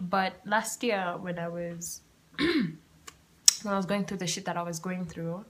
but 0.00 0.34
last 0.44 0.82
year 0.82 1.16
when 1.20 1.38
I 1.38 1.48
was 1.48 2.00
when 2.38 2.78
I 3.66 3.76
was 3.76 3.86
going 3.86 4.04
through 4.04 4.18
the 4.18 4.26
shit 4.26 4.44
that 4.46 4.56
I 4.56 4.62
was 4.62 4.78
going 4.78 5.04
through, 5.04 5.44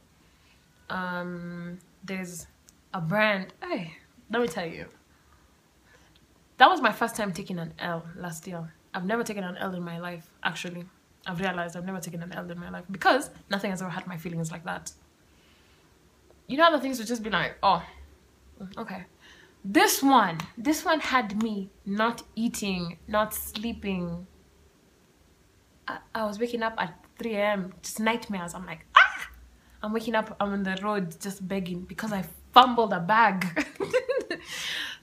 um, 0.90 1.78
there's 2.04 2.46
a 2.92 3.00
brand. 3.00 3.52
Hey, 3.62 3.96
let 4.31 4.42
me 4.42 4.48
tell 4.48 4.66
you, 4.66 4.87
that 6.59 6.68
was 6.68 6.81
my 6.81 6.92
first 6.92 7.16
time 7.16 7.33
taking 7.33 7.59
an 7.59 7.73
L 7.79 8.05
last 8.16 8.47
year. 8.47 8.73
I've 8.92 9.05
never 9.05 9.23
taken 9.23 9.44
an 9.44 9.57
L 9.57 9.75
in 9.75 9.83
my 9.83 9.99
life, 9.99 10.29
actually. 10.42 10.85
I've 11.27 11.40
realized 11.40 11.77
I've 11.77 11.85
never 11.85 12.01
taken 12.01 12.23
an 12.23 12.33
L 12.33 12.51
in 12.51 12.59
my 12.59 12.71
life 12.71 12.85
because 12.90 13.31
nothing 13.51 13.71
has 13.71 13.81
ever 13.81 13.90
had 13.90 14.07
my 14.07 14.16
feelings 14.16 14.51
like 14.51 14.64
that. 14.64 14.92
You 16.47 16.57
know, 16.57 16.64
other 16.64 16.81
things 16.81 16.99
would 16.99 17.07
just 17.07 17.23
be 17.23 17.31
like, 17.31 17.57
oh, 17.62 17.83
okay. 18.77 19.05
This 19.64 20.03
one, 20.03 20.38
this 20.57 20.85
one 20.85 21.01
had 21.01 21.42
me 21.42 21.71
not 21.85 22.23
eating, 22.35 22.99
not 23.07 23.35
sleeping. 23.35 24.27
I, 25.87 25.99
I 26.14 26.25
was 26.25 26.38
waking 26.38 26.62
up 26.62 26.75
at 26.79 26.94
3 27.18 27.35
a.m., 27.35 27.75
just 27.83 28.01
nightmares. 28.01 28.55
I'm 28.55 28.64
like, 28.66 28.87
ah! 28.97 29.29
I'm 29.83 29.92
waking 29.92 30.14
up, 30.14 30.37
I'm 30.40 30.53
on 30.53 30.62
the 30.62 30.79
road 30.83 31.21
just 31.21 31.47
begging 31.47 31.83
because 31.83 32.12
I 32.12 32.25
fumbled 32.53 32.92
a 32.92 33.01
bag. 33.01 33.66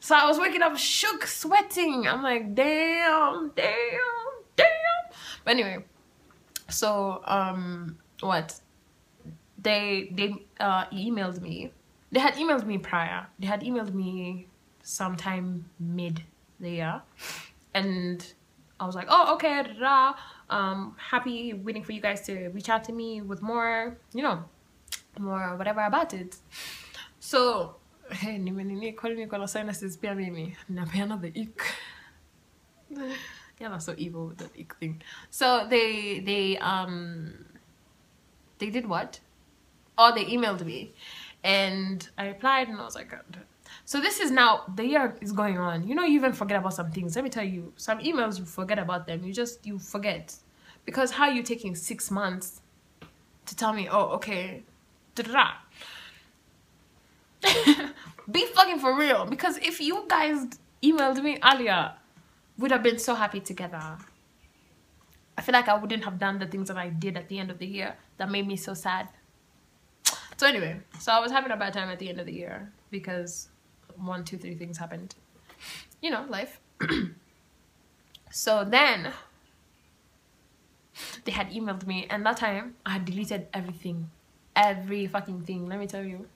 so 0.06 0.14
I 0.14 0.28
was 0.28 0.38
waking 0.38 0.62
up 0.62 0.78
shook, 0.78 1.26
sweating. 1.26 2.08
I'm 2.08 2.22
like, 2.22 2.54
damn, 2.54 3.50
damn, 3.56 4.36
damn. 4.56 4.68
But 5.44 5.50
anyway, 5.50 5.84
so 6.70 7.24
um 7.26 7.98
what? 8.20 8.62
They 9.58 10.10
they 10.12 10.46
uh 10.60 10.86
emailed 10.94 11.42
me. 11.42 11.72
They 12.12 12.20
had 12.20 12.36
emailed 12.36 12.68
me 12.68 12.78
prior. 12.78 13.26
They 13.40 13.48
had 13.48 13.62
emailed 13.62 13.96
me 13.96 14.48
sometime 14.84 15.66
mid 15.80 16.22
the 16.60 16.70
year. 16.70 17.02
And 17.74 18.24
i 18.80 18.86
was 18.86 18.94
like 18.94 19.08
oh 19.10 19.34
okay 19.36 19.64
da, 19.80 20.14
um 20.52 20.96
happy 21.00 21.54
waiting 21.54 21.84
for 21.84 21.94
you 21.94 22.02
guys 22.02 22.22
to 22.28 22.50
reach 22.50 22.70
out 22.70 22.84
to 22.84 22.92
me 22.92 23.22
with 23.22 23.42
more 23.42 23.98
you 24.14 24.22
know 24.22 24.44
more 25.18 25.56
whatever 25.58 25.82
about 25.82 26.14
it. 26.14 26.36
So 27.20 27.78
hey 28.12 28.38
kwani 28.40 29.16
niko 29.16 29.38
na 29.38 29.48
sinuses 29.48 29.98
pia 29.98 30.16
mimi. 30.16 30.56
Napeana 30.70 31.20
the 31.22 31.42
ick. 31.42 31.62
Yeah 33.60 33.70
that's 33.70 33.86
so 33.86 33.96
evil 33.98 34.28
with 34.28 34.38
that 34.38 34.52
ick 34.60 34.76
thing. 34.80 35.02
So 35.30 35.68
they 35.70 36.20
they 36.20 36.58
um 36.58 37.46
they 38.60 38.70
did 38.70 38.88
what? 38.88 39.20
Oh 39.98 40.14
they 40.14 40.26
emailed 40.26 40.66
me. 40.66 40.94
And 41.44 42.08
i 42.18 42.28
replied 42.28 42.70
and 42.70 42.80
i 42.80 42.84
was 42.84 42.96
like 42.96 43.14
so 43.86 44.02
this 44.02 44.20
is 44.20 44.32
now 44.32 44.64
the 44.76 44.86
year 44.86 45.16
is 45.22 45.32
going 45.32 45.58
on. 45.58 45.88
You 45.88 45.96
know 45.96 46.04
you 46.04 46.16
even 46.16 46.34
forget 46.34 46.58
about 46.58 46.74
some 46.74 46.92
things. 46.92 47.16
Let 47.16 47.24
me 47.24 47.30
tell 47.30 47.44
you 47.44 47.74
some 47.76 48.00
emails 48.00 48.40
you 48.40 48.46
forget 48.46 48.80
about 48.80 49.06
them. 49.08 49.24
You 49.24 49.34
just 49.34 49.66
you 49.66 49.80
forget. 49.80 50.36
Because 50.86 51.12
how 51.12 51.26
are 51.26 51.32
you 51.32 51.44
taking 51.44 51.76
six 51.76 52.12
months 52.12 52.62
to 53.46 53.56
tell 53.56 53.74
me 53.74 53.88
oh 53.90 54.08
okay 54.18 54.64
Da-da-da. 55.16 55.52
be 58.32 58.46
fucking 58.48 58.80
for 58.80 58.98
real 58.98 59.26
because 59.26 59.58
if 59.58 59.80
you 59.80 60.06
guys 60.08 60.46
emailed 60.84 61.22
me 61.24 61.38
earlier 61.44 61.94
we'd 62.58 62.72
have 62.72 62.84
been 62.84 63.00
so 63.00 63.16
happy 63.16 63.40
together. 63.40 63.98
I 65.38 65.42
feel 65.42 65.54
like 65.54 65.68
I 65.68 65.76
wouldn't 65.76 66.06
have 66.06 66.18
done 66.18 66.40
the 66.40 66.48
things 66.48 66.70
that 66.70 66.78
I 66.78 66.90
did 66.90 67.18
at 67.18 67.28
the 67.28 67.40
end 67.40 67.52
of 67.52 67.60
the 67.60 67.66
year 67.66 67.96
that 68.18 68.32
made 68.32 68.48
me 68.48 68.56
so 68.56 68.74
sad. 68.74 69.10
So 70.38 70.48
anyway, 70.48 70.80
so 71.00 71.12
I 71.12 71.20
was 71.20 71.32
having 71.32 71.52
a 71.52 71.58
bad 71.58 71.74
time 71.74 71.90
at 71.90 72.00
the 72.00 72.10
end 72.10 72.20
of 72.20 72.26
the 72.26 72.34
year 72.34 72.72
because 72.90 73.50
one, 73.98 74.24
two, 74.24 74.38
three 74.38 74.56
things 74.56 74.78
happened. 74.78 75.16
You 76.02 76.12
know, 76.12 76.26
life. 76.30 76.60
so 78.32 78.64
then 78.64 79.12
they 81.26 81.32
had 81.32 81.52
emailed 81.52 81.86
me 81.86 82.08
and 82.10 82.26
that 82.26 82.38
time 82.38 82.76
I 82.86 82.92
had 82.94 83.06
deleted 83.06 83.48
everything. 83.54 84.10
Every 84.56 85.08
fucking 85.08 85.42
thing. 85.42 85.68
Let 85.68 85.80
me 85.80 85.88
tell 85.88 86.04
you. 86.04 86.28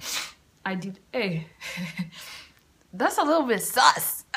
I 0.68 0.74
did 0.74 0.98
hey. 1.12 1.46
Eh. 1.78 2.02
That's 2.92 3.18
a 3.18 3.22
little 3.22 3.46
bit 3.46 3.62
sus. 3.62 4.24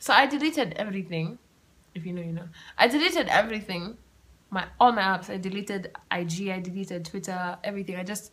So 0.00 0.12
I 0.14 0.26
deleted 0.26 0.72
everything. 0.76 1.38
If 1.94 2.04
you 2.06 2.14
know, 2.14 2.22
you 2.22 2.32
know. 2.32 2.48
I 2.78 2.88
deleted 2.88 3.28
everything. 3.28 3.98
My 4.48 4.64
all 4.80 4.92
my 4.92 5.02
apps. 5.02 5.28
I 5.28 5.36
deleted 5.36 5.94
IG. 6.10 6.48
I 6.48 6.58
deleted 6.58 7.04
Twitter. 7.04 7.58
Everything. 7.62 7.96
I 7.96 8.02
just. 8.02 8.32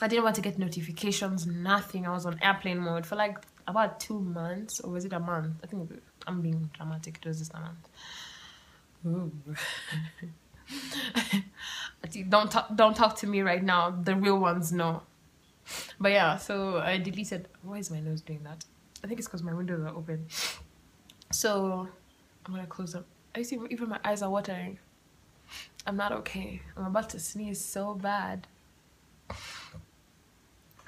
I 0.00 0.08
didn't 0.08 0.24
want 0.24 0.34
to 0.34 0.42
get 0.42 0.58
notifications. 0.58 1.46
Nothing. 1.46 2.08
I 2.08 2.10
was 2.10 2.26
on 2.26 2.40
airplane 2.42 2.80
mode 2.80 3.06
for 3.06 3.14
like 3.14 3.38
about 3.68 4.00
two 4.00 4.18
months, 4.18 4.80
or 4.80 4.90
was 4.90 5.04
it 5.04 5.12
a 5.12 5.20
month? 5.20 5.54
I 5.62 5.68
think 5.68 6.02
I'm 6.26 6.42
being 6.42 6.68
dramatic. 6.76 7.20
It 7.22 7.28
was 7.28 7.38
just 7.38 7.52
a 7.54 7.60
month. 7.60 7.88
don't 12.28 12.50
talk. 12.50 12.74
Don't 12.74 12.96
talk 12.96 13.14
to 13.18 13.28
me 13.28 13.42
right 13.42 13.62
now. 13.62 13.90
The 13.90 14.16
real 14.16 14.40
ones 14.40 14.72
know. 14.72 15.02
But 16.00 16.12
yeah, 16.12 16.36
so 16.36 16.78
I 16.78 16.98
deleted. 16.98 17.48
Why 17.62 17.78
is 17.78 17.90
my 17.90 18.00
nose 18.00 18.20
doing 18.20 18.42
that? 18.44 18.64
I 19.04 19.06
think 19.06 19.18
it's 19.18 19.28
because 19.28 19.42
my 19.42 19.54
windows 19.54 19.80
are 19.82 19.94
open. 19.94 20.26
So 21.30 21.88
I'm 22.46 22.54
gonna 22.54 22.66
close 22.66 22.94
up. 22.94 23.06
I 23.34 23.42
see 23.42 23.58
even 23.70 23.88
my 23.88 24.00
eyes 24.04 24.22
are 24.22 24.30
watering. 24.30 24.78
I'm 25.86 25.96
not 25.96 26.12
okay. 26.12 26.62
I'm 26.76 26.86
about 26.86 27.10
to 27.10 27.18
sneeze 27.18 27.60
so 27.60 27.94
bad. 27.94 28.46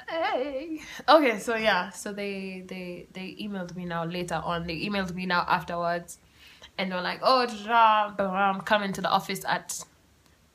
Hey. 0.09 0.81
Okay, 1.09 1.39
so 1.39 1.57
yeah, 1.57 1.91
so 1.91 2.12
they 2.12 2.64
they 2.66 3.07
they 3.12 3.37
emailed 3.41 3.75
me 3.75 3.85
now 3.87 4.05
later 4.05 4.41
on. 4.45 4.66
They 4.66 4.81
emailed 4.87 5.14
me 5.14 5.27
now 5.27 5.45
afterwards, 5.49 6.18
and 6.77 6.93
they're 6.93 7.01
like, 7.01 7.20
"Oh, 7.22 7.47
I'm 8.18 8.61
coming 8.61 8.93
to 8.93 9.01
the 9.01 9.09
office 9.11 9.45
at." 9.47 9.83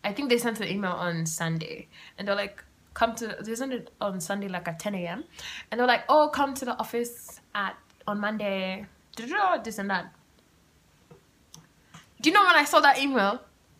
I 0.03 0.13
think 0.13 0.29
they 0.29 0.37
sent 0.37 0.59
the 0.59 0.71
email 0.71 0.91
on 0.91 1.25
Sunday, 1.25 1.87
and 2.17 2.27
they're 2.27 2.35
like, 2.35 2.63
"Come 2.99 3.15
to." 3.15 3.55
Sent 3.55 3.71
it 3.71 3.91
on 4.01 4.19
Sunday 4.19 4.49
like 4.49 4.67
at 4.67 4.77
10 4.79 4.93
a.m. 4.95 5.23
And 5.71 5.79
they're 5.79 5.87
like, 5.87 6.03
"Oh, 6.09 6.27
come 6.27 6.53
to 6.59 6.65
the 6.65 6.75
office 6.77 7.39
at 7.55 7.75
on 8.09 8.19
Monday, 8.19 8.85
this 9.63 9.77
and 9.77 9.89
that. 9.89 10.11
Do 12.21 12.29
you 12.29 12.33
know 12.33 12.43
when 12.43 12.55
I 12.55 12.65
saw 12.65 12.79
that 12.81 12.99
email? 12.99 13.39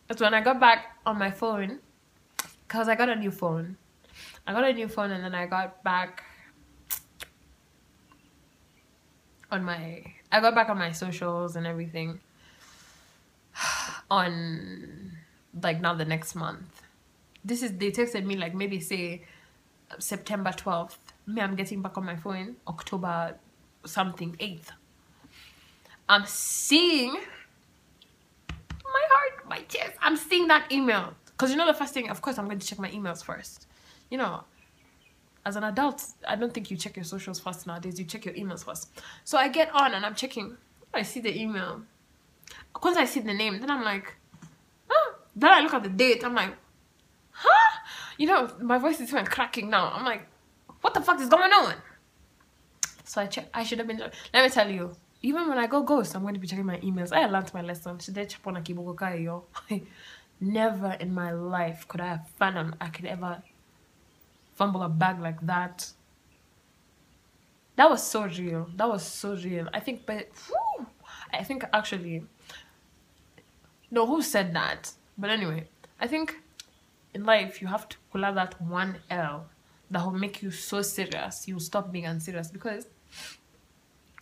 It's 0.10 0.22
when 0.22 0.34
I 0.34 0.42
got 0.42 0.60
back 0.60 0.98
on 1.06 1.18
my 1.18 1.32
phone. 1.32 1.80
Because 2.68 2.88
I 2.88 2.96
got 2.96 3.10
a 3.10 3.16
new 3.16 3.32
phone. 3.32 3.78
I 4.46 4.54
got 4.54 4.64
a 4.64 4.74
new 4.74 4.88
phone 4.88 5.12
and 5.12 5.24
then 5.24 5.36
I 5.36 5.46
got 5.46 5.84
back 5.84 6.24
on 9.52 9.64
my 9.64 10.04
I 10.32 10.40
got 10.42 10.54
back 10.54 10.70
on 10.70 10.78
my 10.78 10.92
socials 10.92 11.56
and 11.56 11.66
everything 11.66 12.20
on 14.12 15.18
like 15.62 15.82
now 15.82 15.96
the 15.96 16.06
next 16.06 16.36
month. 16.36 16.79
This 17.50 17.64
is 17.64 17.72
they 17.78 17.90
texted 17.90 18.26
me 18.26 18.36
like 18.38 18.54
maybe 18.54 18.80
say 18.80 19.24
September 19.98 20.52
12th. 20.52 20.98
Me, 21.26 21.42
I'm 21.42 21.56
getting 21.56 21.82
back 21.82 21.98
on 21.98 22.06
my 22.06 22.16
phone 22.16 22.58
October 22.68 23.36
something 23.86 24.36
8th. 24.40 24.70
I'm 26.08 26.26
seeing 26.28 27.14
my 28.98 29.04
heart, 29.14 29.50
my 29.50 29.62
chest. 29.62 29.94
I'm 30.00 30.16
seeing 30.16 30.48
that 30.48 30.72
email. 30.72 31.16
Because 31.26 31.50
you 31.50 31.58
know 31.58 31.66
the 31.66 31.74
first 31.74 31.94
thing, 31.96 32.10
of 32.10 32.22
course, 32.22 32.38
I'm 32.38 32.46
going 32.46 32.60
to 32.60 32.68
check 32.68 32.78
my 32.78 32.92
emails 32.92 33.24
first. 33.24 33.66
You 34.12 34.20
know, 34.20 34.44
as 35.44 35.56
an 35.56 35.64
adult, 35.64 36.06
I 36.28 36.36
don't 36.36 36.54
think 36.54 36.70
you 36.70 36.78
check 36.78 36.98
your 36.98 37.06
socials 37.06 37.40
first 37.40 37.66
nowadays. 37.66 37.98
You 37.98 38.06
check 38.06 38.26
your 38.26 38.36
emails 38.36 38.64
first. 38.64 38.92
So 39.24 39.40
I 39.40 39.48
get 39.48 39.74
on 39.74 39.96
and 39.96 40.06
I'm 40.06 40.14
checking. 40.14 40.56
I 40.94 41.02
see 41.02 41.20
the 41.20 41.36
email. 41.36 41.82
Once 42.84 42.98
I 42.98 43.06
see 43.06 43.22
the 43.22 43.34
name, 43.34 43.60
then 43.60 43.72
I'm 43.72 43.84
like? 43.84 44.14
Then 45.36 45.52
I 45.52 45.62
look 45.62 45.74
at 45.74 45.84
the 45.84 45.90
date. 45.90 46.24
I'm 46.24 46.36
like, 46.36 46.54
huh? 47.40 47.80
You 48.18 48.28
know, 48.28 48.52
my 48.62 48.78
voice 48.78 49.00
is 49.00 49.10
even 49.10 49.26
cracking 49.26 49.70
now. 49.70 49.92
I'm 49.94 50.06
like, 50.06 50.28
what 50.82 50.94
the 50.94 51.02
fuck 51.02 51.20
is 51.20 51.30
going 51.30 51.52
on? 51.52 51.76
So 53.04 53.22
I 53.22 53.28
check. 53.28 53.50
I 53.54 53.64
should 53.64 53.80
have 53.80 53.88
been. 53.88 54.00
Let 54.34 54.44
me 54.44 54.50
tell 54.50 54.70
you. 54.70 54.96
Even 55.22 55.50
when 55.50 55.58
I 55.58 55.68
go 55.68 55.84
ghost, 55.84 56.16
I'm 56.16 56.22
going 56.22 56.34
to 56.34 56.40
be 56.40 56.48
checking 56.48 56.66
my 56.66 56.78
emails. 56.78 57.12
I 57.12 57.26
learned 57.26 57.54
my 57.54 57.62
lesson. 57.62 58.00
Never 60.42 60.92
in 60.94 61.14
my 61.14 61.32
life 61.32 61.86
could 61.90 62.00
I 62.00 62.08
have 62.08 62.30
fathomed 62.38 62.76
I 62.80 62.88
could 62.88 63.06
ever 63.06 63.42
fumble 64.56 64.84
a 64.84 64.90
bag 64.90 65.20
like 65.20 65.42
that. 65.46 65.92
That 67.76 67.90
was 67.90 68.06
so 68.06 68.26
real. 68.26 68.70
That 68.76 68.88
was 68.88 69.04
so 69.04 69.36
real. 69.36 69.68
I 69.74 69.80
think, 69.80 70.06
but 70.06 70.28
whew, 70.48 70.86
I 71.34 71.44
think 71.44 71.64
actually, 71.74 72.24
no, 73.92 74.06
who 74.06 74.22
said 74.22 74.54
that? 74.54 74.92
But 75.18 75.30
anyway, 75.30 75.68
I 76.00 76.08
think 76.08 76.38
in 77.14 77.26
life 77.26 77.62
you 77.62 77.68
have 77.68 77.88
to 77.90 77.98
pull 78.12 78.26
out 78.26 78.36
that 78.36 78.62
one 78.62 78.98
L 79.10 79.48
that 79.92 80.06
will 80.06 80.14
make 80.14 80.42
you 80.42 80.52
so 80.52 80.82
serious. 80.82 81.48
You'll 81.48 81.60
stop 81.60 81.92
being 81.92 82.06
unserious 82.06 82.50
because 82.50 82.86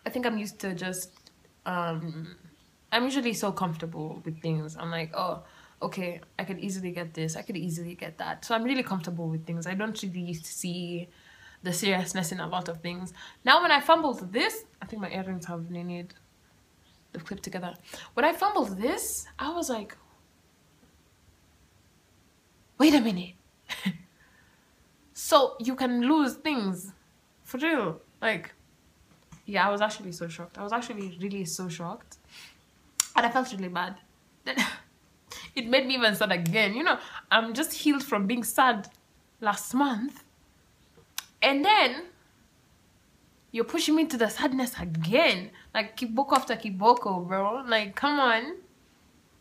I 0.06 0.10
think 0.10 0.26
I'm 0.26 0.38
used 0.38 0.60
to 0.60 0.74
just 0.74 1.12
um 1.66 2.36
I'm 2.92 3.04
usually 3.04 3.34
so 3.34 3.52
comfortable 3.52 4.22
with 4.24 4.42
things. 4.42 4.78
I'm 4.78 4.90
like, 4.90 5.12
oh, 5.14 5.44
okay, 5.82 6.22
I 6.40 6.46
could 6.46 6.60
easily 6.60 6.92
get 6.92 7.14
this, 7.14 7.36
I 7.36 7.42
could 7.42 7.58
easily 7.58 7.96
get 7.96 8.18
that. 8.18 8.46
So 8.46 8.56
I'm 8.56 8.64
really 8.64 8.84
comfortable 8.84 9.28
with 9.28 9.46
things. 9.46 9.68
I 9.68 9.74
don't 9.74 10.02
really 10.02 10.34
see 10.34 11.10
the 11.64 11.74
seriousness 11.74 12.32
in 12.32 12.40
a 12.40 12.48
lot 12.48 12.70
of 12.70 12.82
things. 12.82 13.14
Now 13.44 13.62
when 13.62 13.72
I 13.72 13.82
fumbled 13.82 14.32
this, 14.32 14.64
I 14.82 14.86
think 14.86 15.02
my 15.02 15.10
earrings 15.12 15.46
have 15.46 15.70
need 15.70 16.14
the 17.14 17.20
clip 17.20 17.42
together. 17.42 17.74
When 18.14 18.26
I 18.26 18.34
fumbled 18.34 18.78
this, 18.78 19.28
I 19.40 19.54
was 19.54 19.70
like, 19.70 19.96
wait 22.78 22.94
a 22.94 23.02
minute. 23.02 23.36
so 25.14 25.56
you 25.60 25.76
can 25.76 26.02
lose 26.02 26.36
things 26.36 26.92
for 27.44 27.58
real. 27.58 28.02
Like, 28.22 28.54
yeah, 29.46 29.68
I 29.68 29.72
was 29.72 29.82
actually 29.82 30.12
so 30.12 30.28
shocked. 30.28 30.58
I 30.58 30.64
was 30.64 30.74
actually 30.74 31.18
really 31.22 31.46
so 31.46 31.70
shocked. 31.70 32.18
And 33.16 33.26
I 33.26 33.30
felt 33.30 33.52
really 33.52 33.70
bad. 33.70 33.96
Then 34.44 34.58
it 35.56 35.68
made 35.68 35.88
me 35.88 35.96
even 35.96 36.16
sad 36.16 36.32
again. 36.32 36.76
You 36.76 36.84
know, 36.84 37.00
I'm 37.32 37.54
just 37.54 37.74
healed 37.74 38.04
from 38.04 38.28
being 38.28 38.44
sad 38.44 38.90
last 39.42 39.74
month. 39.74 40.24
And 41.42 41.64
then 41.64 42.04
you're 43.52 43.66
pushing 43.66 43.96
me 43.96 44.06
to 44.06 44.18
the 44.18 44.28
sadness 44.30 44.74
again. 44.80 45.52
Like 45.74 45.98
kiboko 45.98 46.34
after 46.34 46.56
kiboko, 46.56 47.28
bro. 47.28 47.64
Like, 47.68 47.96
come 47.96 48.20
on. 48.20 48.58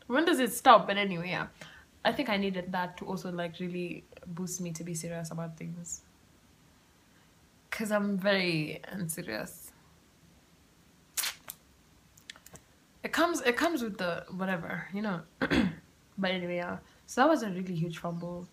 When 0.07 0.25
does 0.25 0.39
it 0.39 0.53
stop? 0.53 0.87
But 0.87 0.97
anyway, 0.97 1.29
yeah. 1.29 1.47
I 2.07 2.13
think 2.13 2.29
I 2.29 2.37
needed 2.37 2.71
that 2.71 2.95
to 2.97 3.05
also 3.05 3.29
like 3.33 3.59
really 3.59 4.05
boost 4.27 4.61
me 4.61 4.71
to 4.71 4.83
be 4.85 4.93
serious 4.93 5.29
about 5.29 5.57
things. 5.57 6.03
Cause 7.69 7.91
I'm 7.91 8.17
very 8.17 8.79
unserious. 8.93 9.71
It 13.03 13.11
comes 13.11 13.41
it 13.41 13.57
comes 13.57 13.83
with 13.83 13.97
the 13.97 14.23
whatever, 14.31 14.87
you 14.93 15.01
know. 15.01 15.19
but 16.17 16.31
anyway, 16.31 16.55
yeah. 16.55 16.77
So 17.07 17.21
that 17.21 17.29
was 17.29 17.43
a 17.43 17.49
really 17.49 17.75
huge 17.75 17.97
fumble. 17.97 18.47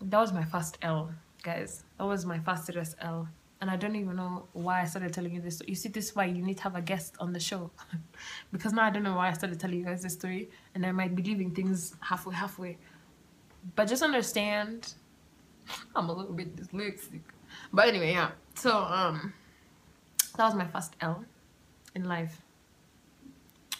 That 0.00 0.18
was 0.18 0.32
my 0.32 0.44
first 0.44 0.78
L, 0.80 1.12
guys. 1.42 1.84
That 1.98 2.06
was 2.06 2.24
my 2.24 2.38
first 2.38 2.64
serious 2.64 2.96
L. 3.00 3.28
And 3.60 3.70
I 3.70 3.76
don't 3.76 3.96
even 3.96 4.16
know 4.16 4.48
why 4.52 4.82
I 4.82 4.84
started 4.84 5.14
telling 5.14 5.34
you 5.34 5.40
this. 5.40 5.62
You 5.66 5.74
see, 5.74 5.88
this 5.88 6.10
is 6.10 6.16
why 6.16 6.26
you 6.26 6.42
need 6.42 6.58
to 6.58 6.62
have 6.64 6.76
a 6.76 6.82
guest 6.82 7.16
on 7.18 7.32
the 7.32 7.40
show. 7.40 7.70
because 8.52 8.72
now 8.72 8.84
I 8.84 8.90
don't 8.90 9.02
know 9.02 9.16
why 9.16 9.30
I 9.30 9.32
started 9.32 9.58
telling 9.58 9.78
you 9.78 9.84
guys 9.84 10.02
this 10.02 10.12
story. 10.12 10.50
And 10.74 10.84
I 10.84 10.92
might 10.92 11.14
be 11.14 11.22
leaving 11.22 11.52
things 11.52 11.96
halfway, 12.00 12.34
halfway. 12.34 12.76
But 13.74 13.86
just 13.86 14.02
understand, 14.02 14.94
I'm 15.96 16.10
a 16.10 16.12
little 16.12 16.34
bit 16.34 16.54
dyslexic. 16.54 17.20
But 17.72 17.88
anyway, 17.88 18.12
yeah. 18.12 18.32
So, 18.54 18.76
um, 18.76 19.32
that 20.36 20.44
was 20.44 20.54
my 20.54 20.66
first 20.66 20.94
L 21.00 21.24
in 21.94 22.04
life. 22.04 22.42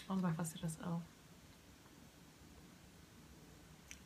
That 0.07 0.15
was 0.15 0.23
my 0.23 0.31
first 0.31 0.55
L. 0.83 1.03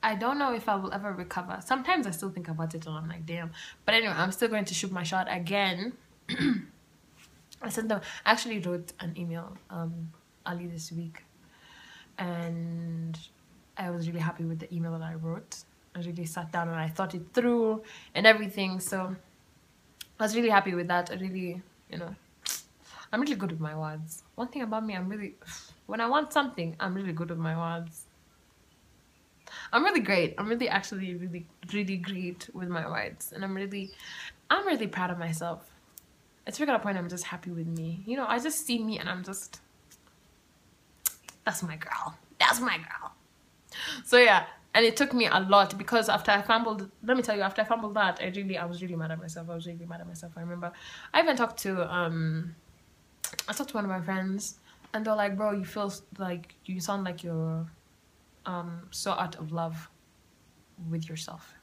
I 0.04 0.16
don't 0.16 0.40
know 0.40 0.54
if 0.54 0.68
I 0.68 0.76
will 0.76 0.94
ever 0.94 1.14
recover. 1.14 1.60
Sometimes 1.64 2.08
I 2.08 2.12
still 2.12 2.32
think 2.32 2.48
about 2.48 2.74
it 2.74 2.86
and 2.86 2.96
I'm 2.96 3.08
like, 3.08 3.26
damn. 3.26 3.52
But 3.86 3.96
anyway, 3.96 4.14
I'm 4.16 4.32
still 4.32 4.48
going 4.48 4.66
to 4.66 4.74
shoot 4.74 4.92
my 4.92 5.04
shot 5.04 5.28
again. 5.30 5.94
I 7.62 7.70
sent 7.70 7.90
them, 7.90 8.02
I 8.26 8.32
actually 8.32 8.60
wrote 8.60 8.94
an 9.00 9.14
email 9.16 9.56
um, 9.70 10.12
early 10.48 10.66
this 10.66 10.92
week. 10.92 11.24
And 12.18 13.18
I 13.78 13.92
was 13.92 14.08
really 14.08 14.20
happy 14.20 14.44
with 14.44 14.60
the 14.60 14.74
email 14.74 14.92
that 14.94 15.04
I 15.04 15.14
wrote. 15.14 15.58
I 15.96 16.00
really 16.00 16.26
sat 16.26 16.52
down 16.52 16.70
and 16.70 16.78
I 16.78 16.88
thought 16.88 17.14
it 17.14 17.34
through 17.34 17.84
and 18.16 18.26
everything. 18.26 18.80
So 18.80 19.16
I 20.20 20.24
was 20.24 20.36
really 20.36 20.50
happy 20.50 20.74
with 20.74 20.88
that. 20.88 21.12
I 21.12 21.16
really, 21.16 21.62
you 21.92 21.98
know, 22.00 22.16
I'm 23.14 23.22
really 23.22 23.36
good 23.36 23.52
with 23.52 23.60
my 23.60 23.78
words. 23.78 24.24
One 24.36 24.48
thing 24.48 24.64
about 24.64 24.86
me, 24.86 24.96
I'm 24.96 25.10
really, 25.10 25.36
when 25.86 26.02
I 26.02 26.08
want 26.08 26.34
something, 26.34 26.76
I'm 26.80 26.96
really 26.96 27.14
good 27.14 27.30
with 27.30 27.40
my 27.40 27.56
words. 27.56 28.06
I'm 29.74 29.84
really 29.84 30.02
great. 30.02 30.36
I'm 30.38 30.48
really 30.48 30.68
actually 30.68 31.16
really 31.16 31.46
really 31.74 31.98
great 31.98 32.50
with 32.54 32.70
my 32.70 32.90
words, 32.90 33.32
and 33.32 33.44
I'm 33.44 33.56
really, 33.56 33.92
I'm 34.50 34.66
really 34.66 34.88
proud 34.88 35.12
of 35.12 35.18
myself. 35.18 35.70
It's 36.48 36.58
figured 36.58 36.76
a 36.76 36.80
point 36.80 36.98
I'm 36.98 37.10
just 37.10 37.26
happy 37.26 37.52
with 37.52 37.68
me. 37.68 38.04
You 38.06 38.18
know, 38.18 38.26
I 38.28 38.40
just 38.40 38.66
see 38.66 38.84
me 38.84 38.98
and 38.98 39.08
I'm 39.08 39.24
just, 39.24 39.62
that's 41.46 41.62
my 41.62 41.76
girl. 41.76 42.18
That's 42.40 42.60
my 42.60 42.78
girl. 42.78 43.14
So 44.04 44.18
yeah, 44.18 44.48
and 44.74 44.86
it 44.86 44.98
took 44.98 45.14
me 45.14 45.28
a 45.28 45.40
lot 45.40 45.78
because 45.78 46.10
after 46.10 46.32
I 46.32 46.42
fumbled, 46.42 46.90
let 47.04 47.16
me 47.16 47.24
tell 47.24 47.36
you, 47.36 47.44
after 47.44 47.62
I 47.62 47.66
fumbled 47.66 47.94
that, 47.94 48.20
I 48.22 48.28
really, 48.36 48.58
I 48.58 48.66
was 48.66 48.82
really 48.82 48.96
mad 48.96 49.12
at 49.12 49.20
myself. 49.20 49.50
I 49.50 49.56
was 49.56 49.68
really 49.68 49.86
mad 49.86 50.02
at 50.02 50.08
myself. 50.08 50.34
I 50.36 50.42
remember, 50.42 50.72
I 51.14 51.22
even 51.22 51.36
talked 51.36 51.60
to, 51.60 51.94
um, 51.94 52.56
I 53.48 53.54
talked 53.54 53.70
to 53.70 53.76
one 53.76 53.86
of 53.86 53.92
my 53.92 54.02
friends, 54.02 54.58
and 54.94 55.06
they're 55.06 55.16
like, 55.16 55.38
bro, 55.38 55.52
you 55.52 55.64
feel 55.64 55.94
like 56.18 56.56
you 56.66 56.80
sound 56.80 57.04
like 57.04 57.24
you're 57.24 57.66
um, 58.46 58.88
so 58.92 59.12
out 59.12 59.36
of 59.36 59.52
love 59.52 59.90
with 60.90 61.08
yourself. 61.10 61.54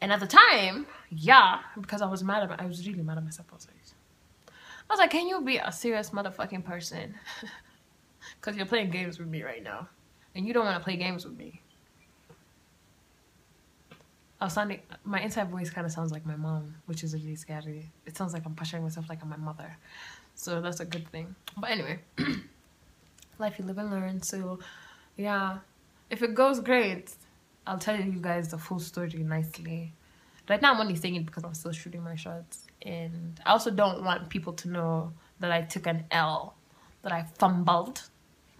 And 0.00 0.12
at 0.12 0.20
the 0.20 0.26
time, 0.26 0.86
yeah, 1.10 1.60
because 1.80 2.02
I 2.02 2.06
was 2.06 2.22
mad 2.22 2.48
at 2.48 2.60
I 2.60 2.66
was 2.66 2.86
really 2.86 3.02
mad 3.02 3.18
at 3.18 3.24
myself. 3.24 3.48
I 3.50 3.54
was 3.54 3.66
like, 3.66 3.76
I 4.88 4.92
was 4.92 5.00
like, 5.00 5.10
can 5.10 5.28
you 5.28 5.42
be 5.42 5.58
a 5.58 5.70
serious 5.70 6.10
motherfucking 6.10 6.64
person? 6.64 7.14
Because 8.40 8.56
you're 8.56 8.66
playing 8.66 8.90
games 8.90 9.18
with 9.18 9.26
me 9.26 9.42
right 9.42 9.62
now. 9.62 9.88
And 10.34 10.46
you 10.46 10.52
don't 10.52 10.64
want 10.64 10.78
to 10.78 10.84
play 10.84 10.96
games 10.96 11.24
with 11.24 11.36
me. 11.36 11.62
I 14.40 14.44
was 14.44 14.52
sounding, 14.52 14.80
my 15.02 15.20
inside 15.20 15.50
voice 15.50 15.70
kind 15.70 15.86
of 15.86 15.92
sounds 15.92 16.12
like 16.12 16.24
my 16.24 16.36
mom, 16.36 16.74
which 16.86 17.02
is 17.02 17.14
really 17.14 17.34
scary. 17.34 17.90
It 18.06 18.16
sounds 18.16 18.32
like 18.34 18.44
I'm 18.46 18.54
pushing 18.54 18.82
myself 18.82 19.08
like 19.08 19.22
I'm 19.22 19.30
my 19.30 19.36
mother. 19.36 19.76
So 20.34 20.60
that's 20.60 20.78
a 20.80 20.84
good 20.84 21.08
thing. 21.08 21.34
But 21.56 21.70
anyway, 21.70 21.98
life 23.38 23.58
you 23.58 23.64
live 23.64 23.78
and 23.78 23.90
learn. 23.90 24.22
So 24.22 24.60
yeah, 25.16 25.58
if 26.10 26.22
it 26.22 26.34
goes 26.34 26.60
great, 26.60 27.14
I'll 27.66 27.78
tell 27.78 27.96
you 28.00 28.20
guys 28.20 28.48
the 28.48 28.58
full 28.58 28.80
story 28.80 29.22
nicely. 29.22 29.92
Right 30.48 30.62
now, 30.62 30.72
I'm 30.72 30.80
only 30.80 30.96
saying 30.96 31.16
it 31.16 31.26
because 31.26 31.44
I'm 31.44 31.54
still 31.54 31.72
shooting 31.72 32.02
my 32.02 32.14
shots. 32.14 32.66
And 32.82 33.38
I 33.44 33.50
also 33.50 33.70
don't 33.70 34.02
want 34.02 34.30
people 34.30 34.54
to 34.54 34.68
know 34.68 35.12
that 35.40 35.52
I 35.52 35.62
took 35.62 35.86
an 35.86 36.04
L, 36.10 36.54
that 37.02 37.12
I 37.12 37.26
fumbled, 37.38 38.02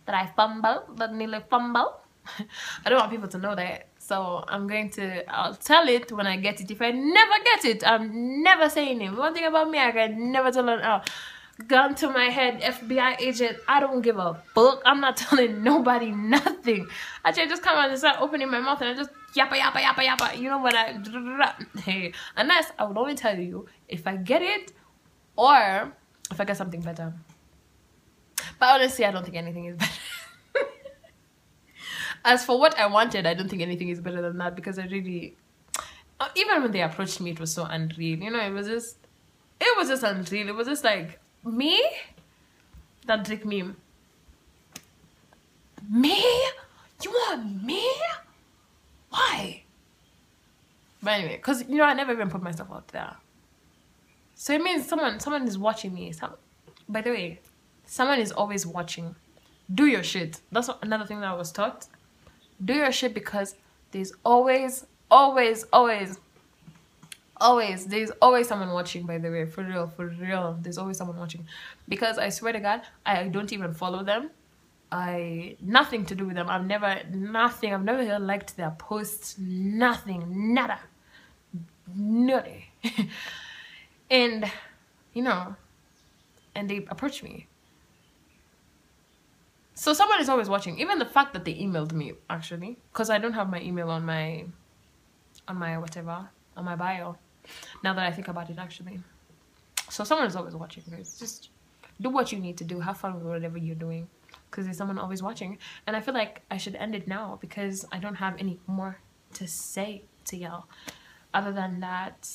that 0.05 0.15
I 0.15 0.27
fumbled, 0.37 0.99
that 0.99 1.15
nearly 1.15 1.41
fumbled. 1.49 1.95
I 2.85 2.91
don't 2.91 2.99
want 2.99 3.11
people 3.11 3.29
to 3.29 3.39
know 3.39 3.55
that. 3.55 3.89
So 3.99 4.45
I'm 4.49 4.67
going 4.67 4.91
to, 4.91 5.31
I'll 5.31 5.55
tell 5.55 5.89
it 5.89 6.13
when 6.13 6.27
I 6.27 6.37
get 6.37 6.61
it. 6.61 6.71
If 6.71 6.83
I 6.83 6.91
never 6.91 7.45
get 7.45 7.65
it, 7.65 7.87
I'm 7.87 8.43
never 8.43 8.69
saying 8.69 9.01
it. 9.01 9.13
One 9.13 9.35
thing 9.35 9.45
about 9.45 9.71
me, 9.71 9.79
I 9.79 9.93
can 9.93 10.31
never 10.33 10.51
tell 10.51 10.69
an 10.69 10.81
L. 10.81 11.03
gun 11.67 11.95
to 11.97 12.11
my 12.11 12.27
head, 12.27 12.61
FBI 12.61 13.21
agent. 13.21 13.59
I 13.67 13.81
don't 13.81 14.01
give 14.01 14.19
a 14.19 14.35
fuck. 14.55 14.83
I'm 14.87 15.01
not 15.01 15.17
telling 15.25 15.63
nobody 15.63 16.11
nothing. 16.11 16.87
I 17.25 17.33
just 17.33 17.63
come 17.63 17.77
out 17.77 17.91
and 17.91 17.99
start 17.99 18.21
opening 18.21 18.51
my 18.51 18.61
mouth 18.61 18.81
and 18.81 18.91
I 18.91 18.95
just 18.95 19.11
yappa 19.35 19.59
yappa 19.59 19.81
yappa 19.81 20.05
yappa. 20.07 20.39
You 20.39 20.51
know 20.51 20.59
what 20.59 20.75
I 20.75 20.99
hey. 21.81 22.13
Unless 22.37 22.73
I 22.79 22.85
would 22.85 22.97
only 22.97 23.15
tell 23.15 23.39
you 23.39 23.67
if 23.89 24.07
I 24.07 24.17
get 24.17 24.43
it 24.43 24.73
or 25.37 25.93
if 26.31 26.41
I 26.41 26.45
get 26.45 26.57
something 26.57 26.81
better. 26.81 27.13
But 28.59 28.75
honestly, 28.75 29.05
I 29.05 29.11
don't 29.11 29.25
think 29.25 29.37
anything 29.37 29.65
is 29.67 29.77
better. 29.79 29.93
As 32.25 32.45
for 32.45 32.59
what 32.59 32.79
I 32.79 32.87
wanted, 32.87 33.27
I 33.27 33.35
don't 33.35 33.49
think 33.49 33.63
anything 33.63 33.89
is 33.89 34.01
better 34.01 34.21
than 34.21 34.39
that 34.39 34.57
because 34.57 34.79
I 34.79 34.87
really, 34.87 35.37
uh, 36.19 36.29
even 36.35 36.63
when 36.63 36.73
they 36.73 36.83
approached 36.83 37.21
me, 37.21 37.31
it 37.31 37.41
was 37.41 37.53
so 37.53 37.65
unreal. 37.65 38.19
You 38.19 38.31
know, 38.31 38.41
it 38.45 38.51
was 38.51 38.67
just, 38.67 38.99
it 39.61 39.77
was 39.79 39.89
just 39.89 40.03
unreal. 40.03 40.49
It 40.49 40.55
was 40.55 40.67
just 40.67 40.83
like 40.83 41.21
me, 41.45 41.82
that 43.07 43.24
Drake 43.24 43.45
meme. 43.45 43.76
Me? 45.91 46.22
You 47.03 47.11
want 47.11 47.62
me? 47.64 47.86
Why? 49.11 49.62
But 51.03 51.11
anyway, 51.11 51.36
because 51.36 51.68
you 51.68 51.76
know, 51.76 51.84
I 51.84 51.95
never 51.95 52.12
even 52.12 52.28
put 52.28 52.43
myself 52.43 52.70
out 52.72 52.89
there. 52.89 53.16
So 54.34 54.53
it 54.53 54.62
means 54.62 54.89
someone 54.89 55.20
someone 55.20 55.47
is 55.47 55.57
watching 55.57 55.95
me. 55.95 56.12
Some, 56.12 56.34
by 56.89 57.01
the 57.01 57.11
way, 57.11 57.41
someone 57.84 58.18
is 58.18 58.32
always 58.32 58.66
watching. 58.66 59.14
Do 59.72 59.86
your 59.86 60.03
shit. 60.03 60.41
That's 60.51 60.70
another 60.82 61.05
thing 61.05 61.20
that 61.20 61.28
I 61.28 61.34
was 61.34 61.53
taught. 61.53 61.86
Do 62.64 62.74
your 62.74 62.91
shit 62.91 63.14
because 63.14 63.55
there's 63.93 64.12
always, 64.24 64.86
always, 65.11 65.64
always, 65.72 66.18
always, 67.41 67.86
there's 67.86 68.11
always 68.22 68.49
someone 68.49 68.70
watching, 68.70 69.07
by 69.07 69.18
the 69.18 69.30
way. 69.30 69.47
For 69.47 69.64
real, 69.64 69.86
for 69.89 70.07
real. 70.07 70.59
There's 70.61 70.78
always 70.78 70.97
someone 70.97 71.16
watching. 71.16 71.47
Because 71.89 72.18
I 72.18 72.28
swear 72.28 72.53
to 72.53 72.61
God, 72.61 72.82
I 73.05 73.28
don't 73.28 73.53
even 73.53 73.74
follow 73.74 74.03
them. 74.05 74.30
I 74.91 75.57
nothing 75.61 76.07
to 76.07 76.14
do 76.14 76.26
with 76.26 76.36
them. 76.36 76.49
I've 76.49 76.66
never 76.66 77.03
nothing. 77.12 77.74
I've 77.74 77.84
never 77.84 78.18
liked 78.18 78.57
their 78.57 78.70
posts. 78.70 79.36
Nothing. 79.39 80.55
Nada. 80.55 80.80
Nutty. 81.95 82.70
and 84.11 84.51
you 85.12 85.22
know, 85.22 85.57
and 86.55 86.70
they 86.70 86.86
approached 86.89 87.22
me. 87.22 87.47
So 89.74 89.93
someone 89.93 90.20
is 90.20 90.28
always 90.28 90.49
watching. 90.49 90.78
Even 90.78 90.99
the 90.99 91.07
fact 91.07 91.34
that 91.34 91.45
they 91.45 91.55
emailed 91.55 91.93
me 91.93 92.14
actually, 92.28 92.78
because 92.93 93.11
I 93.11 93.18
don't 93.18 93.34
have 93.34 93.51
my 93.51 93.61
email 93.61 93.91
on 93.91 94.05
my 94.05 94.47
on 95.47 95.57
my 95.57 95.78
whatever 95.78 96.30
on 96.57 96.64
my 96.64 96.76
bio. 96.76 97.16
Now 97.83 97.95
that 97.95 98.07
I 98.07 98.13
think 98.13 98.29
about 98.29 98.51
it, 98.51 98.59
actually. 98.59 99.01
So 99.91 100.05
someone 100.05 100.27
is 100.27 100.37
always 100.37 100.55
watching. 100.55 100.83
It's 100.93 101.19
just 101.19 101.51
do 102.01 102.11
what 102.11 102.33
you 102.33 102.39
need 102.39 102.57
to 102.59 102.65
do. 102.65 102.81
Have 102.81 102.99
fun 102.99 103.15
with 103.15 103.25
whatever 103.25 103.59
you're 103.59 103.75
doing 103.75 104.09
because 104.51 104.65
there's 104.65 104.77
someone 104.77 104.99
always 104.99 105.23
watching. 105.23 105.59
And 105.87 105.97
I 105.97 106.01
feel 106.01 106.15
like 106.15 106.43
I 106.51 106.57
should 106.57 106.75
end 106.77 106.95
it 106.95 107.07
now 107.09 107.39
because 107.41 107.85
I 107.93 107.99
don't 107.99 108.17
have 108.17 108.37
any 108.39 108.59
more 108.67 108.99
to 109.35 109.47
say 109.47 110.03
to 110.27 110.37
y'all. 110.37 110.65
Other 111.35 111.53
than 111.53 111.81
that, 111.81 112.29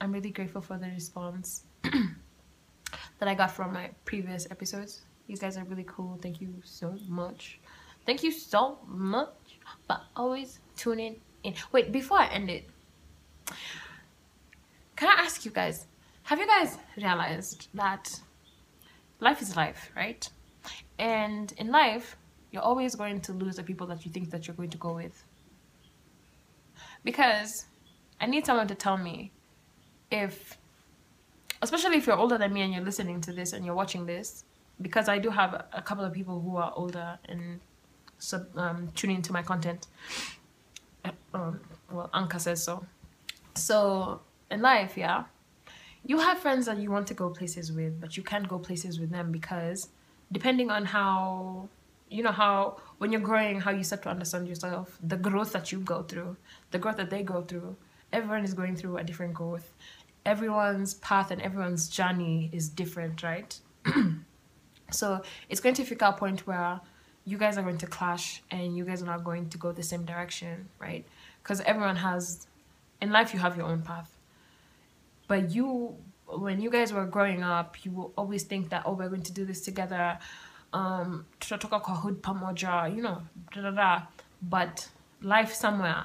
I'm 0.00 0.12
really 0.12 0.30
grateful 0.30 0.60
for 0.60 0.78
the 0.78 0.88
response 0.88 1.62
that 1.82 3.28
I 3.28 3.34
got 3.34 3.50
from 3.50 3.72
my 3.72 3.90
previous 4.04 4.46
episodes. 4.50 5.02
You 5.26 5.36
guys 5.36 5.56
are 5.56 5.64
really 5.64 5.86
cool. 5.86 6.18
Thank 6.22 6.40
you 6.40 6.54
so 6.62 6.96
much. 7.08 7.58
Thank 8.04 8.22
you 8.22 8.30
so 8.30 8.78
much 8.86 9.58
for 9.88 9.98
always 10.14 10.60
tuning 10.76 11.16
in. 11.42 11.54
Wait, 11.72 11.90
before 11.90 12.18
I 12.18 12.28
end 12.28 12.50
it, 12.50 12.68
can 14.96 15.08
I 15.08 15.22
ask 15.22 15.44
you 15.44 15.50
guys, 15.50 15.86
have 16.24 16.38
you 16.40 16.46
guys 16.46 16.76
realized 16.96 17.68
that 17.74 18.20
life 19.20 19.42
is 19.42 19.56
life, 19.56 19.90
right? 19.94 20.28
And 20.98 21.52
in 21.58 21.68
life, 21.68 22.16
you're 22.50 22.62
always 22.62 22.94
going 22.94 23.20
to 23.22 23.32
lose 23.32 23.56
the 23.56 23.62
people 23.62 23.86
that 23.88 24.04
you 24.04 24.10
think 24.10 24.30
that 24.30 24.46
you're 24.46 24.56
going 24.56 24.70
to 24.70 24.78
go 24.78 24.94
with. 24.94 25.22
Because 27.04 27.66
I 28.20 28.26
need 28.26 28.46
someone 28.46 28.66
to 28.68 28.74
tell 28.74 28.96
me 28.96 29.30
if, 30.10 30.58
especially 31.62 31.98
if 31.98 32.06
you're 32.06 32.16
older 32.16 32.38
than 32.38 32.52
me 32.52 32.62
and 32.62 32.72
you're 32.72 32.84
listening 32.84 33.20
to 33.22 33.32
this 33.32 33.52
and 33.52 33.64
you're 33.64 33.74
watching 33.74 34.06
this, 34.06 34.44
because 34.80 35.08
I 35.08 35.18
do 35.18 35.30
have 35.30 35.66
a 35.72 35.82
couple 35.82 36.04
of 36.04 36.12
people 36.12 36.40
who 36.40 36.56
are 36.56 36.72
older 36.74 37.18
and 37.26 37.60
sub, 38.18 38.46
um, 38.56 38.88
tuning 38.94 39.16
into 39.16 39.32
my 39.32 39.42
content. 39.42 39.86
Um, 41.32 41.60
well, 41.90 42.10
Anka 42.12 42.40
says 42.40 42.64
so. 42.64 42.84
So 43.54 44.20
in 44.50 44.62
life, 44.62 44.96
yeah, 44.96 45.24
you 46.04 46.18
have 46.18 46.38
friends 46.38 46.66
that 46.66 46.78
you 46.78 46.90
want 46.90 47.06
to 47.08 47.14
go 47.14 47.30
places 47.30 47.72
with, 47.72 48.00
but 48.00 48.16
you 48.16 48.22
can't 48.22 48.48
go 48.48 48.58
places 48.58 49.00
with 49.00 49.10
them 49.10 49.32
because 49.32 49.88
depending 50.32 50.70
on 50.70 50.84
how 50.84 51.68
you 52.08 52.22
know 52.22 52.32
how 52.32 52.76
when 52.98 53.10
you're 53.10 53.20
growing 53.20 53.60
how 53.60 53.72
you 53.72 53.82
start 53.82 54.02
to 54.02 54.08
understand 54.08 54.46
yourself 54.46 54.96
the 55.02 55.16
growth 55.16 55.52
that 55.52 55.72
you 55.72 55.80
go 55.80 56.04
through 56.04 56.36
the 56.70 56.78
growth 56.78 56.96
that 56.96 57.10
they 57.10 57.20
go 57.20 57.42
through 57.42 57.76
everyone 58.12 58.44
is 58.44 58.54
going 58.54 58.76
through 58.76 58.96
a 58.96 59.04
different 59.04 59.34
growth. 59.34 59.74
Everyone's 60.24 60.94
path 60.94 61.30
and 61.30 61.40
everyone's 61.42 61.88
journey 61.88 62.50
is 62.52 62.68
different 62.68 63.22
right? 63.22 63.58
So 64.92 65.20
it's 65.48 65.60
going 65.60 65.74
to 65.74 65.84
figure 65.84 66.06
out 66.06 66.14
a 66.14 66.16
point 66.16 66.46
where 66.46 66.80
you 67.24 67.38
guys 67.38 67.58
are 67.58 67.62
going 67.62 67.78
to 67.78 67.88
clash 67.88 68.40
and 68.52 68.76
you 68.76 68.84
guys 68.84 69.02
are 69.02 69.06
not 69.06 69.24
going 69.24 69.48
to 69.48 69.58
go 69.58 69.72
the 69.72 69.82
same 69.82 70.04
direction 70.04 70.68
right? 70.78 71.04
Because 71.42 71.60
everyone 71.62 71.96
has 71.96 72.46
in 73.02 73.10
life 73.10 73.34
you 73.34 73.40
have 73.40 73.56
your 73.56 73.66
own 73.66 73.82
path 73.82 74.15
but 75.28 75.50
you 75.50 75.96
when 76.28 76.60
you 76.60 76.70
guys 76.70 76.92
were 76.92 77.06
growing 77.06 77.42
up, 77.42 77.84
you 77.84 77.92
will 77.92 78.12
always 78.16 78.42
think 78.42 78.70
that, 78.70 78.82
oh, 78.84 78.92
we're 78.92 79.08
going 79.08 79.22
to 79.22 79.32
do 79.32 79.44
this 79.44 79.60
together. 79.60 80.18
Um, 80.72 81.24
you 81.40 83.02
know, 83.02 83.22
da 83.52 83.62
da 83.62 83.70
da. 83.70 84.02
But 84.42 84.88
life 85.22 85.54
somewhere, 85.54 86.04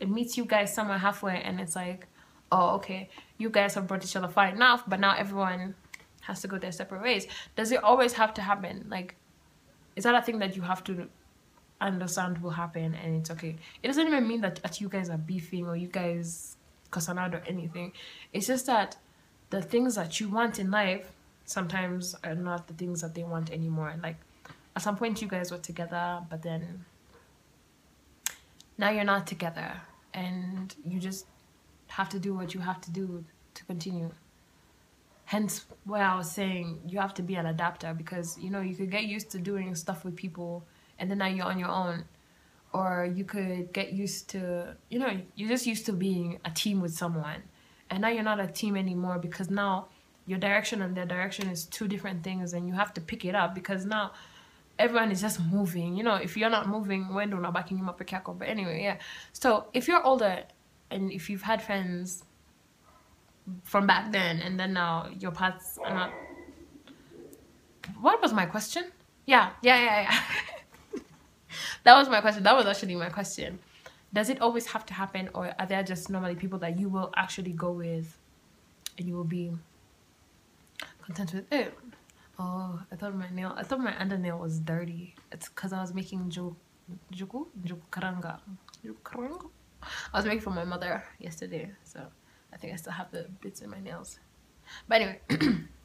it 0.00 0.08
meets 0.08 0.36
you 0.36 0.44
guys 0.44 0.72
somewhere 0.72 0.98
halfway, 0.98 1.42
and 1.42 1.60
it's 1.60 1.74
like, 1.76 2.06
oh, 2.52 2.76
okay, 2.76 3.08
you 3.38 3.50
guys 3.50 3.74
have 3.74 3.86
brought 3.86 4.04
each 4.04 4.16
other 4.16 4.28
far 4.28 4.46
enough, 4.46 4.84
but 4.86 5.00
now 5.00 5.16
everyone 5.16 5.74
has 6.22 6.40
to 6.42 6.48
go 6.48 6.58
their 6.58 6.72
separate 6.72 7.02
ways. 7.02 7.26
Does 7.56 7.72
it 7.72 7.82
always 7.82 8.12
have 8.14 8.34
to 8.34 8.42
happen? 8.42 8.86
Like, 8.88 9.16
is 9.96 10.04
that 10.04 10.14
a 10.14 10.22
thing 10.22 10.38
that 10.38 10.56
you 10.56 10.62
have 10.62 10.84
to 10.84 11.08
understand 11.80 12.38
will 12.38 12.50
happen 12.50 12.94
and 12.94 13.16
it's 13.16 13.30
okay? 13.30 13.56
It 13.82 13.86
doesn't 13.86 14.06
even 14.06 14.26
mean 14.26 14.40
that, 14.42 14.62
that 14.62 14.80
you 14.80 14.88
guys 14.88 15.10
are 15.10 15.18
beefing 15.18 15.66
or 15.66 15.76
you 15.76 15.88
guys 15.88 16.55
out 17.18 17.34
or 17.34 17.42
anything. 17.46 17.92
It's 18.32 18.46
just 18.46 18.66
that 18.66 18.96
the 19.50 19.62
things 19.62 19.94
that 19.94 20.20
you 20.20 20.28
want 20.28 20.58
in 20.58 20.70
life 20.70 21.10
sometimes 21.44 22.14
are 22.24 22.34
not 22.34 22.66
the 22.66 22.74
things 22.74 23.00
that 23.00 23.14
they 23.14 23.22
want 23.22 23.50
anymore. 23.50 23.94
Like 24.02 24.16
at 24.74 24.82
some 24.82 24.96
point 24.96 25.22
you 25.22 25.28
guys 25.28 25.50
were 25.50 25.58
together, 25.58 26.20
but 26.28 26.42
then 26.42 26.84
now 28.78 28.90
you're 28.90 29.04
not 29.04 29.26
together 29.26 29.80
and 30.12 30.74
you 30.84 30.98
just 30.98 31.26
have 31.88 32.08
to 32.10 32.18
do 32.18 32.34
what 32.34 32.54
you 32.54 32.60
have 32.60 32.80
to 32.82 32.90
do 32.90 33.24
to 33.54 33.64
continue. 33.64 34.10
Hence 35.24 35.66
what 35.84 36.00
I 36.00 36.16
was 36.16 36.30
saying, 36.30 36.80
you 36.86 36.98
have 37.00 37.14
to 37.14 37.22
be 37.22 37.34
an 37.34 37.46
adapter 37.46 37.94
because 37.94 38.38
you 38.38 38.50
know 38.50 38.60
you 38.60 38.74
could 38.74 38.90
get 38.90 39.04
used 39.04 39.30
to 39.30 39.38
doing 39.38 39.74
stuff 39.74 40.04
with 40.04 40.16
people 40.16 40.64
and 40.98 41.10
then 41.10 41.18
now 41.18 41.26
you're 41.26 41.46
on 41.46 41.58
your 41.58 41.68
own. 41.68 42.04
Or 42.76 43.10
you 43.18 43.24
could 43.24 43.72
get 43.72 43.92
used 43.94 44.28
to 44.30 44.76
you 44.90 44.98
know, 44.98 45.12
you're 45.34 45.48
just 45.48 45.66
used 45.66 45.86
to 45.86 45.92
being 45.92 46.38
a 46.44 46.50
team 46.50 46.80
with 46.82 46.94
someone. 46.94 47.42
And 47.88 48.02
now 48.02 48.08
you're 48.08 48.28
not 48.32 48.40
a 48.40 48.48
team 48.48 48.76
anymore 48.76 49.18
because 49.18 49.48
now 49.48 49.88
your 50.26 50.38
direction 50.38 50.82
and 50.82 50.94
their 50.96 51.06
direction 51.06 51.48
is 51.48 51.64
two 51.64 51.88
different 51.88 52.22
things 52.22 52.52
and 52.52 52.68
you 52.68 52.74
have 52.74 52.92
to 52.94 53.00
pick 53.00 53.24
it 53.24 53.34
up 53.34 53.54
because 53.54 53.86
now 53.86 54.12
everyone 54.78 55.10
is 55.10 55.20
just 55.22 55.40
moving. 55.40 55.96
You 55.96 56.04
know 56.04 56.16
if 56.16 56.36
you're 56.36 56.50
not 56.50 56.68
moving 56.68 57.14
when 57.14 57.30
do 57.30 57.38
not 57.38 57.54
backing 57.54 57.78
you 57.78 57.86
up? 57.86 57.98
But 58.38 58.48
anyway 58.48 58.82
yeah. 58.82 58.98
So 59.32 59.66
if 59.72 59.88
you're 59.88 60.04
older 60.04 60.44
and 60.90 61.10
if 61.12 61.30
you've 61.30 61.42
had 61.42 61.62
friends 61.62 62.24
from 63.64 63.86
back 63.86 64.12
then 64.12 64.40
and 64.40 64.58
then 64.60 64.72
now 64.72 65.08
your 65.18 65.30
paths 65.30 65.78
are 65.82 65.94
not 65.94 66.10
what 68.00 68.20
was 68.20 68.32
my 68.34 68.44
question? 68.44 68.84
Yeah 69.24 69.50
yeah 69.62 69.78
yeah 69.80 70.00
yeah 70.02 70.20
that 71.86 71.96
was 71.96 72.08
my 72.08 72.20
question. 72.20 72.42
That 72.42 72.56
was 72.56 72.66
actually 72.66 72.96
my 72.96 73.08
question. 73.08 73.60
Does 74.12 74.28
it 74.28 74.40
always 74.40 74.66
have 74.66 74.84
to 74.86 74.94
happen 74.94 75.30
or 75.34 75.54
are 75.58 75.66
there 75.66 75.82
just 75.82 76.10
normally 76.10 76.34
people 76.34 76.58
that 76.58 76.78
you 76.78 76.88
will 76.88 77.12
actually 77.16 77.52
go 77.52 77.70
with 77.70 78.18
and 78.98 79.06
you 79.06 79.14
will 79.14 79.24
be 79.24 79.52
content 81.04 81.32
with? 81.34 81.52
It 81.52 81.74
oh 82.38 82.78
i 82.92 82.96
thought 82.96 83.14
my 83.14 83.30
nail 83.30 83.54
i 83.56 83.62
thought 83.62 83.80
my 83.80 83.92
undernail 83.92 84.38
was 84.38 84.58
dirty. 84.58 85.14
It's 85.32 85.48
because 85.48 85.72
i 85.72 85.80
was 85.80 85.94
making 85.94 86.28
juku 86.30 86.54
juku 87.14 87.46
karanga. 87.90 88.40
Karanga? 89.04 89.48
I 90.12 90.18
was 90.18 90.24
making 90.24 90.40
for 90.40 90.50
my 90.50 90.64
mother 90.64 91.04
yesterday 91.18 91.70
so 91.84 92.00
i 92.52 92.56
think 92.56 92.72
i 92.72 92.76
still 92.76 92.92
have 92.92 93.10
the 93.10 93.26
bits 93.40 93.60
in 93.60 93.70
my 93.70 93.80
nails. 93.80 94.18
But 94.88 95.02
anyway 95.02 95.20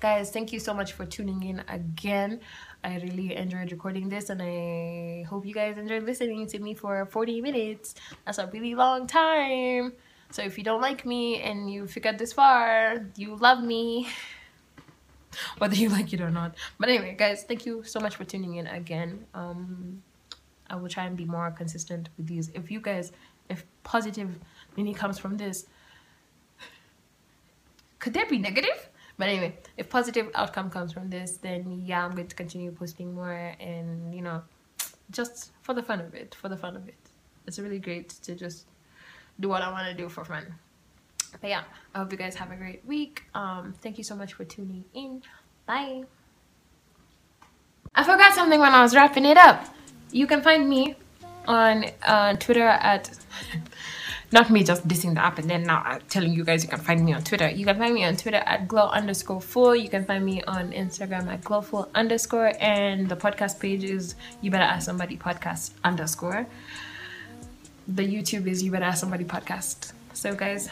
guys 0.00 0.30
thank 0.30 0.52
you 0.52 0.58
so 0.58 0.72
much 0.72 0.92
for 0.92 1.04
tuning 1.04 1.42
in 1.42 1.62
again 1.68 2.40
i 2.82 2.96
really 2.96 3.36
enjoyed 3.36 3.70
recording 3.70 4.08
this 4.08 4.30
and 4.30 4.40
i 4.42 5.24
hope 5.28 5.46
you 5.46 5.54
guys 5.54 5.76
enjoyed 5.78 6.02
listening 6.02 6.46
to 6.46 6.58
me 6.58 6.74
for 6.74 7.06
40 7.06 7.40
minutes 7.40 7.94
that's 8.24 8.38
a 8.38 8.46
really 8.46 8.74
long 8.74 9.06
time 9.06 9.92
so 10.30 10.42
if 10.42 10.56
you 10.56 10.64
don't 10.64 10.80
like 10.80 11.04
me 11.04 11.40
and 11.42 11.70
you 11.70 11.86
figured 11.86 12.18
this 12.18 12.32
far 12.32 13.06
you 13.16 13.36
love 13.36 13.62
me 13.62 14.08
whether 15.58 15.74
you 15.74 15.88
like 15.88 16.12
it 16.12 16.20
or 16.20 16.30
not. 16.30 16.54
But 16.78 16.88
anyway, 16.88 17.14
guys, 17.16 17.44
thank 17.44 17.66
you 17.66 17.82
so 17.82 18.00
much 18.00 18.16
for 18.16 18.24
tuning 18.24 18.56
in 18.56 18.66
again. 18.66 19.26
Um, 19.34 20.02
I 20.68 20.76
will 20.76 20.88
try 20.88 21.04
and 21.04 21.16
be 21.16 21.24
more 21.24 21.50
consistent 21.50 22.08
with 22.16 22.26
these. 22.26 22.50
If 22.54 22.70
you 22.70 22.80
guys, 22.80 23.12
if 23.48 23.64
positive 23.82 24.38
meaning 24.76 24.94
comes 24.94 25.18
from 25.18 25.36
this, 25.36 25.66
could 27.98 28.14
there 28.14 28.26
be 28.26 28.38
negative? 28.38 28.89
But 29.20 29.28
anyway, 29.28 29.54
if 29.76 29.90
positive 29.90 30.30
outcome 30.34 30.70
comes 30.70 30.94
from 30.94 31.10
this, 31.10 31.32
then 31.36 31.82
yeah, 31.84 32.02
I'm 32.02 32.12
going 32.12 32.28
to 32.28 32.34
continue 32.34 32.70
posting 32.70 33.14
more 33.14 33.54
and 33.60 34.14
you 34.14 34.22
know, 34.22 34.40
just 35.10 35.52
for 35.60 35.74
the 35.74 35.82
fun 35.82 36.00
of 36.00 36.14
it, 36.14 36.34
for 36.34 36.48
the 36.48 36.56
fun 36.56 36.74
of 36.74 36.88
it. 36.88 36.96
It's 37.46 37.58
really 37.58 37.78
great 37.78 38.08
to 38.22 38.34
just 38.34 38.64
do 39.38 39.50
what 39.50 39.60
I 39.60 39.70
want 39.70 39.86
to 39.88 39.94
do 39.94 40.08
for 40.08 40.24
fun. 40.24 40.46
But 41.38 41.50
yeah, 41.50 41.64
I 41.94 41.98
hope 41.98 42.10
you 42.12 42.16
guys 42.16 42.34
have 42.36 42.50
a 42.50 42.56
great 42.56 42.82
week. 42.86 43.24
Um, 43.34 43.74
thank 43.82 43.98
you 43.98 44.04
so 44.04 44.16
much 44.16 44.32
for 44.32 44.44
tuning 44.44 44.86
in. 44.94 45.22
Bye. 45.66 46.04
I 47.94 48.02
forgot 48.02 48.32
something 48.32 48.58
when 48.58 48.72
I 48.72 48.80
was 48.80 48.94
wrapping 48.94 49.26
it 49.26 49.36
up. 49.36 49.66
You 50.12 50.26
can 50.26 50.40
find 50.40 50.66
me 50.66 50.96
on 51.46 51.84
uh, 52.04 52.36
Twitter 52.36 52.66
at 52.66 53.10
not 54.32 54.50
me 54.50 54.62
just 54.62 54.86
dissing 54.86 55.14
the 55.14 55.24
app 55.24 55.38
and 55.38 55.50
then 55.50 55.64
now 55.64 55.82
I'm 55.84 56.00
telling 56.08 56.32
you 56.32 56.44
guys 56.44 56.62
you 56.62 56.70
can 56.70 56.78
find 56.78 57.04
me 57.04 57.12
on 57.12 57.24
Twitter. 57.24 57.48
You 57.48 57.64
can 57.64 57.78
find 57.78 57.94
me 57.94 58.04
on 58.04 58.16
Twitter 58.16 58.42
at 58.46 58.68
glow 58.68 58.88
underscore 58.88 59.40
four. 59.40 59.74
You 59.74 59.88
can 59.88 60.04
find 60.04 60.24
me 60.24 60.42
on 60.42 60.70
Instagram 60.72 61.26
at 61.26 61.42
glowful 61.42 61.88
underscore 61.94 62.52
and 62.60 63.08
the 63.08 63.16
podcast 63.16 63.58
page 63.58 63.82
is 63.82 64.14
you 64.40 64.50
better 64.50 64.64
ask 64.64 64.86
somebody 64.86 65.16
podcast 65.16 65.72
underscore. 65.82 66.46
The 67.88 68.02
YouTube 68.06 68.46
is 68.46 68.62
you 68.62 68.70
better 68.70 68.84
ask 68.84 69.00
somebody 69.00 69.24
podcast. 69.24 69.92
So 70.12 70.34
guys, 70.34 70.70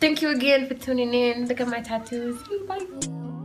thank 0.00 0.22
you 0.22 0.30
again 0.30 0.66
for 0.66 0.74
tuning 0.74 1.12
in. 1.12 1.46
Look 1.48 1.60
at 1.60 1.68
my 1.68 1.80
tattoos. 1.80 2.40
Bye. 2.66 3.35